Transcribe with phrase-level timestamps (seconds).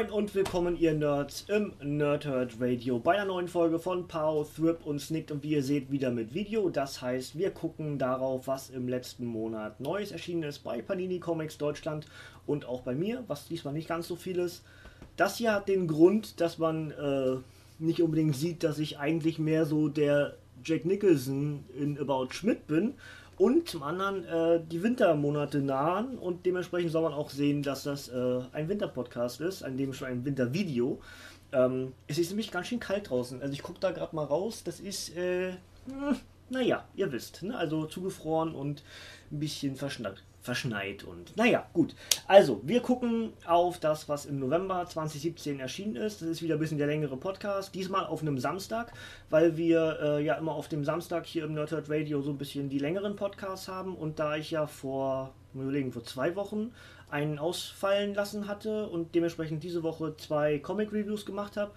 [0.00, 4.86] Moin und willkommen ihr Nerds im Nerdhurt Radio bei einer neuen Folge von Pow, Thrip
[4.86, 6.70] und Snicked und wie ihr seht wieder mit Video.
[6.70, 11.58] Das heißt, wir gucken darauf, was im letzten Monat Neues erschienen ist bei Panini Comics
[11.58, 12.06] Deutschland
[12.46, 14.62] und auch bei mir, was diesmal nicht ganz so viel ist.
[15.18, 17.36] Das hier hat den Grund, dass man äh,
[17.78, 22.94] nicht unbedingt sieht, dass ich eigentlich mehr so der Jack Nicholson in About Schmidt bin
[23.40, 28.10] und zum anderen äh, die Wintermonate nahen und dementsprechend soll man auch sehen, dass das
[28.10, 31.00] äh, ein Winterpodcast ist, an dem schon ein Wintervideo.
[31.52, 33.40] Ähm, es ist nämlich ganz schön kalt draußen.
[33.40, 34.62] Also ich gucke da gerade mal raus.
[34.62, 35.52] Das ist, äh,
[35.86, 36.16] hm,
[36.50, 37.56] naja, ihr wisst, ne?
[37.56, 38.82] also zugefroren und
[39.32, 41.94] ein bisschen verschneit verschneit und naja, gut.
[42.26, 46.22] Also, wir gucken auf das, was im November 2017 erschienen ist.
[46.22, 47.74] Das ist wieder ein bisschen der längere Podcast.
[47.74, 48.92] Diesmal auf einem Samstag,
[49.28, 52.70] weil wir äh, ja immer auf dem Samstag hier im Nerdhurt Radio so ein bisschen
[52.70, 53.94] die längeren Podcasts haben.
[53.94, 56.72] Und da ich ja vor, überlegen, vor zwei Wochen
[57.10, 61.72] einen ausfallen lassen hatte und dementsprechend diese Woche zwei Comic-Reviews gemacht habe.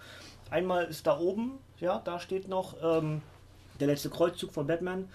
[0.50, 3.20] Einmal ist da oben, ja, da steht noch ähm,
[3.80, 5.08] der letzte Kreuzzug von Batman.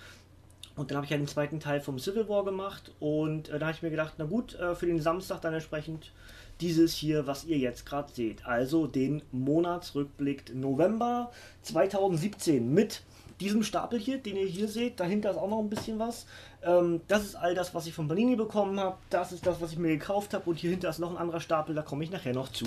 [0.79, 3.65] Und dann habe ich ja den zweiten Teil vom Civil War gemacht und äh, da
[3.65, 6.13] habe ich mir gedacht, na gut, äh, für den Samstag dann entsprechend
[6.61, 8.45] dieses hier, was ihr jetzt gerade seht.
[8.45, 11.31] Also den Monatsrückblick November
[11.63, 13.03] 2017 mit
[13.39, 14.99] diesem Stapel hier, den ihr hier seht.
[14.99, 16.25] Dahinter ist auch noch ein bisschen was.
[16.61, 18.97] Ähm, das ist all das, was ich von Panini bekommen habe.
[19.09, 20.49] Das ist das, was ich mir gekauft habe.
[20.49, 22.65] Und hier hinter ist noch ein anderer Stapel, da komme ich nachher noch zu.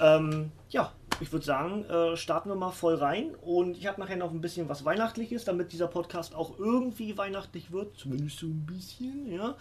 [0.00, 3.34] Ähm, ja, ich würde sagen, äh, starten wir mal voll rein.
[3.42, 7.70] Und ich habe nachher noch ein bisschen was Weihnachtliches, damit dieser Podcast auch irgendwie weihnachtlich
[7.70, 7.96] wird.
[7.98, 9.56] Zumindest so ein bisschen, ja.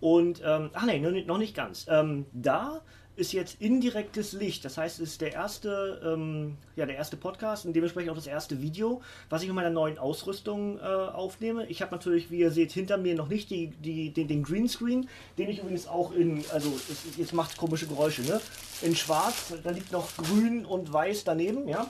[0.00, 1.86] Und, ähm, ach nee, noch nicht ganz.
[1.88, 2.80] Ähm, da
[3.16, 4.64] ist jetzt indirektes Licht.
[4.64, 8.26] Das heißt, es ist der erste, ähm, ja, der erste Podcast und dementsprechend auch das
[8.26, 11.66] erste Video, was ich mit meiner neuen Ausrüstung äh, aufnehme.
[11.66, 15.08] Ich habe natürlich, wie ihr seht, hinter mir noch nicht die, die, den, den Greenscreen,
[15.38, 18.40] den ich übrigens auch in, also es, jetzt macht komische Geräusche, ne?
[18.82, 21.86] In schwarz, da liegt noch grün und weiß daneben, ja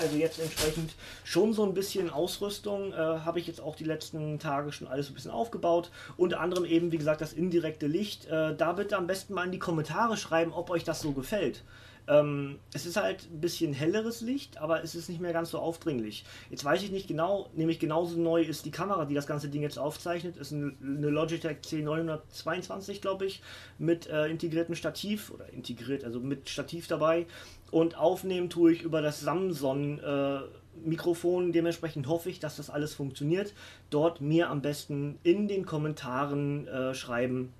[0.00, 0.94] also jetzt entsprechend
[1.24, 2.92] schon so ein bisschen Ausrüstung.
[2.92, 5.90] Äh, Habe ich jetzt auch die letzten Tage schon alles ein bisschen aufgebaut.
[6.16, 8.26] Unter anderem eben, wie gesagt, das indirekte Licht.
[8.26, 11.62] Äh, da bitte am besten mal in die Kommentare schreiben, ob euch das so gefällt.
[12.08, 15.58] Ähm, es ist halt ein bisschen helleres Licht, aber es ist nicht mehr ganz so
[15.58, 16.24] aufdringlich.
[16.50, 19.62] Jetzt weiß ich nicht genau, nämlich genauso neu ist die Kamera, die das ganze Ding
[19.62, 20.36] jetzt aufzeichnet.
[20.36, 23.40] Ist eine, Logitech C922, glaube ich,
[23.78, 27.26] mit äh, integriertem Stativ oder integriert, also mit Stativ dabei.
[27.72, 29.98] Und aufnehmen tue ich über das Samsung.
[29.98, 30.40] Äh,
[30.84, 31.52] Mikrofon.
[31.52, 33.52] Dementsprechend hoffe ich, dass das alles funktioniert.
[33.90, 37.52] Dort mir am besten in den Kommentaren äh, schreiben,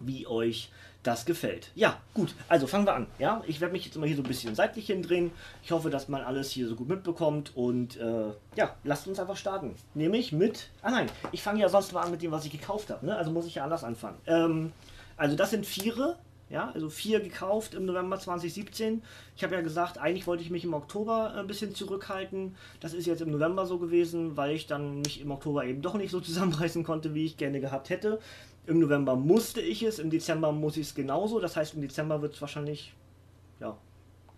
[0.00, 0.70] wie euch
[1.02, 1.70] das gefällt.
[1.74, 3.06] Ja, gut, also fangen wir an.
[3.18, 5.30] Ja, ich werde mich jetzt immer hier so ein bisschen seitlich hindrehen.
[5.62, 9.36] Ich hoffe, dass man alles hier so gut mitbekommt und äh, ja, lasst uns einfach
[9.36, 9.76] starten.
[9.94, 12.90] Nämlich mit, ah nein, ich fange ja sonst mal an mit dem, was ich gekauft
[12.90, 13.16] habe, ne?
[13.16, 14.18] also muss ich ja anders anfangen.
[14.26, 14.72] Ähm,
[15.16, 16.16] also das sind Viere,
[16.48, 19.02] ja, also vier gekauft im November 2017.
[19.36, 22.54] Ich habe ja gesagt, eigentlich wollte ich mich im Oktober ein bisschen zurückhalten.
[22.80, 25.94] Das ist jetzt im November so gewesen, weil ich dann mich im Oktober eben doch
[25.94, 28.20] nicht so zusammenreißen konnte, wie ich gerne gehabt hätte.
[28.66, 31.40] Im November musste ich es, im Dezember muss ich es genauso.
[31.40, 32.94] Das heißt, im Dezember wird es wahrscheinlich
[33.60, 33.76] ja,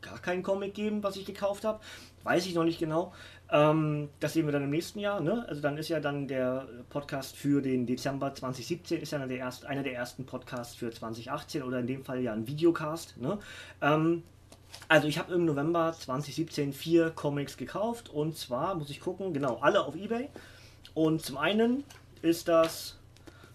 [0.01, 1.81] gar keinen Comic geben, was ich gekauft habe.
[2.25, 3.13] Weiß ich noch nicht genau.
[3.51, 5.21] Ähm, das sehen wir dann im nächsten Jahr.
[5.21, 5.45] Ne?
[5.49, 9.65] Also dann ist ja dann der Podcast für den Dezember 2017 ist ja der erst,
[9.65, 13.17] einer der ersten Podcasts für 2018 oder in dem Fall ja ein Videocast.
[13.19, 13.39] Ne?
[13.81, 14.23] Ähm,
[14.89, 19.59] also ich habe im November 2017 vier Comics gekauft und zwar muss ich gucken, genau,
[19.61, 20.29] alle auf Ebay.
[20.95, 21.85] Und zum einen
[22.21, 22.99] ist das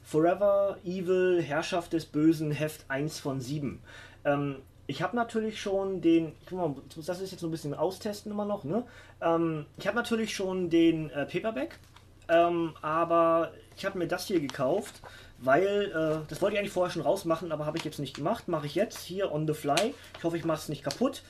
[0.01, 3.79] Forever Evil Herrschaft des Bösen Heft 1 von 7.
[4.25, 4.55] Ähm,
[4.87, 8.45] ich habe natürlich schon den, ich mal, das ist jetzt so ein bisschen austesten immer
[8.45, 8.83] noch, ne?
[9.21, 11.79] Ähm, ich habe natürlich schon den äh, Paperback,
[12.27, 15.01] ähm, aber ich habe mir das hier gekauft,
[15.39, 18.47] weil, äh, das wollte ich eigentlich vorher schon rausmachen, aber habe ich jetzt nicht gemacht.
[18.47, 19.93] Mache ich jetzt hier on the fly.
[20.17, 21.21] Ich hoffe, ich mache es nicht kaputt.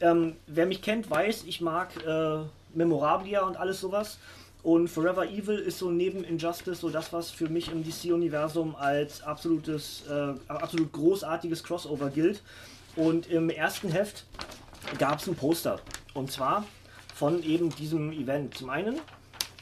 [0.00, 2.38] Ähm, wer mich kennt, weiß, ich mag äh,
[2.74, 4.18] Memorabilia und alles sowas.
[4.62, 9.22] Und Forever Evil ist so neben Injustice so das, was für mich im DC-Universum als
[9.22, 12.42] absolutes, äh, absolut großartiges Crossover gilt.
[12.98, 14.24] Und im ersten Heft
[14.98, 15.78] gab es ein Poster.
[16.14, 16.66] Und zwar
[17.14, 18.56] von eben diesem Event.
[18.56, 18.98] Zum einen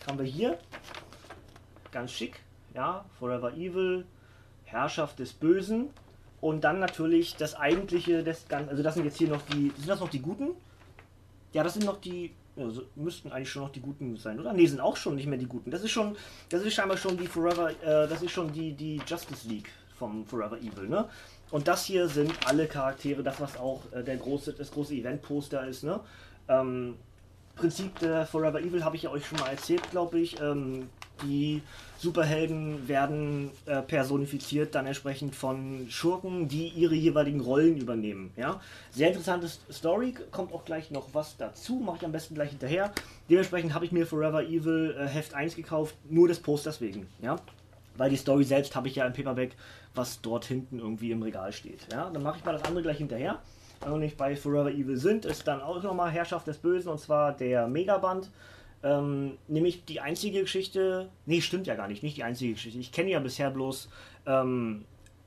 [0.06, 0.59] haben wir hier,
[1.93, 2.41] ganz schick,
[2.75, 4.06] ja, Forever Evil,
[4.65, 5.91] Herrschaft des Bösen.
[6.41, 8.71] Und dann natürlich das eigentliche des Ganzen.
[8.71, 9.71] Also das sind jetzt hier noch die.
[9.77, 10.53] Sind das noch die Guten?
[11.53, 12.33] Ja, das sind noch die.
[12.56, 14.55] Also müssten eigentlich schon noch die Guten sein, oder?
[14.55, 15.71] Ne, sind auch schon nicht mehr die Guten.
[15.71, 16.17] Das ist schon.
[16.49, 17.71] Das ist scheinbar schon die Forever.
[17.71, 21.09] Äh, das ist schon die, die Justice League vom Forever Evil, ne?
[21.50, 25.66] Und das hier sind alle Charaktere, das was auch äh, der große, das große Event-Poster
[25.66, 26.00] ist, ne?
[26.48, 26.96] Ähm,
[27.56, 30.38] Prinzip der Forever Evil habe ich ja euch schon mal erzählt, glaube ich.
[30.43, 30.90] Ähm,
[31.22, 31.62] die
[31.98, 38.31] Superhelden werden äh, personifiziert dann entsprechend von Schurken, die ihre jeweiligen Rollen übernehmen.
[38.37, 38.60] Ja?
[38.90, 42.92] Sehr interessante Story, kommt auch gleich noch was dazu, mache ich am besten gleich hinterher.
[43.31, 47.06] Dementsprechend habe ich mir Forever Evil äh, Heft 1 gekauft, nur des Posters wegen.
[47.22, 47.37] Ja?
[47.96, 49.52] Weil die Story selbst habe ich ja im Paperback,
[49.96, 51.87] was dort hinten irgendwie im Regal steht.
[51.93, 52.10] Ja?
[52.10, 53.40] Dann mache ich mal das andere gleich hinterher.
[53.81, 56.98] Wenn wir nicht bei Forever Evil sind, ist dann auch nochmal Herrschaft des Bösen und
[56.98, 58.31] zwar der Megaband.
[58.82, 62.78] Ähm, nämlich die einzige Geschichte, nee, stimmt ja gar nicht, nicht die einzige Geschichte.
[62.78, 63.88] Ich kenne ja bisher bloß
[64.26, 64.84] ähm,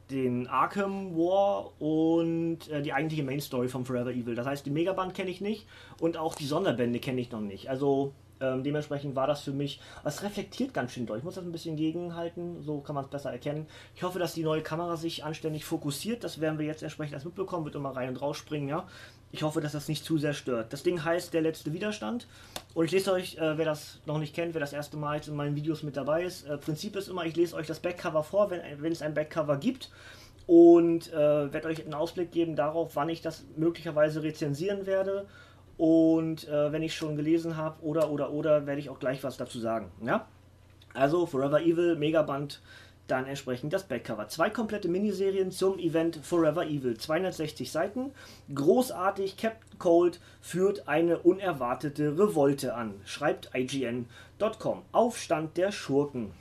[0.10, 4.36] den Arkham War und äh, die eigentliche Main Story von Forever Evil.
[4.36, 5.68] Das heißt, die Megaband kenne ich nicht
[6.00, 7.70] und auch die Sonderbände kenne ich noch nicht.
[7.70, 11.18] Also ähm, dementsprechend war das für mich, es reflektiert ganz schön doll.
[11.18, 13.68] Ich muss das ein bisschen gegenhalten, so kann man es besser erkennen.
[13.96, 16.24] Ich hoffe, dass die neue Kamera sich anständig fokussiert.
[16.24, 18.88] Das werden wir jetzt entsprechend erst mitbekommen, wird immer rein und raus springen, ja.
[19.32, 20.74] Ich hoffe, dass das nicht zu sehr stört.
[20.74, 22.28] Das Ding heißt Der letzte Widerstand.
[22.74, 25.28] Und ich lese euch, äh, wer das noch nicht kennt, wer das erste Mal jetzt
[25.28, 26.48] in meinen Videos mit dabei ist.
[26.48, 29.58] Äh, Prinzip ist immer, ich lese euch das Backcover vor, wenn, wenn es ein Backcover
[29.58, 29.92] gibt.
[30.48, 35.28] Und äh, werde euch einen Ausblick geben darauf, wann ich das möglicherweise rezensieren werde
[35.80, 39.38] und äh, wenn ich schon gelesen habe oder oder oder, werde ich auch gleich was
[39.38, 39.90] dazu sagen.
[40.06, 40.28] Ja?
[40.94, 42.62] Also Forever Evil, Megaband,
[43.08, 44.28] dann entsprechend das Backcover.
[44.28, 46.98] Zwei komplette Miniserien zum Event Forever Evil.
[46.98, 48.12] 260 Seiten.
[48.54, 54.82] Großartig, Captain Cold führt eine unerwartete Revolte an, schreibt IGN.com.
[54.92, 56.34] Aufstand der Schurken.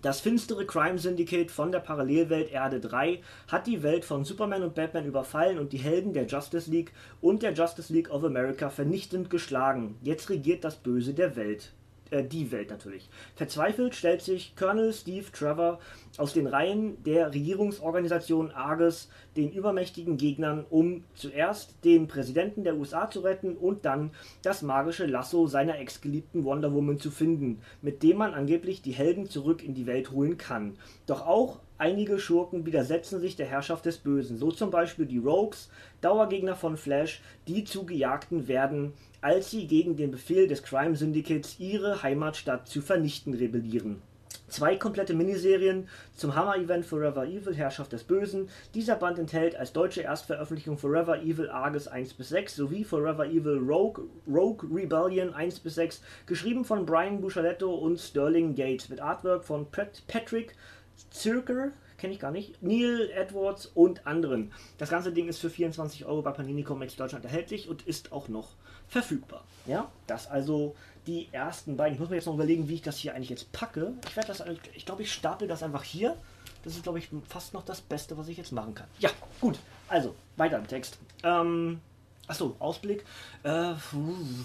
[0.00, 4.76] Das finstere Crime Syndicate von der Parallelwelt Erde 3 hat die Welt von Superman und
[4.76, 9.28] Batman überfallen und die Helden der Justice League und der Justice League of America vernichtend
[9.28, 9.98] geschlagen.
[10.02, 11.72] Jetzt regiert das Böse der Welt
[12.10, 13.08] äh, die Welt natürlich.
[13.34, 15.78] Verzweifelt stellt sich Colonel Steve Trevor
[16.16, 23.10] aus den Reihen der Regierungsorganisation Argus den übermächtigen Gegnern, um zuerst den Präsidenten der USA
[23.10, 24.10] zu retten und dann
[24.42, 29.28] das magische Lasso seiner ex-geliebten Wonder Woman zu finden, mit dem man angeblich die Helden
[29.28, 30.76] zurück in die Welt holen kann.
[31.06, 35.70] Doch auch einige Schurken widersetzen sich der Herrschaft des Bösen, so zum Beispiel die Rogues,
[36.00, 41.56] Dauergegner von Flash, die zu Gejagten werden, als sie gegen den Befehl des Crime Syndicates
[41.58, 44.00] ihre Heimatstadt zu vernichten rebellieren.
[44.48, 48.48] Zwei komplette Miniserien zum Hammer-Event Forever Evil Herrschaft des Bösen.
[48.74, 53.58] Dieser Band enthält als deutsche Erstveröffentlichung Forever Evil Argus 1 bis 6 sowie Forever Evil
[53.58, 59.44] Rogue, Rogue Rebellion 1 bis 6, geschrieben von Brian Buchaletto und Sterling Gates mit Artwork
[59.44, 60.54] von Patrick
[61.10, 64.50] Zirker, kenne ich gar nicht, Neil Edwards und anderen.
[64.78, 68.28] Das ganze Ding ist für 24 Euro bei Panini Comics Deutschland erhältlich und ist auch
[68.28, 68.56] noch
[68.88, 69.44] verfügbar.
[69.66, 70.74] Ja, das also
[71.06, 71.94] die ersten beiden.
[71.94, 73.92] Ich muss mir jetzt noch überlegen, wie ich das hier eigentlich jetzt packe.
[74.08, 74.44] Ich werde das,
[74.74, 76.16] ich glaube, ich stapel das einfach hier.
[76.64, 78.86] Das ist, glaube ich, fast noch das Beste, was ich jetzt machen kann.
[78.98, 79.58] Ja, gut.
[79.88, 80.98] Also, weiter im Text.
[81.22, 81.80] Ähm,
[82.26, 83.04] achso, Ausblick.
[83.42, 83.74] Äh,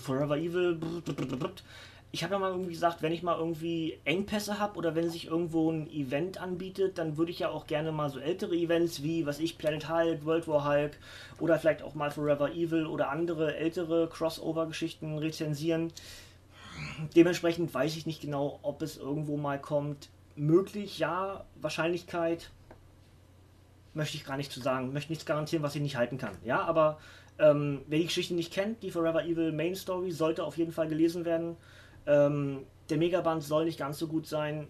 [0.03, 0.79] Forever Evil
[2.13, 5.25] ich habe ja mal irgendwie gesagt, wenn ich mal irgendwie Engpässe habe oder wenn sich
[5.25, 9.25] irgendwo ein Event anbietet, dann würde ich ja auch gerne mal so ältere Events wie,
[9.25, 10.99] was ich, Planet Hulk, World War Hulk
[11.39, 15.91] oder vielleicht auch mal Forever Evil oder andere ältere Crossover-Geschichten rezensieren.
[17.15, 20.09] Dementsprechend weiß ich nicht genau, ob es irgendwo mal kommt.
[20.35, 22.51] Möglich, ja, Wahrscheinlichkeit
[23.95, 26.37] möchte ich gar nicht zu sagen, möchte nichts garantieren, was ich nicht halten kann.
[26.45, 26.99] Ja, aber
[27.39, 30.87] ähm, wer die Geschichte nicht kennt, die Forever Evil Main Story sollte auf jeden Fall
[30.87, 31.57] gelesen werden.
[32.05, 34.67] Ähm, der Megaband soll nicht ganz so gut sein,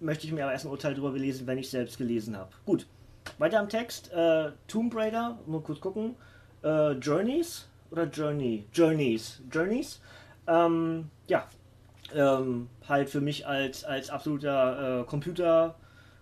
[0.00, 2.50] möchte ich mir aber erst ein Urteil darüber belesen, wenn ich selbst gelesen habe.
[2.64, 2.86] Gut,
[3.38, 4.12] weiter am Text.
[4.12, 6.16] Äh, Tomb Raider, mal kurz gucken.
[6.62, 8.66] Äh, Journeys oder Journey?
[8.72, 9.40] Journeys.
[9.50, 10.00] Journeys.
[10.46, 11.48] Ähm, ja,
[12.14, 15.76] ähm, halt für mich als, als absoluter äh, Computer,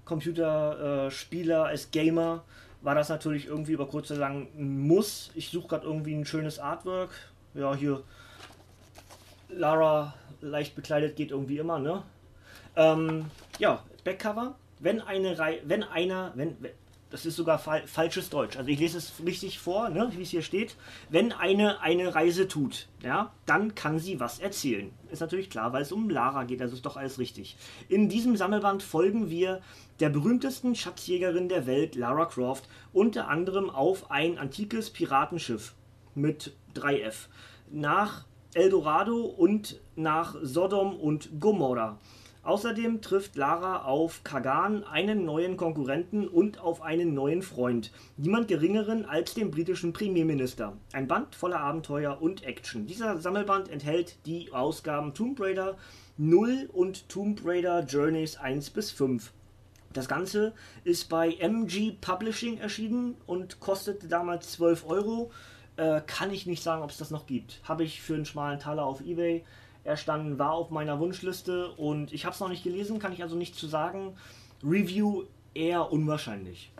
[0.05, 2.45] Computerspieler, als Gamer
[2.85, 5.31] war das natürlich irgendwie über kurz oder lang ein Muss.
[5.35, 7.11] Ich suche gerade irgendwie ein schönes Artwork.
[7.55, 8.03] Ja, hier
[9.49, 12.03] Lara leicht bekleidet geht irgendwie immer, ne?
[12.77, 13.27] Ähm,
[13.59, 14.57] ja, Backcover.
[14.81, 16.57] Wenn eine Reihe, wenn einer, wenn,
[17.11, 18.57] das ist sogar fal falsches Deutsch.
[18.57, 20.75] Also ich lese es richtig vor, ne, wie es hier steht.
[21.11, 24.91] Wenn eine eine Reise tut, ja, dann kann sie was erzählen.
[25.13, 27.57] Ist natürlich klar, weil es um Lara geht, also ist doch alles richtig.
[27.89, 29.61] In diesem Sammelband folgen wir
[30.01, 35.75] der berühmtesten Schatzjägerin der Welt, Lara Croft, unter anderem auf ein antikes Piratenschiff
[36.17, 37.29] mit 3F.
[37.71, 38.25] Nach
[38.55, 41.99] Eldorado und nach Sodom und Gomorra.
[42.45, 47.91] Außerdem trifft Lara auf Kagan, einen neuen Konkurrenten und auf einen neuen Freund.
[48.19, 50.77] Niemand geringeren als den britischen Premierminister.
[50.93, 52.87] Ein Band voller Abenteuer und Action.
[52.87, 55.79] Dieser Sammelband enthält die Ausgaben Tomb Raider
[56.19, 59.33] 0 und Tomb Raider Journeys 1 bis 5.
[59.95, 65.31] Das Ganze ist bei MG Publishing erschienen und kostete damals 12 Euro.
[65.77, 67.61] Äh, kann ich nicht sagen, ob es das noch gibt.
[67.65, 69.45] Habe ich für einen schmalen Taler auf Ebay
[69.83, 73.37] erstanden, war auf meiner Wunschliste und ich habe es noch nicht gelesen, kann ich also
[73.37, 74.17] nicht zu sagen.
[74.63, 76.73] Review eher unwahrscheinlich,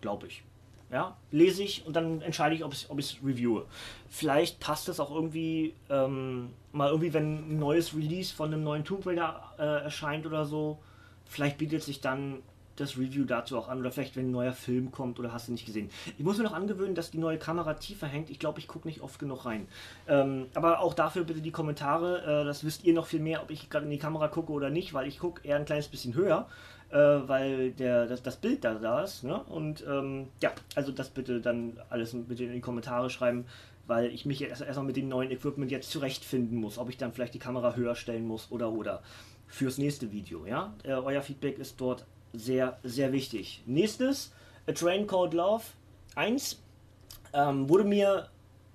[0.00, 0.42] glaube ich.
[0.90, 3.66] Ja, lese ich und dann entscheide ich, ob ich es reviewe.
[4.08, 8.84] Vielleicht passt es auch irgendwie ähm, mal irgendwie, wenn ein neues Release von einem neuen
[8.84, 10.78] Tomb Raider äh, erscheint oder so.
[11.24, 12.40] Vielleicht bietet sich dann
[12.76, 15.52] das Review dazu auch an oder vielleicht wenn ein neuer Film kommt oder hast du
[15.52, 15.90] nicht gesehen.
[16.18, 18.30] Ich muss mir noch angewöhnen, dass die neue Kamera tiefer hängt.
[18.30, 19.66] Ich glaube, ich gucke nicht oft genug rein.
[20.08, 22.42] Ähm, aber auch dafür bitte die Kommentare.
[22.42, 24.70] Äh, das wisst ihr noch viel mehr, ob ich gerade in die Kamera gucke oder
[24.70, 26.46] nicht, weil ich gucke eher ein kleines bisschen höher.
[26.90, 29.24] Äh, weil der, das, das Bild da, da ist.
[29.24, 29.42] Ne?
[29.44, 33.44] Und ähm, ja, also das bitte dann alles bitte in die Kommentare schreiben,
[33.88, 37.12] weil ich mich erst erstmal mit dem neuen Equipment jetzt zurechtfinden muss, ob ich dann
[37.12, 39.02] vielleicht die Kamera höher stellen muss oder oder
[39.48, 40.46] fürs nächste Video.
[40.46, 43.62] Ja, äh, euer Feedback ist dort sehr, sehr wichtig.
[43.66, 44.32] Nächstes,
[44.66, 45.64] A Train Called Love
[46.14, 46.60] 1,
[47.32, 48.28] ähm, wurde mir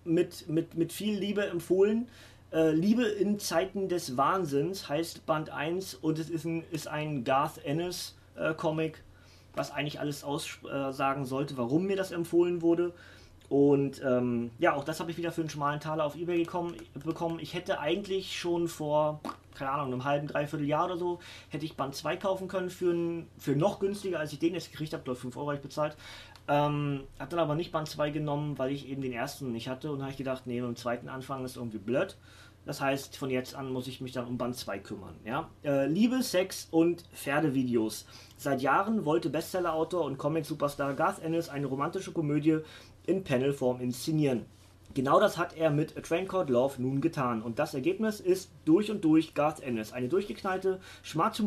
[0.04, 2.08] mit, mit, mit viel Liebe empfohlen.
[2.52, 7.24] Äh, Liebe in Zeiten des Wahnsinns heißt Band 1 und es ist ein, ist ein
[7.24, 9.04] Garth Ennis äh, Comic,
[9.54, 12.94] was eigentlich alles aussagen sollte, warum mir das empfohlen wurde.
[13.52, 16.74] Und ähm, ja, auch das habe ich wieder für einen schmalen Taler auf Ebay gekommen,
[17.04, 17.38] bekommen.
[17.42, 19.20] Ich hätte eigentlich schon vor,
[19.56, 22.94] keine Ahnung, einem halben, dreiviertel Jahr oder so, hätte ich Band 2 kaufen können für,
[22.94, 25.04] ein, für noch günstiger, als ich den jetzt gekriegt habe.
[25.04, 25.98] Glaube 5 Euro habe ich bezahlt.
[26.48, 29.92] Ähm, habe dann aber nicht Band 2 genommen, weil ich eben den ersten nicht hatte.
[29.92, 32.16] Und habe ich gedacht, nee, beim zweiten Anfang ist irgendwie blöd.
[32.66, 35.16] Das heißt, von jetzt an muss ich mich dann um Band 2 kümmern.
[35.26, 35.50] Ja?
[35.64, 38.06] Äh, Liebe, Sex und Pferdevideos.
[38.38, 42.60] Seit Jahren wollte Bestsellerautor und Comic-Superstar Garth Ennis eine romantische Komödie
[43.06, 44.46] in Panelform inszenieren.
[44.94, 47.42] Genau das hat er mit A Train Called Love nun getan.
[47.42, 49.94] Und das Ergebnis ist durch und durch Garth Ennis.
[49.94, 50.80] Eine durchgeknallte.
[51.02, 51.42] Schwarz...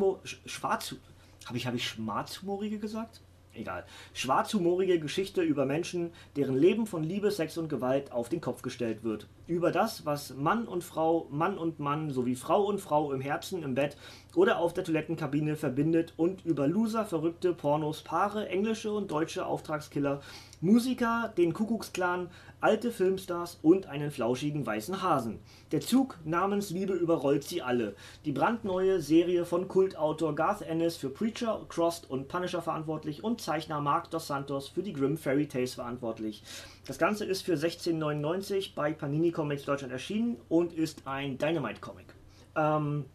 [1.46, 3.20] Habe ich, hab ich schwarzhumorige gesagt?
[3.52, 3.84] Egal.
[4.14, 9.04] Schwarzhumorige Geschichte über Menschen, deren Leben von Liebe, Sex und Gewalt auf den Kopf gestellt
[9.04, 9.28] wird.
[9.46, 13.62] Über das, was Mann und Frau, Mann und Mann sowie Frau und Frau im Herzen,
[13.62, 13.98] im Bett
[14.34, 20.22] oder auf der Toilettenkabine verbindet und über Loser, verrückte Pornos, Paare, englische und deutsche Auftragskiller,
[20.62, 22.30] Musiker, den Kuckucksklan,
[22.62, 25.40] alte Filmstars und einen flauschigen weißen Hasen.
[25.72, 27.94] Der Zug namens Liebe überrollt sie alle.
[28.24, 33.82] Die brandneue Serie von Kultautor Garth Ennis für Preacher, Crossed und Punisher verantwortlich und Zeichner
[33.82, 36.42] Mark Dos Santos für die Grimm Fairy Tales verantwortlich.
[36.86, 42.06] Das Ganze ist für 16,99 bei Panini Comics Deutschland erschienen und ist ein Dynamite Comic.
[42.56, 43.06] Ähm,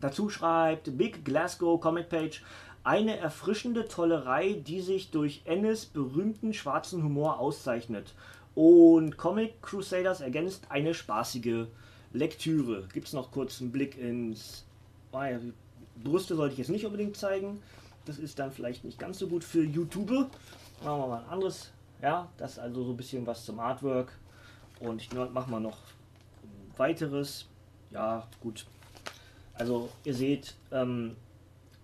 [0.00, 2.42] dazu schreibt Big Glasgow Comic Page
[2.84, 8.14] eine erfrischende Tollerei, die sich durch Ennis berühmten schwarzen Humor auszeichnet.
[8.54, 11.66] Und Comic Crusaders ergänzt eine spaßige
[12.12, 12.86] Lektüre.
[12.92, 14.64] Gibt es noch kurz einen Blick ins.
[15.12, 15.40] Oh ja,
[16.02, 17.60] Brüste sollte ich jetzt nicht unbedingt zeigen.
[18.04, 20.30] Das ist dann vielleicht nicht ganz so gut für YouTube.
[20.82, 21.72] Machen wir mal ein anderes.
[22.00, 24.12] Ja, das ist also so ein bisschen was zum Artwork.
[24.80, 25.78] Und ich mache mal noch
[26.76, 27.46] weiteres.
[27.90, 28.66] Ja, gut.
[29.54, 31.16] Also ihr seht, ähm,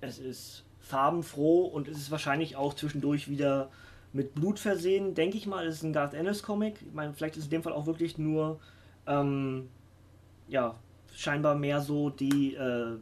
[0.01, 3.71] es ist farbenfroh und es ist wahrscheinlich auch zwischendurch wieder
[4.13, 5.67] mit Blut versehen, denke ich mal.
[5.67, 6.81] Es ist ein Garth Ennis Comic.
[6.87, 8.61] Ich meine, vielleicht ist es in dem Fall auch wirklich nur,
[9.07, 9.69] ähm,
[10.47, 10.77] ja,
[11.13, 12.97] scheinbar mehr so die äh,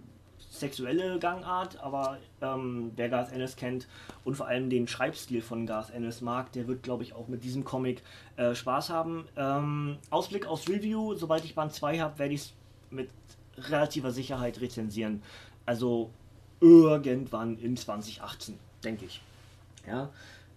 [0.52, 3.88] sexuelle Gangart, aber ähm, wer Garth Ennis kennt
[4.24, 7.42] und vor allem den Schreibstil von Garth Ennis mag, der wird, glaube ich, auch mit
[7.42, 8.02] diesem Comic
[8.36, 9.24] äh, Spaß haben.
[9.36, 12.52] Ähm, Ausblick aufs Review, sobald ich Band 2 habe, werde ich es
[12.90, 13.08] mit
[13.56, 15.22] relativer Sicherheit rezensieren.
[15.64, 16.10] Also
[16.60, 19.22] irgendwann in 2018, denke ich.
[19.86, 20.10] Ja.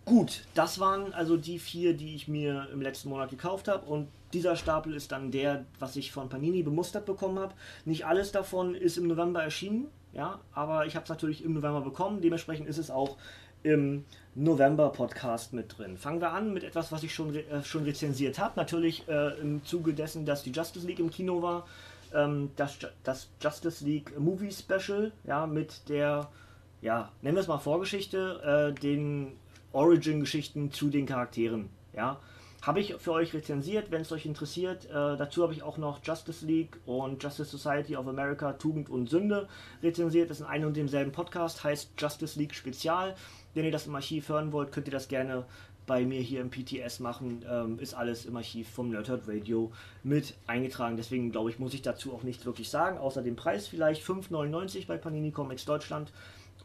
[0.04, 4.08] Gut, das waren also die vier, die ich mir im letzten Monat gekauft habe und
[4.36, 7.56] dieser Stapel ist dann der, was ich von Panini bemustert bekommen habe.
[7.86, 11.82] Nicht alles davon ist im November erschienen, ja, aber ich habe es natürlich im November
[11.82, 13.18] bekommen, dementsprechend ist es auch
[13.64, 15.98] im November-Podcast mit drin.
[15.98, 18.54] Fangen wir an mit etwas, was ich schon, äh, schon rezensiert habe.
[18.58, 21.66] Natürlich äh, im Zuge dessen, dass die Justice League im Kino war
[22.14, 26.30] ähm, das, das Justice League Movie Special, ja, mit der,
[26.82, 29.34] ja, nennen wir es mal Vorgeschichte, äh, den
[29.72, 32.20] Origin-Geschichten zu den Charakteren, ja.
[32.66, 34.86] Habe ich für euch rezensiert, wenn es euch interessiert.
[34.86, 39.08] Äh, dazu habe ich auch noch Justice League und Justice Society of America Tugend und
[39.08, 39.48] Sünde
[39.84, 40.32] rezensiert.
[40.32, 43.14] Das ist in einem und demselben Podcast, heißt Justice League Spezial.
[43.54, 45.46] Wenn ihr das im Archiv hören wollt, könnt ihr das gerne
[45.86, 50.34] bei mir hier im PTS machen, ähm, ist alles im Archiv vom Nerdhurt Radio mit
[50.48, 50.98] eingetragen.
[50.98, 54.88] Deswegen glaube ich, muss ich dazu auch nichts wirklich sagen, außer den Preis vielleicht 5,99
[54.88, 56.12] bei Panini Comics Deutschland.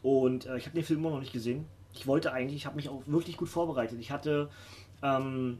[0.01, 1.65] Und äh, ich habe den Film immer noch nicht gesehen.
[1.93, 3.99] Ich wollte eigentlich, ich habe mich auch wirklich gut vorbereitet.
[3.99, 4.49] Ich hatte,
[5.03, 5.59] ähm,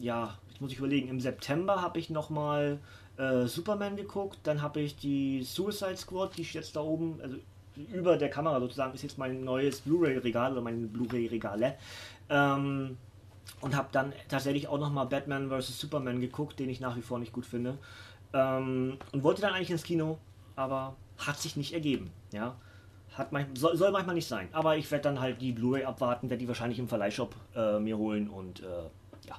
[0.00, 2.78] ja, jetzt muss ich überlegen, im September habe ich nochmal
[3.16, 7.36] äh, Superman geguckt, dann habe ich die Suicide Squad, die steht jetzt da oben, also
[7.92, 11.76] über der Kamera sozusagen, ist jetzt mein neues Blu-ray-Regal oder meine Blu-ray-Regale.
[12.28, 12.96] Ähm,
[13.60, 15.78] und habe dann tatsächlich auch nochmal Batman vs.
[15.78, 17.78] Superman geguckt, den ich nach wie vor nicht gut finde.
[18.32, 20.18] Ähm, und wollte dann eigentlich ins Kino,
[20.56, 22.10] aber hat sich nicht ergeben.
[22.32, 22.56] Ja,
[23.14, 24.48] hat manchmal, soll, soll, manchmal nicht sein.
[24.52, 27.98] Aber ich werde dann halt die Blu-ray abwarten, werde die wahrscheinlich im Verleihshop äh, mir
[27.98, 28.64] holen und äh,
[29.28, 29.36] ja.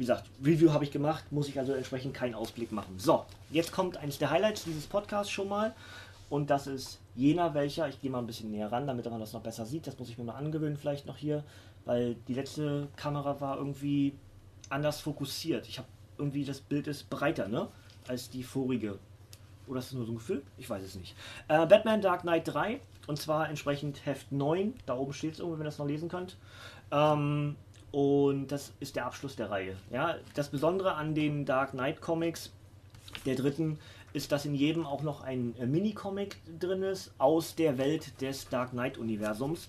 [0.00, 2.98] Wie gesagt, Review habe ich gemacht, muss ich also entsprechend keinen Ausblick machen.
[2.98, 5.74] So, jetzt kommt eines der Highlights dieses Podcasts schon mal.
[6.30, 9.34] Und das ist jener welcher, ich gehe mal ein bisschen näher ran, damit man das
[9.34, 9.86] noch besser sieht.
[9.86, 11.44] Das muss ich mir mal angewöhnen, vielleicht noch hier,
[11.84, 14.14] weil die letzte Kamera war irgendwie
[14.70, 15.68] anders fokussiert.
[15.68, 17.68] Ich habe irgendwie das Bild ist breiter, ne?
[18.08, 18.98] Als die vorige.
[19.66, 20.42] Oder ist das nur so ein Gefühl?
[20.56, 21.14] Ich weiß es nicht.
[21.48, 24.72] Äh, Batman Dark Knight 3 und zwar entsprechend Heft 9.
[24.86, 26.38] Da oben steht es irgendwo, wenn ihr das noch lesen könnt.
[26.90, 27.56] Ähm,
[27.92, 29.76] und das ist der Abschluss der Reihe.
[29.90, 32.52] Ja, das Besondere an den Dark Knight Comics
[33.26, 33.78] der dritten
[34.12, 38.48] ist, dass in jedem auch noch ein äh, Mini-Comic drin ist aus der Welt des
[38.48, 39.68] Dark Knight-Universums.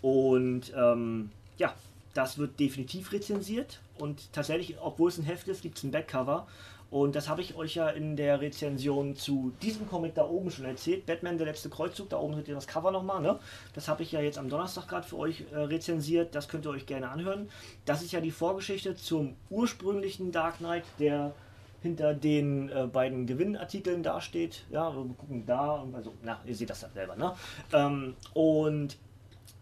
[0.00, 1.74] Und ähm, ja,
[2.14, 3.80] das wird definitiv rezensiert.
[3.98, 6.46] Und tatsächlich, obwohl es ein Heft ist, gibt es ein Backcover.
[6.92, 10.66] Und das habe ich euch ja in der Rezension zu diesem Comic da oben schon
[10.66, 11.06] erzählt.
[11.06, 13.22] Batman, der letzte Kreuzzug, da oben seht ihr das Cover nochmal.
[13.22, 13.38] Ne?
[13.72, 16.34] Das habe ich ja jetzt am Donnerstag gerade für euch äh, rezensiert.
[16.34, 17.48] Das könnt ihr euch gerne anhören.
[17.86, 21.32] Das ist ja die Vorgeschichte zum ursprünglichen Dark Knight, der
[21.80, 24.66] hinter den äh, beiden Gewinnartikeln dasteht.
[24.70, 27.32] Ja, wir gucken da, also, na, ihr seht das ja selber, ne?
[27.72, 28.98] Ähm, und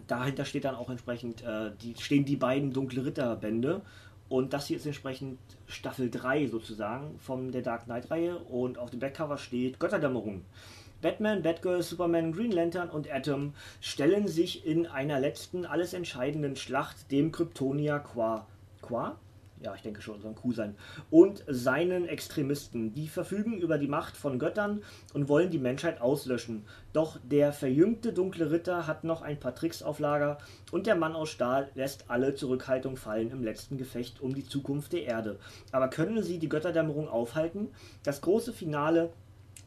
[0.09, 3.83] dahinter steht dann auch entsprechend, äh, die, stehen die beiden Dunkle Ritter-Bände.
[4.31, 8.39] Und das hier ist entsprechend Staffel 3 sozusagen von der Dark Knight-Reihe.
[8.39, 10.43] Und auf dem Backcover steht Götterdämmerung.
[11.03, 17.11] Batman, Batgirl, Superman, Green Lantern und Atom stellen sich in einer letzten, alles entscheidenden Schlacht
[17.11, 18.47] dem Kryptonia Qua.
[18.83, 19.19] Qua?
[19.63, 20.75] Ja, ich denke schon, soll ein Kuh sein,
[21.11, 22.95] und seinen Extremisten.
[22.95, 26.65] Die verfügen über die Macht von Göttern und wollen die Menschheit auslöschen.
[26.93, 30.39] Doch der verjüngte dunkle Ritter hat noch ein paar Tricks auf Lager
[30.73, 34.93] und der Mann aus Stahl lässt alle Zurückhaltung fallen im letzten Gefecht um die Zukunft
[34.93, 35.39] der Erde.
[35.73, 37.69] Aber können sie die Götterdämmerung aufhalten?
[38.03, 39.13] Das große Finale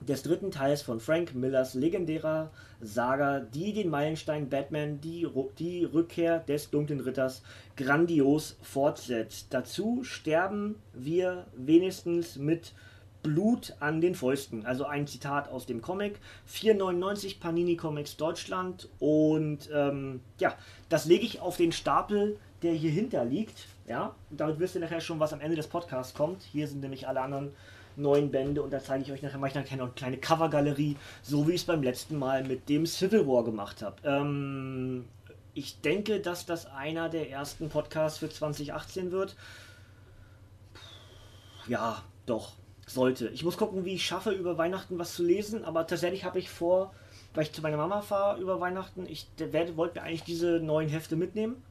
[0.07, 6.39] des dritten Teils von Frank Millers legendärer Saga, die den Meilenstein Batman, die, die Rückkehr
[6.39, 7.43] des dunklen Ritters,
[7.77, 9.47] grandios fortsetzt.
[9.51, 12.73] Dazu sterben wir wenigstens mit
[13.23, 14.65] Blut an den Fäusten.
[14.65, 16.19] Also ein Zitat aus dem Comic.
[16.51, 18.89] 4,99 Panini Comics Deutschland.
[18.99, 20.55] Und ähm, ja,
[20.89, 23.67] das lege ich auf den Stapel, der hier hinter liegt.
[23.87, 26.43] Ja, damit wisst ihr nachher schon, was am Ende des Podcasts kommt.
[26.43, 27.53] Hier sind nämlich alle anderen
[27.95, 31.61] neun Bände und da zeige ich euch nachher, noch eine kleine Covergalerie, so wie ich
[31.61, 33.95] es beim letzten Mal mit dem Civil War gemacht habe.
[34.03, 35.05] Ähm,
[35.53, 39.35] ich denke, dass das einer der ersten Podcasts für 2018 wird.
[41.67, 42.53] Ja, doch,
[42.87, 43.29] sollte.
[43.29, 46.49] Ich muss gucken, wie ich schaffe, über Weihnachten was zu lesen, aber tatsächlich habe ich
[46.49, 46.93] vor,
[47.33, 49.27] weil ich zu meiner Mama fahre über Weihnachten, ich
[49.75, 51.63] wollte mir eigentlich diese neuen Hefte mitnehmen.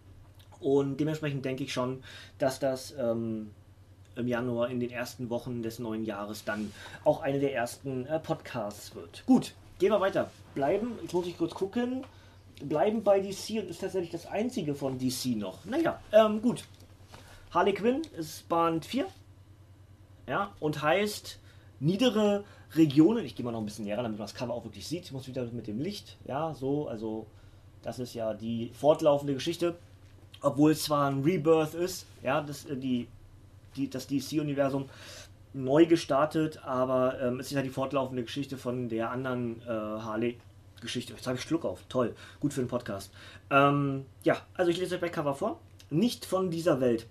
[0.61, 2.05] Und dementsprechend denke ich schon,
[2.39, 3.51] dass das ähm,
[4.17, 6.73] im Januar in den ersten Wochen des neuen Jahres dann
[7.05, 9.25] auch eine der ersten äh, Podcasts wird.
[9.27, 10.31] Gut, gehen wir weiter.
[10.55, 12.05] Bleiben, jetzt muss ich kurz gucken,
[12.63, 15.65] bleiben bei DC und ist tatsächlich das einzige von DC noch.
[15.65, 16.65] Naja, ähm, gut.
[17.51, 19.07] Harley Quinn ist Band 4.
[20.29, 21.39] Ja, und heißt
[21.81, 22.45] niedere
[22.75, 23.25] Regionen.
[23.25, 25.05] Ich gehe mal noch ein bisschen näher damit man das Cover auch wirklich sieht.
[25.05, 26.17] Ich muss wieder mit dem Licht.
[26.25, 27.27] Ja, so, also
[27.83, 29.77] das ist ja die fortlaufende Geschichte.
[30.41, 33.09] Obwohl es zwar ein Rebirth ist, ja, das, äh, die
[33.77, 34.89] die, das DC-Universum
[35.55, 41.13] neu gestartet, aber ähm, es ist ja die fortlaufende Geschichte von der anderen äh, Harley-Geschichte.
[41.13, 41.81] Jetzt habe ich Schluck auf.
[41.89, 42.15] Toll.
[42.41, 43.13] Gut für den Podcast.
[43.51, 45.61] Ähm, ja, also ich lese euch Backcover vor.
[45.91, 47.07] Nicht von dieser Welt.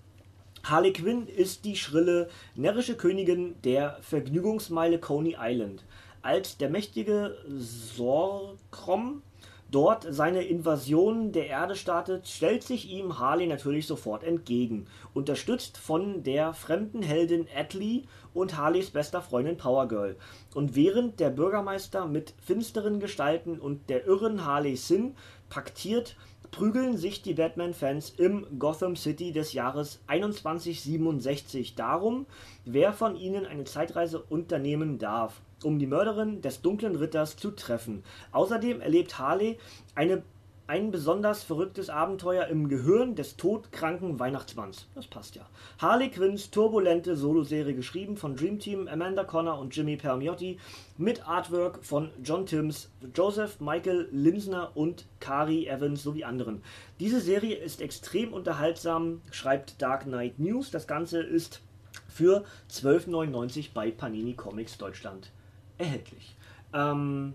[0.63, 5.83] Harley Quinn ist die schrille, närrische Königin der Vergnügungsmeile Coney Island.
[6.21, 9.23] Als der mächtige Sorkrom
[9.71, 16.23] dort seine Invasion der Erde startet, stellt sich ihm Harley natürlich sofort entgegen, unterstützt von
[16.23, 18.03] der fremden Heldin Atlee
[18.33, 20.17] und Harleys bester Freundin Power Girl.
[20.53, 25.15] Und während der Bürgermeister mit finsteren Gestalten und der irren Harley Sin
[25.49, 26.15] paktiert,
[26.51, 32.25] prügeln sich die Batman-Fans im Gotham City des Jahres 2167 darum,
[32.65, 38.03] wer von ihnen eine Zeitreise unternehmen darf um die Mörderin des Dunklen Ritters zu treffen.
[38.31, 39.57] Außerdem erlebt Harley
[39.95, 40.23] eine
[40.71, 44.87] ein besonders verrücktes Abenteuer im Gehirn des todkranken Weihnachtsmanns.
[44.95, 45.45] Das passt ja.
[45.79, 50.59] Harley Quinns turbulente Soloserie geschrieben von Dream Team, Amanda Connor und Jimmy Permiotti
[50.97, 56.63] mit Artwork von John Timms, Joseph Michael Linsner und Kari Evans sowie anderen.
[57.01, 60.71] Diese Serie ist extrem unterhaltsam, schreibt Dark Knight News.
[60.71, 61.59] Das Ganze ist
[62.07, 65.33] für 12,99 bei Panini Comics Deutschland
[65.81, 66.35] erhältlich.
[66.73, 67.33] Ähm,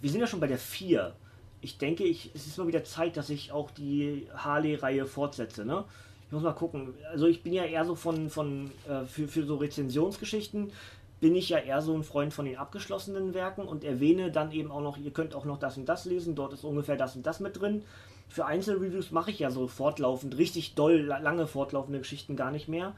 [0.00, 1.14] wir sind ja schon bei der 4.
[1.60, 5.64] Ich denke, ich, es ist mal wieder Zeit, dass ich auch die Harley-Reihe fortsetze.
[5.64, 5.84] Ne?
[6.26, 6.94] Ich muss mal gucken.
[7.10, 10.72] Also ich bin ja eher so von, von äh, für, für so Rezensionsgeschichten
[11.20, 14.70] bin ich ja eher so ein Freund von den abgeschlossenen Werken und erwähne dann eben
[14.70, 17.26] auch noch, ihr könnt auch noch das und das lesen, dort ist ungefähr das und
[17.26, 17.82] das mit drin.
[18.28, 22.94] Für Einzelreviews mache ich ja so fortlaufend, richtig doll, lange fortlaufende Geschichten gar nicht mehr.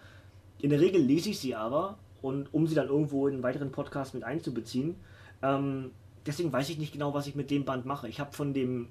[0.61, 3.73] In der Regel lese ich sie aber und um sie dann irgendwo in einen weiteren
[3.73, 4.97] Podcast mit einzubeziehen.
[5.43, 5.93] Ähm,
[6.27, 8.09] deswegen weiß ich nicht genau, was ich mit dem Band mache.
[8.09, 8.89] Ich habe von dem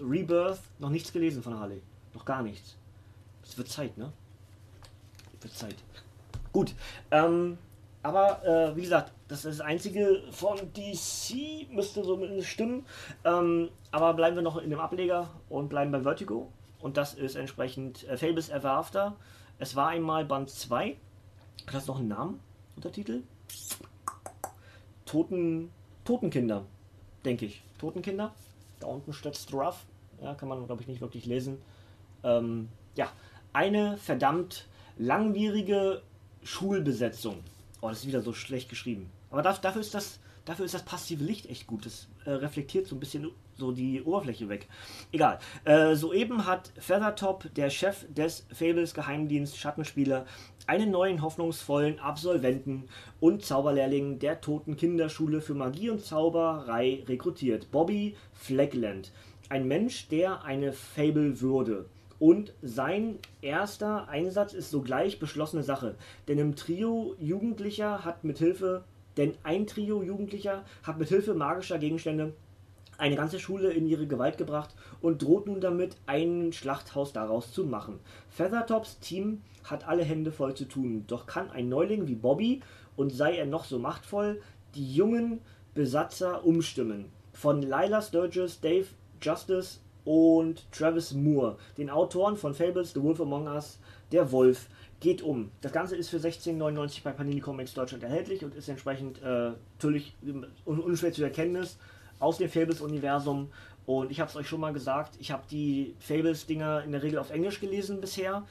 [0.00, 1.82] Rebirth noch nichts gelesen von Harley.
[2.14, 2.76] Noch gar nichts.
[3.42, 4.12] Es wird Zeit, ne?
[5.38, 5.76] Es wird Zeit.
[6.52, 6.74] Gut.
[7.10, 7.58] Ähm,
[8.02, 12.86] aber äh, wie gesagt, das ist das einzige von DC, müsste so stimmen.
[13.24, 16.50] Ähm, aber bleiben wir noch in dem Ableger und bleiben bei Vertigo.
[16.80, 19.16] Und das ist entsprechend äh, Fables Ever After.
[19.58, 20.96] Es war einmal Band 2.
[21.66, 22.40] Hat das noch einen Namen?
[22.76, 23.22] Untertitel?
[25.04, 25.70] Toten,
[26.04, 26.64] Totenkinder,
[27.24, 27.62] denke ich.
[27.78, 28.34] Totenkinder.
[28.78, 29.84] Da unten steht Struff.
[30.22, 31.58] Ja, kann man, glaube ich, nicht wirklich lesen.
[32.22, 33.10] Ähm, ja,
[33.52, 34.66] eine verdammt
[34.98, 36.02] langwierige
[36.42, 37.38] Schulbesetzung.
[37.80, 39.10] Oh, das ist wieder so schlecht geschrieben.
[39.30, 41.86] Aber dafür ist das, dafür ist das passive Licht echt gut.
[41.86, 44.66] Das äh, reflektiert so ein bisschen so die Oberfläche weg.
[45.12, 45.38] Egal.
[45.64, 50.26] Äh, soeben hat Feathertop, der Chef des Fables Geheimdienst Schattenspieler,
[50.66, 52.88] einen neuen hoffnungsvollen Absolventen
[53.20, 57.70] und Zauberlehrling der Toten Kinderschule für Magie und Zauberei rekrutiert.
[57.70, 59.12] Bobby Fleckland.
[59.48, 61.86] Ein Mensch, der eine Fable würde.
[62.20, 65.96] Und sein erster Einsatz ist sogleich beschlossene Sache.
[66.28, 68.84] Denn im Trio Jugendlicher hat mit Hilfe,
[69.16, 72.34] denn ein Trio Jugendlicher hat mit Hilfe magischer Gegenstände
[73.00, 77.64] eine ganze Schule in ihre Gewalt gebracht und droht nun damit, ein Schlachthaus daraus zu
[77.64, 77.98] machen.
[78.28, 82.60] Feathertops Team hat alle Hände voll zu tun, doch kann ein Neuling wie Bobby,
[82.96, 84.42] und sei er noch so machtvoll,
[84.74, 85.40] die jungen
[85.74, 87.06] Besatzer umstimmen.
[87.32, 88.86] Von Lila Sturgis, Dave
[89.22, 93.78] Justice und Travis Moore, den Autoren von Fables, The Wolf Among Us,
[94.12, 94.68] Der Wolf,
[95.00, 95.50] geht um.
[95.62, 100.14] Das Ganze ist für 16,99 bei Panini Comics Deutschland erhältlich und ist entsprechend äh, natürlich
[100.64, 101.66] unschwer zu erkennen
[102.20, 103.50] aus dem Fables-Universum.
[103.86, 107.18] Und ich habe es euch schon mal gesagt, ich habe die Fables-Dinger in der Regel
[107.18, 108.44] auf Englisch gelesen bisher.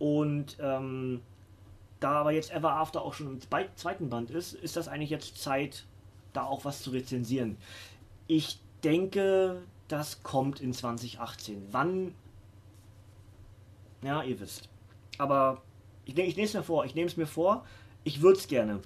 [0.00, 1.20] Und ähm,
[2.00, 3.40] da aber jetzt Ever After auch schon im
[3.76, 5.84] zweiten Band ist, ist das eigentlich jetzt Zeit,
[6.32, 7.56] da auch was zu rezensieren.
[8.26, 11.68] Ich denke, das kommt in 2018.
[11.70, 12.14] Wann?
[14.02, 14.68] Ja, ihr wisst.
[15.18, 15.62] Aber
[16.06, 16.84] ich, ich nehme es mir vor.
[16.84, 17.64] Ich nehme es mir vor.
[18.04, 18.80] Ich würde es gerne.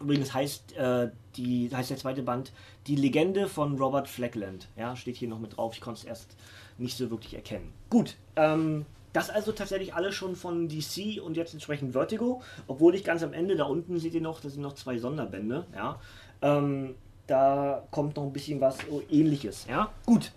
[0.00, 2.52] Übrigens heißt, äh, die, heißt der zweite Band
[2.86, 4.68] Die Legende von Robert Fleckland.
[4.76, 5.74] Ja, steht hier noch mit drauf.
[5.74, 6.36] Ich konnte es erst
[6.78, 7.72] nicht so wirklich erkennen.
[7.90, 12.42] Gut, ähm, das also tatsächlich alles schon von DC und jetzt entsprechend Vertigo.
[12.66, 15.66] Obwohl ich ganz am Ende, da unten seht ihr noch, das sind noch zwei Sonderbände.
[15.74, 16.00] Ja,
[16.42, 18.76] ähm, da kommt noch ein bisschen was
[19.10, 19.66] ähnliches.
[19.68, 20.32] Ja, gut.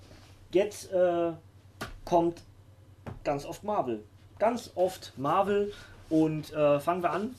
[0.52, 1.32] Jetzt äh,
[2.06, 2.42] kommt
[3.24, 4.04] ganz oft Marvel.
[4.40, 5.74] Ganz oft Marvel.
[6.10, 7.36] Und äh, fangen wir an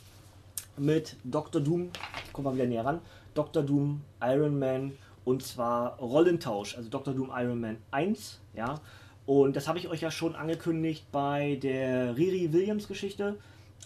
[0.78, 1.60] mit Dr.
[1.60, 1.90] Doom,
[2.32, 3.00] kommen wir wieder näher ran,
[3.34, 3.62] Dr.
[3.62, 4.92] Doom, Iron Man
[5.24, 7.14] und zwar Rollentausch, also Dr.
[7.14, 8.80] Doom Iron Man 1, ja.
[9.26, 13.36] Und das habe ich euch ja schon angekündigt bei der Riri Williams Geschichte,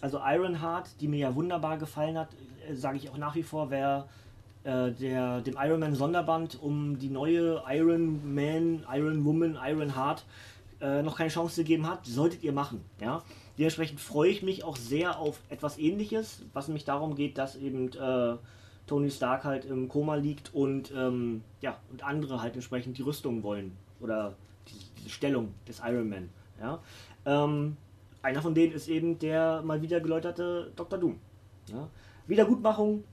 [0.00, 2.28] also Ironheart, die mir ja wunderbar gefallen hat,
[2.68, 4.06] äh, sage ich auch nach wie vor, wer
[4.64, 10.24] äh, der, dem Iron Man Sonderband um die neue Iron Man, Iron Woman, Iron Heart
[10.80, 13.22] äh, noch keine Chance gegeben hat, solltet ihr machen, ja.
[13.58, 17.92] Dementsprechend freue ich mich auch sehr auf etwas ähnliches, was nämlich darum geht, dass eben
[17.92, 18.36] äh,
[18.86, 23.42] Tony Stark halt im Koma liegt und, ähm, ja, und andere halt entsprechend die Rüstung
[23.42, 23.76] wollen.
[24.00, 24.34] Oder
[24.68, 26.30] die, diese Stellung des Iron Man.
[26.60, 26.80] Ja?
[27.26, 27.76] Ähm,
[28.22, 30.98] einer von denen ist eben der mal wieder geläuterte Dr.
[30.98, 31.18] Doom.
[31.68, 31.88] Ja?
[32.26, 33.04] Wiedergutmachung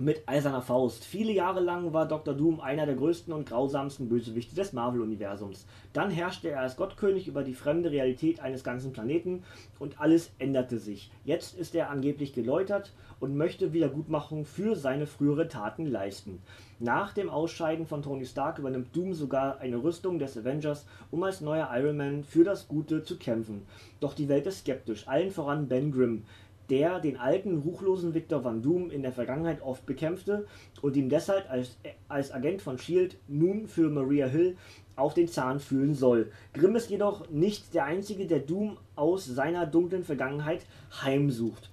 [0.00, 1.04] mit eiserner Faust.
[1.04, 2.32] Viele Jahre lang war Dr.
[2.32, 5.66] Doom einer der größten und grausamsten Bösewichte des Marvel-Universums.
[5.92, 9.42] Dann herrschte er als Gottkönig über die fremde Realität eines ganzen Planeten
[9.80, 11.10] und alles änderte sich.
[11.24, 16.40] Jetzt ist er angeblich geläutert und möchte Wiedergutmachung für seine frühere Taten leisten.
[16.78, 21.40] Nach dem Ausscheiden von Tony Stark übernimmt Doom sogar eine Rüstung des Avengers, um als
[21.40, 23.66] neuer Iron Man für das Gute zu kämpfen.
[23.98, 26.22] Doch die Welt ist skeptisch, allen voran Ben Grimm,
[26.70, 30.46] der den alten, ruchlosen Victor Van Doom in der Vergangenheit oft bekämpfte
[30.82, 31.78] und ihm deshalb als,
[32.08, 33.16] als Agent von S.H.I.E.L.D.
[33.28, 34.56] nun für Maria Hill
[34.96, 36.30] auf den Zahn fühlen soll.
[36.52, 40.66] Grimm ist jedoch nicht der Einzige, der Doom aus seiner dunklen Vergangenheit
[41.02, 41.70] heimsucht.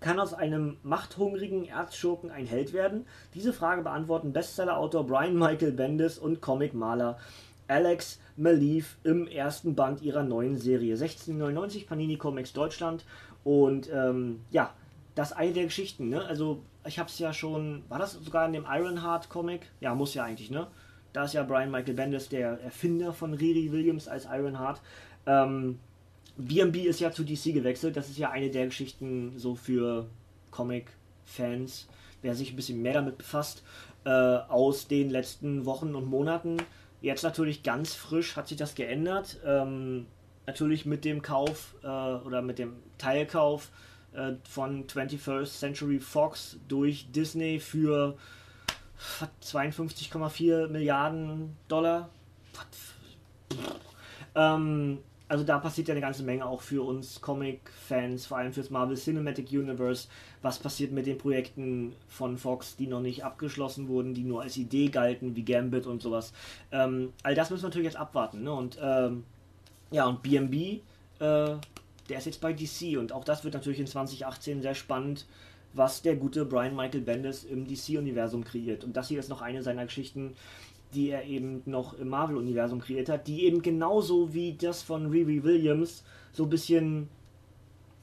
[0.00, 3.04] Kann aus einem machthungrigen Erzschurken ein Held werden?
[3.34, 7.18] Diese Frage beantworten Bestsellerautor Brian Michael Bendis und Comicmaler
[7.66, 10.94] Alex Maleev im ersten Band ihrer neuen Serie.
[10.94, 13.04] 1699 Panini Comics Deutschland.
[13.44, 14.74] Und ähm, ja,
[15.14, 16.08] das eine der Geschichten.
[16.08, 16.24] Ne?
[16.24, 17.82] Also, ich habe es ja schon.
[17.88, 19.62] War das sogar in dem Ironheart Comic?
[19.80, 20.68] Ja, muss ja eigentlich, ne?
[21.12, 24.80] Da ist ja Brian Michael Bendis der Erfinder von Riri Williams als Ironheart.
[25.26, 25.78] Ähm,
[26.36, 27.96] BB ist ja zu DC gewechselt.
[27.96, 30.06] Das ist ja eine der Geschichten so für
[30.50, 31.88] Comic-Fans,
[32.22, 33.64] wer sich ein bisschen mehr damit befasst,
[34.04, 36.58] äh, aus den letzten Wochen und Monaten.
[37.00, 39.40] Jetzt natürlich ganz frisch hat sich das geändert.
[39.44, 40.06] Ähm,
[40.48, 43.70] natürlich mit dem Kauf äh, oder mit dem Teilkauf
[44.14, 48.16] äh, von 21st Century Fox durch Disney für
[49.42, 52.08] 52,4 Milliarden Dollar.
[54.34, 58.70] Ähm, also da passiert ja eine ganze Menge auch für uns Comic-Fans, vor allem fürs
[58.70, 60.08] Marvel Cinematic Universe.
[60.40, 64.56] Was passiert mit den Projekten von Fox, die noch nicht abgeschlossen wurden, die nur als
[64.56, 66.32] Idee galten, wie Gambit und sowas.
[66.72, 68.44] Ähm, all das müssen wir natürlich jetzt abwarten.
[68.44, 68.52] Ne?
[68.54, 69.24] Und ähm,
[69.90, 70.80] ja, und BMB, äh,
[71.20, 75.26] der ist jetzt bei DC und auch das wird natürlich in 2018 sehr spannend,
[75.74, 78.84] was der gute Brian Michael Bendis im DC-Universum kreiert.
[78.84, 80.34] Und das hier ist noch eine seiner Geschichten,
[80.94, 85.42] die er eben noch im Marvel-Universum kreiert hat, die eben genauso wie das von Riri
[85.44, 87.08] Williams so ein bisschen,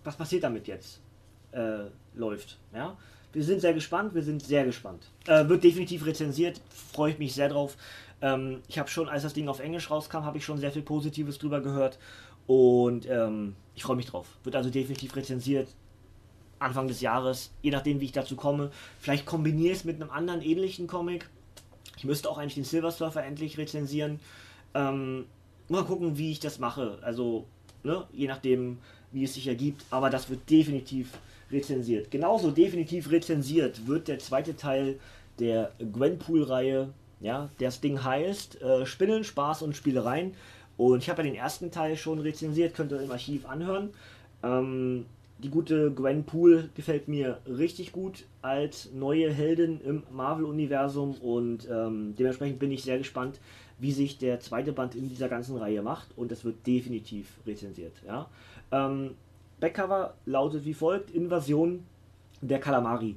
[0.03, 1.01] was passiert damit jetzt,
[1.51, 2.59] äh, läuft.
[2.73, 2.95] Ja?
[3.33, 5.09] Wir sind sehr gespannt, wir sind sehr gespannt.
[5.27, 7.75] Äh, wird definitiv rezensiert, freue ich mich sehr drauf.
[8.25, 10.81] Ähm, ich habe schon, als das Ding auf Englisch rauskam, habe ich schon sehr viel
[10.81, 11.97] Positives drüber gehört
[12.47, 14.27] und ähm, ich freue mich drauf.
[14.43, 15.69] Wird also definitiv rezensiert.
[16.59, 18.71] Anfang des Jahres, je nachdem wie ich dazu komme.
[18.99, 21.29] Vielleicht kombiniere ich es mit einem anderen ähnlichen Comic
[21.97, 24.19] ich müsste auch eigentlich den Silver Surfer endlich rezensieren.
[24.73, 25.25] Ähm,
[25.69, 26.97] mal gucken, wie ich das mache.
[27.01, 27.45] Also,
[27.83, 28.77] ne, je nachdem,
[29.11, 29.85] wie es sich ergibt.
[29.89, 31.11] Aber das wird definitiv
[31.51, 32.11] rezensiert.
[32.11, 34.99] Genauso definitiv rezensiert wird der zweite Teil
[35.39, 36.89] der Gwenpool-Reihe.
[37.25, 40.35] Ja, das Ding heißt äh, Spinnen, Spaß und Spielereien.
[40.77, 43.89] Und ich habe ja den ersten Teil schon rezensiert, könnt ihr im Archiv anhören.
[44.43, 45.07] Ähm,
[45.39, 52.13] die gute Gwen Poole gefällt mir richtig gut als neue Heldin im Marvel-Universum und ähm,
[52.15, 53.39] dementsprechend bin ich sehr gespannt,
[53.79, 57.93] wie sich der zweite Band in dieser ganzen Reihe macht und es wird definitiv rezensiert.
[58.05, 58.29] Ja?
[58.71, 59.15] Ähm,
[59.59, 61.85] Backcover lautet wie folgt: Invasion
[62.41, 63.15] der Kalamari.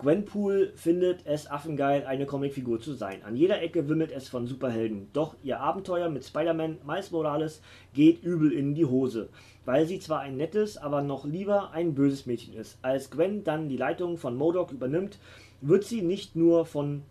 [0.00, 3.22] Gwenpool findet es affengeil, eine Comicfigur zu sein.
[3.22, 5.08] An jeder Ecke wimmelt es von Superhelden.
[5.12, 7.60] Doch ihr Abenteuer mit Spider-Man Miles Morales
[7.92, 9.28] geht übel in die Hose,
[9.66, 12.78] weil sie zwar ein nettes, aber noch lieber ein böses Mädchen ist.
[12.80, 15.18] Als Gwen dann die Leitung von Modok übernimmt,
[15.60, 17.02] wird sie nicht nur von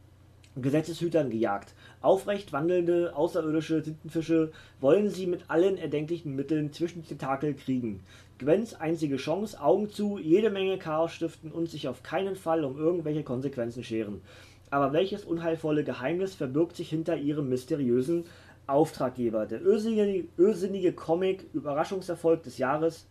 [0.55, 1.75] Gesetzeshütern gejagt.
[2.01, 7.99] Aufrecht wandelnde außerirdische Tintenfische wollen sie mit allen erdenklichen Mitteln zwischen Tentakel kriegen.
[8.39, 12.77] Gwens einzige Chance, Augen zu, jede Menge Chaos stiften und sich auf keinen Fall um
[12.77, 14.21] irgendwelche Konsequenzen scheren.
[14.69, 18.23] Aber welches unheilvolle Geheimnis verbirgt sich hinter ihrem mysteriösen
[18.65, 19.45] Auftraggeber?
[19.45, 23.07] Der irrsinnige, irrsinnige Comic Überraschungserfolg des Jahres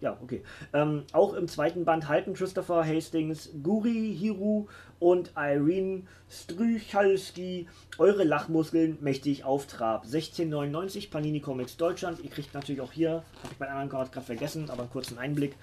[0.00, 0.42] ja, okay.
[0.72, 4.66] Ähm, auch im zweiten Band halten Christopher Hastings, Guri Hiru
[4.98, 10.04] und Irene Strychalski eure Lachmuskeln mächtig auf Trab.
[10.04, 12.20] 1699 Panini Comics Deutschland.
[12.22, 13.10] Ihr kriegt natürlich auch hier,
[13.42, 15.56] habe ich bei anderen gerade vergessen, aber einen kurzen Einblick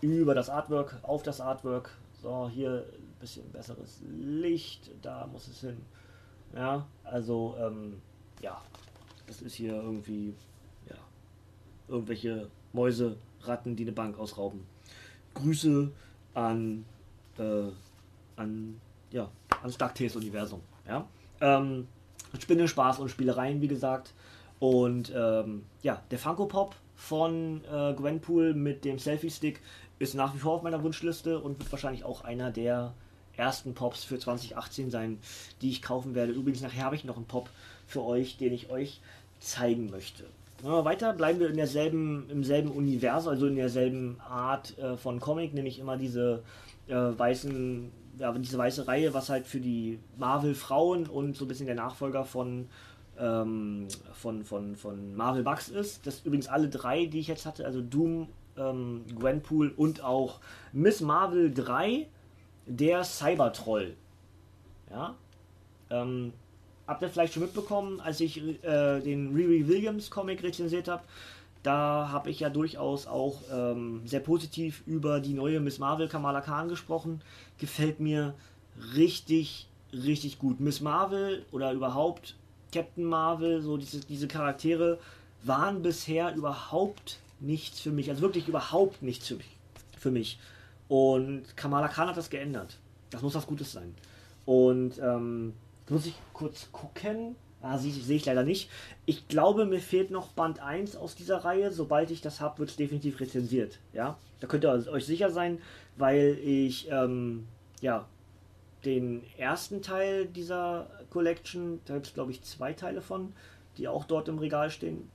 [0.00, 1.90] über das Artwork, auf das Artwork.
[2.22, 5.80] So, hier ein bisschen besseres Licht, da muss es hin.
[6.54, 8.00] Ja, also, ähm,
[8.40, 8.60] ja,
[9.26, 10.34] das ist hier irgendwie,
[10.88, 10.96] ja,
[11.88, 13.16] irgendwelche Mäuse
[13.48, 14.66] Ratten, die eine Bank ausrauben.
[15.34, 15.90] Grüße
[16.34, 16.84] an,
[17.38, 17.68] äh,
[18.36, 18.80] an,
[19.10, 19.30] ja,
[19.62, 20.60] ans DuckTales-Universum.
[20.86, 21.06] Ja?
[21.40, 21.86] Ähm,
[22.38, 24.12] Spinne, Spaß und Spielereien, wie gesagt.
[24.58, 29.60] Und ähm, ja, der Funko Pop von äh, Gwenpool mit dem Selfie-Stick
[29.98, 32.94] ist nach wie vor auf meiner Wunschliste und wird wahrscheinlich auch einer der
[33.36, 35.18] ersten Pops für 2018 sein,
[35.60, 36.32] die ich kaufen werde.
[36.32, 37.50] Übrigens, nachher habe ich noch einen Pop
[37.86, 39.00] für euch, den ich euch
[39.40, 40.24] zeigen möchte.
[40.62, 45.20] Ja, weiter bleiben wir in derselben, im selben Universum, also in derselben Art äh, von
[45.20, 46.42] Comic, nämlich immer diese
[46.88, 51.66] äh, weißen, ja, diese weiße Reihe, was halt für die Marvel-Frauen und so ein bisschen
[51.66, 52.68] der Nachfolger von,
[53.18, 56.06] ähm, von, von, von Marvel Bucks ist.
[56.06, 60.40] Das übrigens alle drei, die ich jetzt hatte, also Doom, ähm, Gwenpool und auch
[60.72, 62.06] Miss Marvel 3,
[62.66, 63.94] der Cybertroll.
[64.90, 65.14] Ja.
[65.90, 66.32] Ähm,
[66.86, 71.02] habt ihr vielleicht schon mitbekommen, als ich äh, den Riri Williams Comic rezensiert habe,
[71.62, 76.40] da habe ich ja durchaus auch ähm, sehr positiv über die neue Miss Marvel Kamala
[76.40, 77.20] Khan gesprochen.
[77.58, 78.34] Gefällt mir
[78.94, 80.60] richtig, richtig gut.
[80.60, 82.36] Miss Marvel oder überhaupt
[82.72, 84.98] Captain Marvel, so diese, diese Charaktere
[85.42, 88.10] waren bisher überhaupt nichts für mich.
[88.10, 89.56] Also wirklich überhaupt nichts für mich.
[89.98, 90.38] Für mich.
[90.88, 92.76] Und Kamala Khan hat das geändert.
[93.10, 93.92] Das muss was Gutes sein.
[94.44, 95.52] Und ähm,
[95.88, 97.36] muss ich kurz gucken.
[97.62, 98.70] Ah, sehe seh ich leider nicht.
[99.06, 101.72] Ich glaube, mir fehlt noch Band 1 aus dieser Reihe.
[101.72, 103.80] Sobald ich das habe, wird es definitiv rezensiert.
[103.92, 105.58] Ja, da könnt ihr euch sicher sein,
[105.96, 107.46] weil ich ähm,
[107.80, 108.06] ja
[108.84, 113.32] den ersten Teil dieser Collection, da gibt es glaube ich zwei Teile von,
[113.78, 115.10] die auch dort im Regal stehen.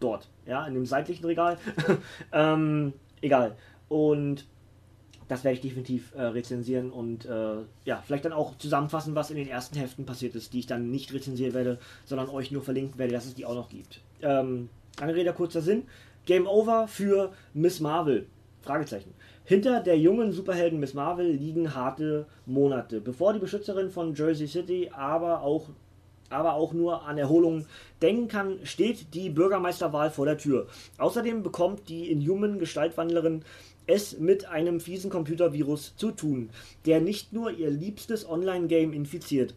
[0.00, 1.58] Dort, ja, in dem seitlichen Regal.
[2.32, 3.56] ähm, egal.
[3.88, 4.46] Und
[5.28, 9.36] das werde ich definitiv äh, rezensieren und äh, ja, vielleicht dann auch zusammenfassen, was in
[9.36, 12.98] den ersten Heften passiert ist, die ich dann nicht rezensieren werde, sondern euch nur verlinken
[12.98, 14.00] werde, dass es die auch noch gibt.
[14.22, 15.84] Ähm, lange Rede, kurzer Sinn.
[16.26, 18.26] Game Over für Miss Marvel.
[18.62, 19.14] Fragezeichen.
[19.44, 24.90] Hinter der jungen Superhelden Miss Marvel liegen harte Monate, bevor die Beschützerin von Jersey City
[24.92, 25.68] aber auch
[26.30, 27.64] aber auch nur an Erholung
[28.02, 30.66] denken kann, steht die Bürgermeisterwahl vor der Tür.
[30.98, 33.42] Außerdem bekommt die Inhuman Gestaltwandlerin
[33.88, 36.50] es mit einem fiesen Computervirus zu tun,
[36.86, 39.54] der nicht nur ihr liebstes Online-Game infiziert,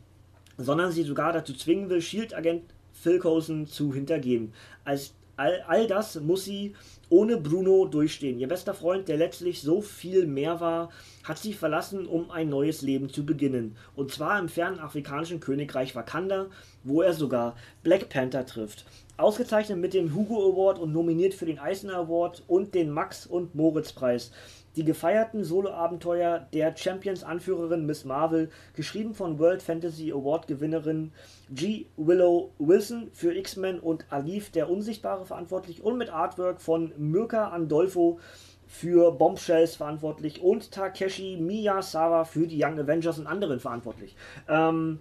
[0.57, 2.63] sondern sie sogar dazu zwingen will, Shield-Agent
[2.93, 4.53] Phil Coulson zu hintergehen.
[4.85, 6.73] Als all, all das muss sie
[7.09, 8.39] ohne Bruno durchstehen.
[8.39, 10.89] Ihr bester Freund, der letztlich so viel mehr war,
[11.23, 13.75] hat sie verlassen, um ein neues Leben zu beginnen.
[13.95, 16.47] Und zwar im fernen afrikanischen Königreich Wakanda,
[16.83, 18.85] wo er sogar Black Panther trifft.
[19.17, 23.53] Ausgezeichnet mit dem Hugo Award und nominiert für den Eisner Award und den Max- und
[23.53, 24.31] Moritz-Preis.
[24.75, 31.11] Die gefeierten Soloabenteuer der Champions-Anführerin Miss Marvel, geschrieben von World Fantasy Award-Gewinnerin
[31.49, 31.87] G.
[31.97, 38.19] Willow Wilson für X-Men und Alif der Unsichtbare verantwortlich und mit Artwork von Mirka Andolfo
[38.65, 44.15] für Bombshells verantwortlich und Takeshi Miyazawa für die Young Avengers und anderen verantwortlich.
[44.47, 44.99] Ähm,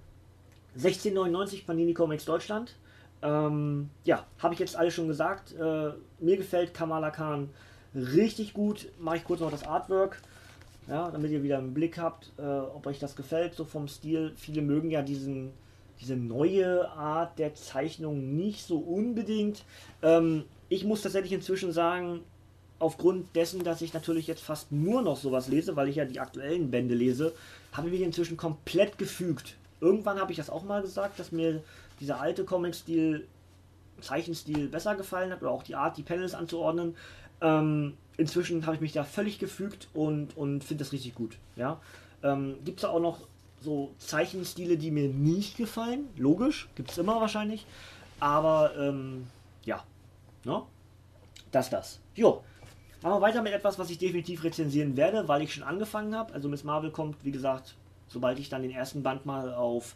[0.74, 2.76] 1699 Panini Comics Deutschland.
[3.22, 5.54] Ähm, ja, habe ich jetzt alles schon gesagt.
[5.54, 7.50] Äh, mir gefällt Kamala Khan
[7.94, 8.88] richtig gut.
[8.98, 10.20] Mache ich kurz noch das Artwork,
[10.88, 14.33] ja, damit ihr wieder einen Blick habt, äh, ob euch das gefällt, so vom Stil.
[14.37, 15.53] Viele mögen ja diesen,
[16.00, 19.64] diese neue Art der Zeichnung nicht so unbedingt.
[20.03, 22.20] Ähm, ich muss tatsächlich inzwischen sagen,
[22.81, 26.18] aufgrund dessen, dass ich natürlich jetzt fast nur noch sowas lese, weil ich ja die
[26.18, 27.33] aktuellen Bände lese,
[27.72, 29.57] habe ich mich inzwischen komplett gefügt.
[29.81, 31.62] Irgendwann habe ich das auch mal gesagt, dass mir
[32.00, 33.26] dieser alte Comic-Stil,
[34.00, 36.96] Zeichenstil besser gefallen hat oder auch die Art, die Panels anzuordnen.
[37.40, 41.38] Ähm, inzwischen habe ich mich da völlig gefügt und, und finde das richtig gut.
[41.57, 41.81] Ja?
[42.22, 43.20] Ähm, gibt es auch noch
[43.61, 46.09] so Zeichenstile, die mir nicht gefallen?
[46.16, 47.66] Logisch, gibt es immer wahrscheinlich.
[48.18, 49.26] Aber ähm,
[49.64, 49.83] ja,
[50.44, 50.62] ne?
[51.50, 52.00] das, das.
[52.14, 52.42] Jo,
[53.03, 56.33] machen wir weiter mit etwas, was ich definitiv rezensieren werde, weil ich schon angefangen habe.
[56.35, 57.74] Also Miss Marvel kommt, wie gesagt,
[58.09, 59.94] sobald ich dann den ersten Band mal auf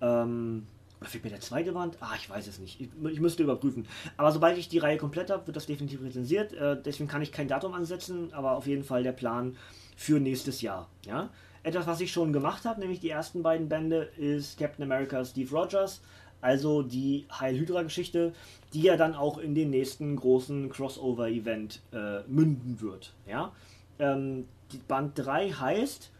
[0.00, 0.66] ähm,
[1.02, 1.96] oder fehlt mir der zweite Band?
[2.00, 2.80] Ah, ich weiß es nicht.
[2.80, 3.86] Ich, ich müsste überprüfen.
[4.16, 6.52] Aber sobald ich die Reihe komplett habe, wird das definitiv rezensiert.
[6.52, 9.56] Äh, deswegen kann ich kein Datum ansetzen, aber auf jeden Fall der Plan
[9.96, 10.88] für nächstes Jahr.
[11.04, 11.30] Ja?
[11.64, 15.50] Etwas, was ich schon gemacht habe, nämlich die ersten beiden Bände, ist Captain America Steve
[15.50, 16.00] Rogers.
[16.40, 18.32] Also die Heil Hydra-Geschichte,
[18.72, 23.12] die ja dann auch in den nächsten großen Crossover-Event äh, münden wird.
[23.26, 23.52] Ja?
[23.98, 24.46] Ähm,
[24.86, 26.10] Band 3 heißt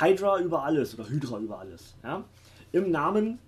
[0.00, 1.94] Hydra über alles oder Hydra über alles.
[2.02, 2.24] Ja?
[2.72, 3.38] Im Namen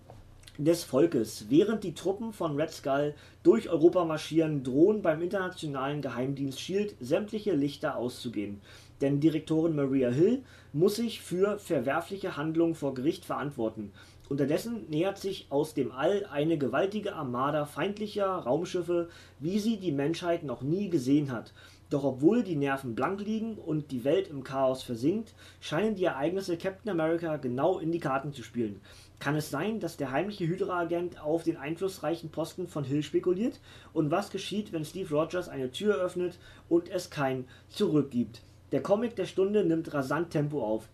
[0.59, 1.47] des Volkes.
[1.49, 7.55] Während die Truppen von Red Skull durch Europa marschieren, drohen beim internationalen Geheimdienst Shield sämtliche
[7.55, 8.61] Lichter auszugehen.
[9.01, 10.43] Denn Direktorin Maria Hill
[10.73, 13.93] muss sich für verwerfliche Handlungen vor Gericht verantworten.
[14.29, 20.43] Unterdessen nähert sich aus dem All eine gewaltige Armada feindlicher Raumschiffe, wie sie die Menschheit
[20.43, 21.55] noch nie gesehen hat.
[21.89, 26.59] Doch obwohl die Nerven blank liegen und die Welt im Chaos versinkt, scheinen die Ereignisse
[26.59, 28.83] Captain America genau in die Karten zu spielen.
[29.21, 33.61] Kann es sein, dass der heimliche Hydra-Agent auf den einflussreichen Posten von Hill spekuliert?
[33.93, 38.43] Und was geschieht, wenn Steve Rogers eine Tür öffnet und es kein Zurück gibt?
[38.71, 40.89] Der Comic der Stunde nimmt rasant Tempo auf.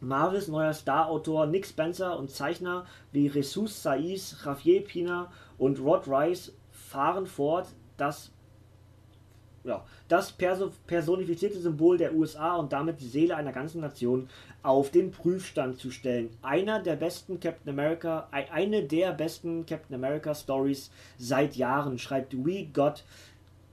[0.00, 6.52] Marvels neuer Star-Autor Nick Spencer und Zeichner wie Jesus Saiz, Javier Pina und Rod Rice
[6.70, 8.30] fahren fort, das
[9.64, 14.28] ja, das personifizierte Symbol der USA und damit die Seele einer ganzen Nation
[14.62, 16.30] auf den Prüfstand zu stellen.
[16.42, 22.66] Einer der besten Captain America, eine der besten Captain America Stories seit Jahren, schreibt We
[22.72, 23.04] Got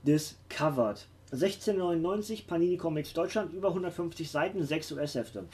[0.04, 1.06] This Covered.
[1.30, 5.44] 1699 Panini Comics Deutschland, über 150 Seiten, 6 US-Hefte.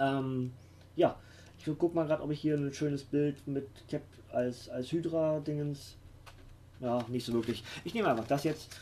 [0.00, 0.52] Ähm,
[0.96, 1.16] ja,
[1.58, 5.96] ich guck mal gerade, ob ich hier ein schönes Bild mit Cap als, als Hydra-Dingens.
[6.80, 7.62] Ja, nicht so wirklich.
[7.84, 8.76] Ich nehme einfach das jetzt.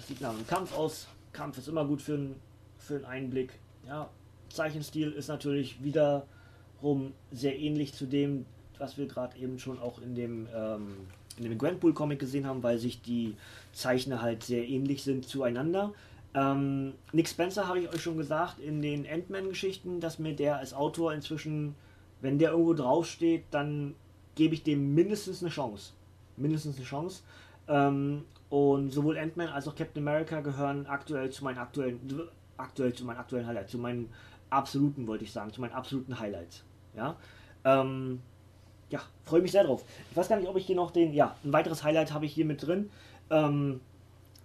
[0.00, 1.08] Das sieht nach einem Kampf aus.
[1.32, 2.36] Kampf ist immer gut für, ein,
[2.78, 3.52] für einen Einblick.
[3.86, 4.08] Ja,
[4.48, 8.46] Zeichenstil ist natürlich wiederum sehr ähnlich zu dem
[8.80, 10.96] was wir gerade eben schon auch in dem, ähm,
[11.36, 13.36] in dem Gwenpool Comic gesehen haben, weil sich die
[13.72, 15.92] Zeichner halt sehr ähnlich sind zueinander.
[16.34, 20.72] Ähm, Nick Spencer habe ich euch schon gesagt in den Ant-Man-Geschichten, dass mir der als
[20.72, 21.74] Autor inzwischen,
[22.20, 23.94] wenn der irgendwo draufsteht, dann
[24.34, 25.92] gebe ich dem mindestens eine Chance.
[26.36, 27.22] Mindestens eine Chance.
[27.68, 32.00] Ähm, und sowohl Ant-Man als auch Captain America gehören aktuell zu meinen aktuellen,
[32.56, 34.10] aktuell zu meinen aktuellen Highlights, zu meinen
[34.50, 36.64] absoluten, wollte ich sagen, zu meinen absoluten Highlights.
[36.96, 37.16] Ja,
[37.64, 38.20] ähm,
[38.90, 39.84] ja, freue mich sehr drauf.
[40.10, 42.32] Ich weiß gar nicht, ob ich hier noch den, ja, ein weiteres Highlight habe ich
[42.32, 42.90] hier mit drin,
[43.30, 43.80] ähm,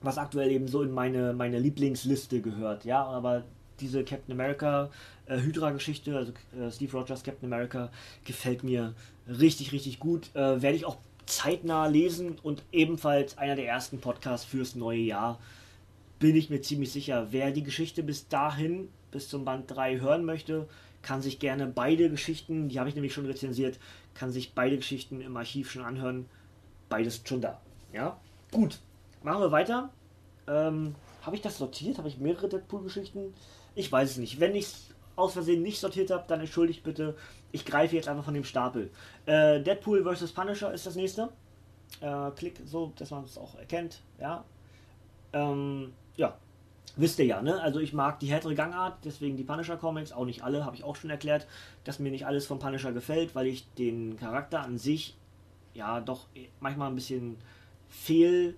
[0.02, 2.86] was aktuell eben so in meine, meine Lieblingsliste gehört.
[2.86, 3.44] Ja, aber
[3.80, 4.92] diese Captain America
[5.26, 7.90] äh, Hydra-Geschichte, also äh, Steve Rogers Captain America,
[8.24, 8.94] gefällt mir
[9.28, 10.30] richtig, richtig gut.
[10.36, 15.40] Äh, Werde ich auch zeitnah lesen und ebenfalls einer der ersten Podcasts fürs neue Jahr.
[16.20, 17.28] Bin ich mir ziemlich sicher.
[17.32, 20.68] Wer die Geschichte bis dahin, bis zum Band 3 hören möchte,
[21.02, 23.80] kann sich gerne beide Geschichten, die habe ich nämlich schon rezensiert,
[24.16, 26.26] kann sich beide Geschichten im Archiv schon anhören.
[26.90, 27.62] Beides schon da.
[27.94, 28.20] Ja,
[28.52, 28.80] gut.
[29.24, 29.90] Machen wir weiter.
[30.48, 31.98] Ähm, habe ich das sortiert?
[31.98, 33.34] Habe ich mehrere Deadpool-Geschichten?
[33.76, 34.40] Ich weiß es nicht.
[34.40, 37.16] Wenn ich es aus Versehen nicht sortiert habe, dann entschuldigt bitte.
[37.56, 38.92] Ich greife jetzt einfach von dem Stapel.
[39.26, 40.34] Äh, Deadpool vs.
[40.34, 41.30] Punisher ist das nächste.
[42.02, 44.02] Äh, klick so, dass man es auch erkennt.
[44.20, 44.44] Ja.
[45.32, 46.38] Ähm, ja.
[46.98, 47.62] Wisst ihr ja, ne?
[47.62, 50.84] Also ich mag die härtere Gangart, deswegen die Punisher Comics, auch nicht alle, habe ich
[50.84, 51.48] auch schon erklärt,
[51.86, 55.16] dass mir nicht alles vom Punisher gefällt, weil ich den Charakter an sich
[55.74, 56.28] ja doch
[56.60, 57.38] manchmal ein bisschen
[57.88, 58.56] fehl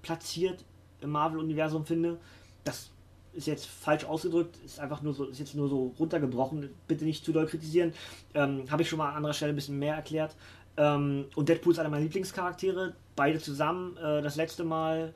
[0.00, 0.64] platziert
[1.02, 2.18] im Marvel-Universum finde.
[2.64, 2.90] Das
[3.32, 6.68] ist jetzt falsch ausgedrückt, ist einfach nur so, ist jetzt nur so runtergebrochen.
[6.88, 7.92] Bitte nicht zu doll kritisieren.
[8.34, 10.34] Ähm, Habe ich schon mal an anderer Stelle ein bisschen mehr erklärt.
[10.76, 12.94] Ähm, und Deadpool ist einer meiner Lieblingscharaktere.
[13.16, 13.96] Beide zusammen.
[13.96, 15.12] Äh, das letzte Mal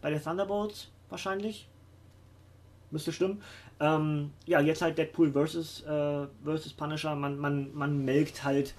[0.00, 1.68] bei den Thunderbolts wahrscheinlich.
[2.90, 3.42] Müsste stimmen.
[3.80, 7.14] Ähm, ja, jetzt halt Deadpool versus, äh, versus Punisher.
[7.14, 8.74] Man, man, man melkt halt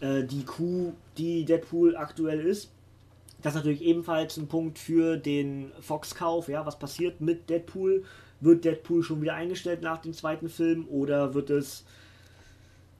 [0.00, 2.70] äh, die Kuh, die Deadpool aktuell ist.
[3.48, 6.50] Das ist natürlich ebenfalls ein Punkt für den Fox-Kauf.
[6.50, 8.04] Ja, was passiert mit Deadpool?
[8.42, 11.86] Wird Deadpool schon wieder eingestellt nach dem zweiten Film oder wird es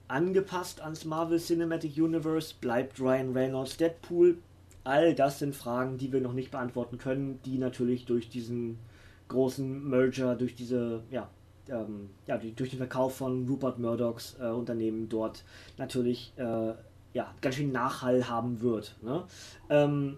[0.07, 2.55] angepasst ans Marvel Cinematic Universe?
[2.59, 4.39] Bleibt Ryan Reynolds Deadpool?
[4.83, 8.79] All das sind Fragen, die wir noch nicht beantworten können, die natürlich durch diesen
[9.27, 11.29] großen Merger, durch diese, ja,
[11.69, 15.43] ähm, ja durch den Verkauf von Rupert Murdochs äh, Unternehmen dort
[15.77, 16.73] natürlich äh,
[17.13, 18.95] ja, ganz schön Nachhall haben wird.
[19.03, 19.25] Ne?
[19.69, 20.17] Ähm,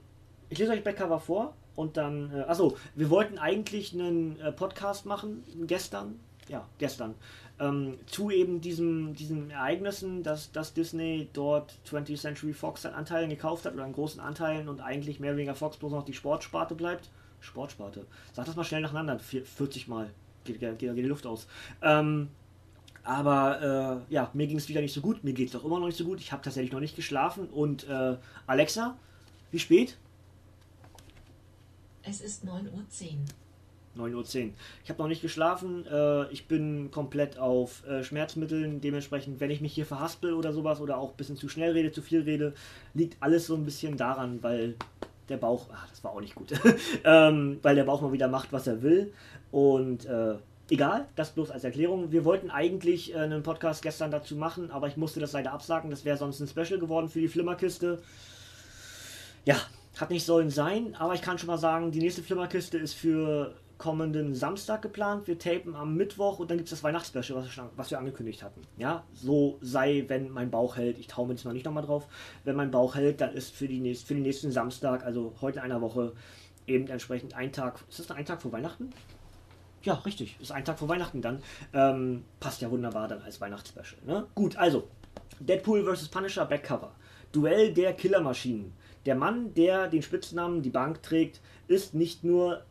[0.52, 2.32] ich lese euch Backcover vor und dann.
[2.32, 6.20] Äh, achso, wir wollten eigentlich einen äh, Podcast machen gestern.
[6.50, 7.16] Ja, gestern.
[7.60, 13.30] Ähm, zu eben diesem, diesen Ereignissen, dass, dass Disney dort 20th Century Fox an Anteilen
[13.30, 16.14] gekauft hat oder an großen Anteilen und eigentlich mehr oder weniger Fox bloß noch die
[16.14, 17.10] Sportsparte bleibt.
[17.40, 18.06] Sportsparte.
[18.34, 20.10] Sag das mal schnell nacheinander, 40 Mal.
[20.44, 21.48] Geht, geht, geht die Luft aus.
[21.82, 22.28] Ähm,
[23.04, 25.24] aber äh, ja, mir ging es wieder nicht so gut.
[25.24, 26.20] Mir geht es auch immer noch nicht so gut.
[26.20, 27.48] Ich habe tatsächlich noch nicht geschlafen.
[27.48, 28.98] Und äh, Alexa,
[29.52, 29.98] wie spät?
[32.04, 32.72] Es ist 9.10
[33.98, 34.08] Uhr.
[34.08, 34.50] 9.10 Uhr.
[34.84, 35.86] Ich habe noch nicht geschlafen.
[35.86, 38.82] Äh, ich bin komplett auf äh, Schmerzmitteln.
[38.82, 41.92] Dementsprechend, wenn ich mich hier verhaspel oder sowas oder auch ein bisschen zu schnell rede,
[41.92, 42.54] zu viel rede,
[42.94, 44.76] liegt alles so ein bisschen daran, weil
[45.30, 46.54] der Bauch, ach, das war auch nicht gut,
[47.04, 49.14] ähm, weil der Bauch mal wieder macht, was er will.
[49.52, 50.36] Und äh,
[50.70, 52.12] egal, das bloß als Erklärung.
[52.12, 55.92] Wir wollten eigentlich äh, einen Podcast gestern dazu machen, aber ich musste das leider absagen.
[55.92, 58.02] Das wäre sonst ein Special geworden für die Flimmerkiste.
[59.46, 59.58] Ja,
[59.98, 63.56] hat nicht sollen sein, aber ich kann schon mal sagen, die nächste Flimmerkiste ist für
[63.82, 65.28] kommenden Samstag geplant.
[65.28, 68.62] Wir tapen am Mittwoch und dann gibt es das Weihnachtsspecial, was, was wir angekündigt hatten.
[68.78, 71.00] Ja, so sei, wenn mein Bauch hält.
[71.00, 72.08] Ich traue mir jetzt noch nicht nochmal drauf.
[72.44, 75.58] Wenn mein Bauch hält, dann ist für, die nächst, für den nächsten Samstag, also heute
[75.58, 76.14] in einer Woche,
[76.68, 77.84] eben entsprechend ein Tag.
[77.90, 78.92] Ist das ein Tag vor Weihnachten?
[79.82, 80.38] Ja, richtig.
[80.40, 81.42] Ist ein Tag vor Weihnachten dann.
[81.74, 84.00] Ähm, passt ja wunderbar dann als Weihnachtsspecial.
[84.06, 84.28] Ne?
[84.36, 84.88] Gut, also.
[85.40, 86.08] Deadpool vs.
[86.10, 86.92] Punisher Backcover.
[87.32, 88.74] Duell der Killermaschinen.
[89.06, 92.64] Der Mann, der den Spitznamen die Bank trägt, ist nicht nur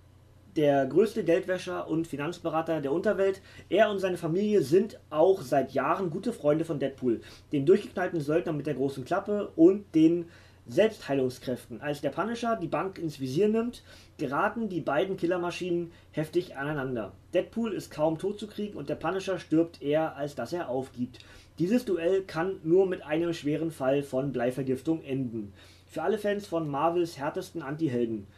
[0.57, 3.41] der größte Geldwäscher und Finanzberater der Unterwelt.
[3.68, 7.20] Er und seine Familie sind auch seit Jahren gute Freunde von Deadpool,
[7.53, 10.26] dem durchgeknallten Söldner mit der großen Klappe und den
[10.66, 11.81] Selbstheilungskräften.
[11.81, 13.83] Als der Punisher die Bank ins Visier nimmt,
[14.18, 17.12] geraten die beiden Killermaschinen heftig aneinander.
[17.35, 21.18] Deadpool ist kaum tot zu kriegen und der Punisher stirbt eher, als dass er aufgibt.
[21.59, 25.53] Dieses Duell kann nur mit einem schweren Fall von Bleivergiftung enden.
[25.91, 28.28] Für alle Fans von Marvels härtesten Antihelden.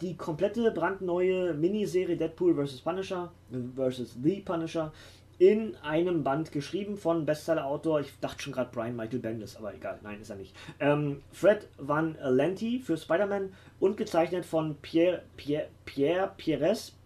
[0.00, 2.82] Die komplette brandneue Miniserie Deadpool vs.
[2.82, 4.16] Punisher vs.
[4.22, 4.92] The Punisher
[5.38, 9.98] in einem Band geschrieben von Bestseller-Autor, ich dachte schon gerade Brian Michael Bendis, aber egal,
[10.04, 10.54] nein, ist er nicht.
[10.78, 16.96] Ähm, Fred Van Lenti für Spider-Man und gezeichnet von Pierre, Pierre, Pierre Pires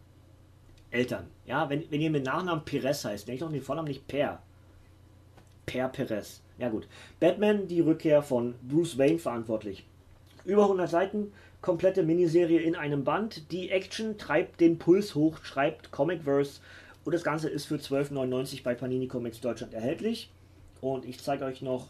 [0.91, 1.28] Eltern.
[1.47, 4.43] Ja, wenn, wenn ihr mit Nachnamen Pires heißt, denke ich doch den Vornamen nicht Per.
[5.64, 6.43] Per Perez.
[6.59, 6.86] Ja gut.
[7.20, 9.84] Batman, die Rückkehr von Bruce Wayne verantwortlich.
[10.44, 13.50] Über 100 Seiten, komplette Miniserie in einem Band.
[13.52, 16.61] Die Action treibt den Puls hoch, schreibt Comicverse.
[17.04, 20.30] Und das Ganze ist für 12,99 bei Panini Comics Deutschland erhältlich.
[20.80, 21.86] Und ich zeige euch noch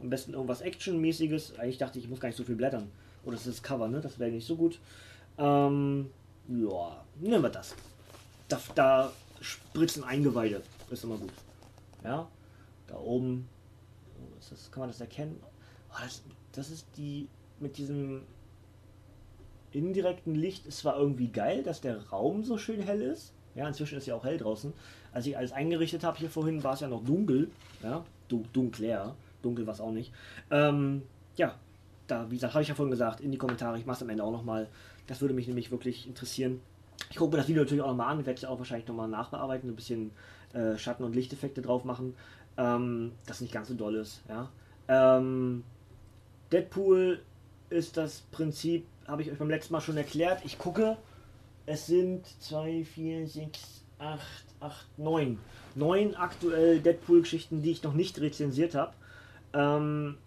[0.00, 1.58] am besten irgendwas Actionmäßiges.
[1.58, 2.90] Eigentlich dachte ich, ich muss gar nicht so viel blättern.
[3.24, 4.00] Oder das ist das Cover, ne?
[4.00, 4.78] Das wäre nicht so gut.
[5.38, 6.10] Ähm,
[6.48, 7.74] ja, nehmen wir das.
[8.48, 10.62] Da, da spritzen Eingeweide.
[10.90, 11.32] Ist immer gut.
[12.04, 12.28] Ja,
[12.86, 13.48] da oben.
[14.50, 15.40] Das, kann man das erkennen?
[15.90, 16.22] Oh, das,
[16.52, 17.28] das ist die
[17.58, 18.22] mit diesem
[19.72, 20.66] indirekten Licht.
[20.66, 23.32] Es war irgendwie geil, dass der Raum so schön hell ist.
[23.54, 24.72] Ja, inzwischen ist ja auch hell draußen.
[25.12, 27.50] Als ich alles eingerichtet habe hier vorhin, war es ja noch dunkel.
[27.82, 29.14] Ja, dunkler.
[29.42, 30.12] Dunkel war es auch nicht.
[30.50, 31.02] Ähm,
[31.36, 31.54] ja,
[32.06, 33.78] da, wie gesagt, habe ich ja vorhin gesagt, in die Kommentare.
[33.78, 34.68] Ich mache es am Ende auch nochmal.
[35.06, 36.60] Das würde mich nämlich wirklich interessieren.
[37.08, 38.26] Ich gucke mir das Video natürlich auch nochmal an.
[38.26, 40.12] Werde es auch wahrscheinlich nochmal nachbearbeiten, ein bisschen
[40.52, 42.14] äh, Schatten- und Lichteffekte drauf machen.
[42.60, 44.22] Ähm, das nicht ganz so doll ist.
[44.28, 44.50] Ja.
[44.88, 45.64] Ähm,
[46.52, 47.22] Deadpool
[47.70, 50.42] ist das Prinzip, habe ich euch beim letzten Mal schon erklärt.
[50.44, 50.98] Ich gucke,
[51.64, 54.20] es sind 2, 4, 6, 8,
[54.60, 55.38] 8, 9.
[55.74, 58.92] 9 aktuell Deadpool-Geschichten, die ich noch nicht rezensiert habe.
[59.54, 60.18] Ähm,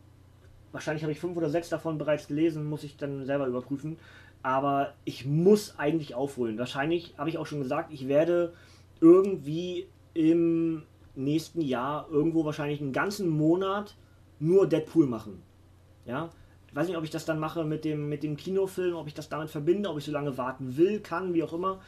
[0.71, 3.97] wahrscheinlich habe ich 5 oder 6 davon bereits gelesen, muss ich dann selber überprüfen.
[4.41, 6.57] Aber ich muss eigentlich aufholen.
[6.57, 8.53] Wahrscheinlich habe ich auch schon gesagt, ich werde
[8.99, 10.83] irgendwie im
[11.15, 13.95] nächsten Jahr irgendwo wahrscheinlich einen ganzen Monat
[14.39, 15.41] nur Deadpool machen.
[16.05, 16.29] Ja,
[16.67, 19.13] ich weiß nicht, ob ich das dann mache mit dem, mit dem Kinofilm, ob ich
[19.13, 21.79] das damit verbinde, ob ich so lange warten will, kann, wie auch immer.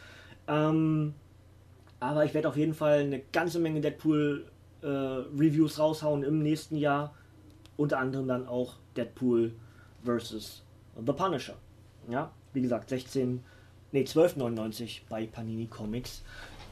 [0.48, 1.14] Ähm,
[2.00, 7.16] aber ich werde auf jeden Fall eine ganze Menge Deadpool-Reviews äh, raushauen im nächsten Jahr.
[7.78, 9.54] Unter anderem dann auch Deadpool
[10.04, 10.64] vs.
[11.04, 11.56] The Punisher.
[12.10, 13.44] Ja, wie gesagt, 16,
[13.92, 16.24] nee, 12,99 bei Panini Comics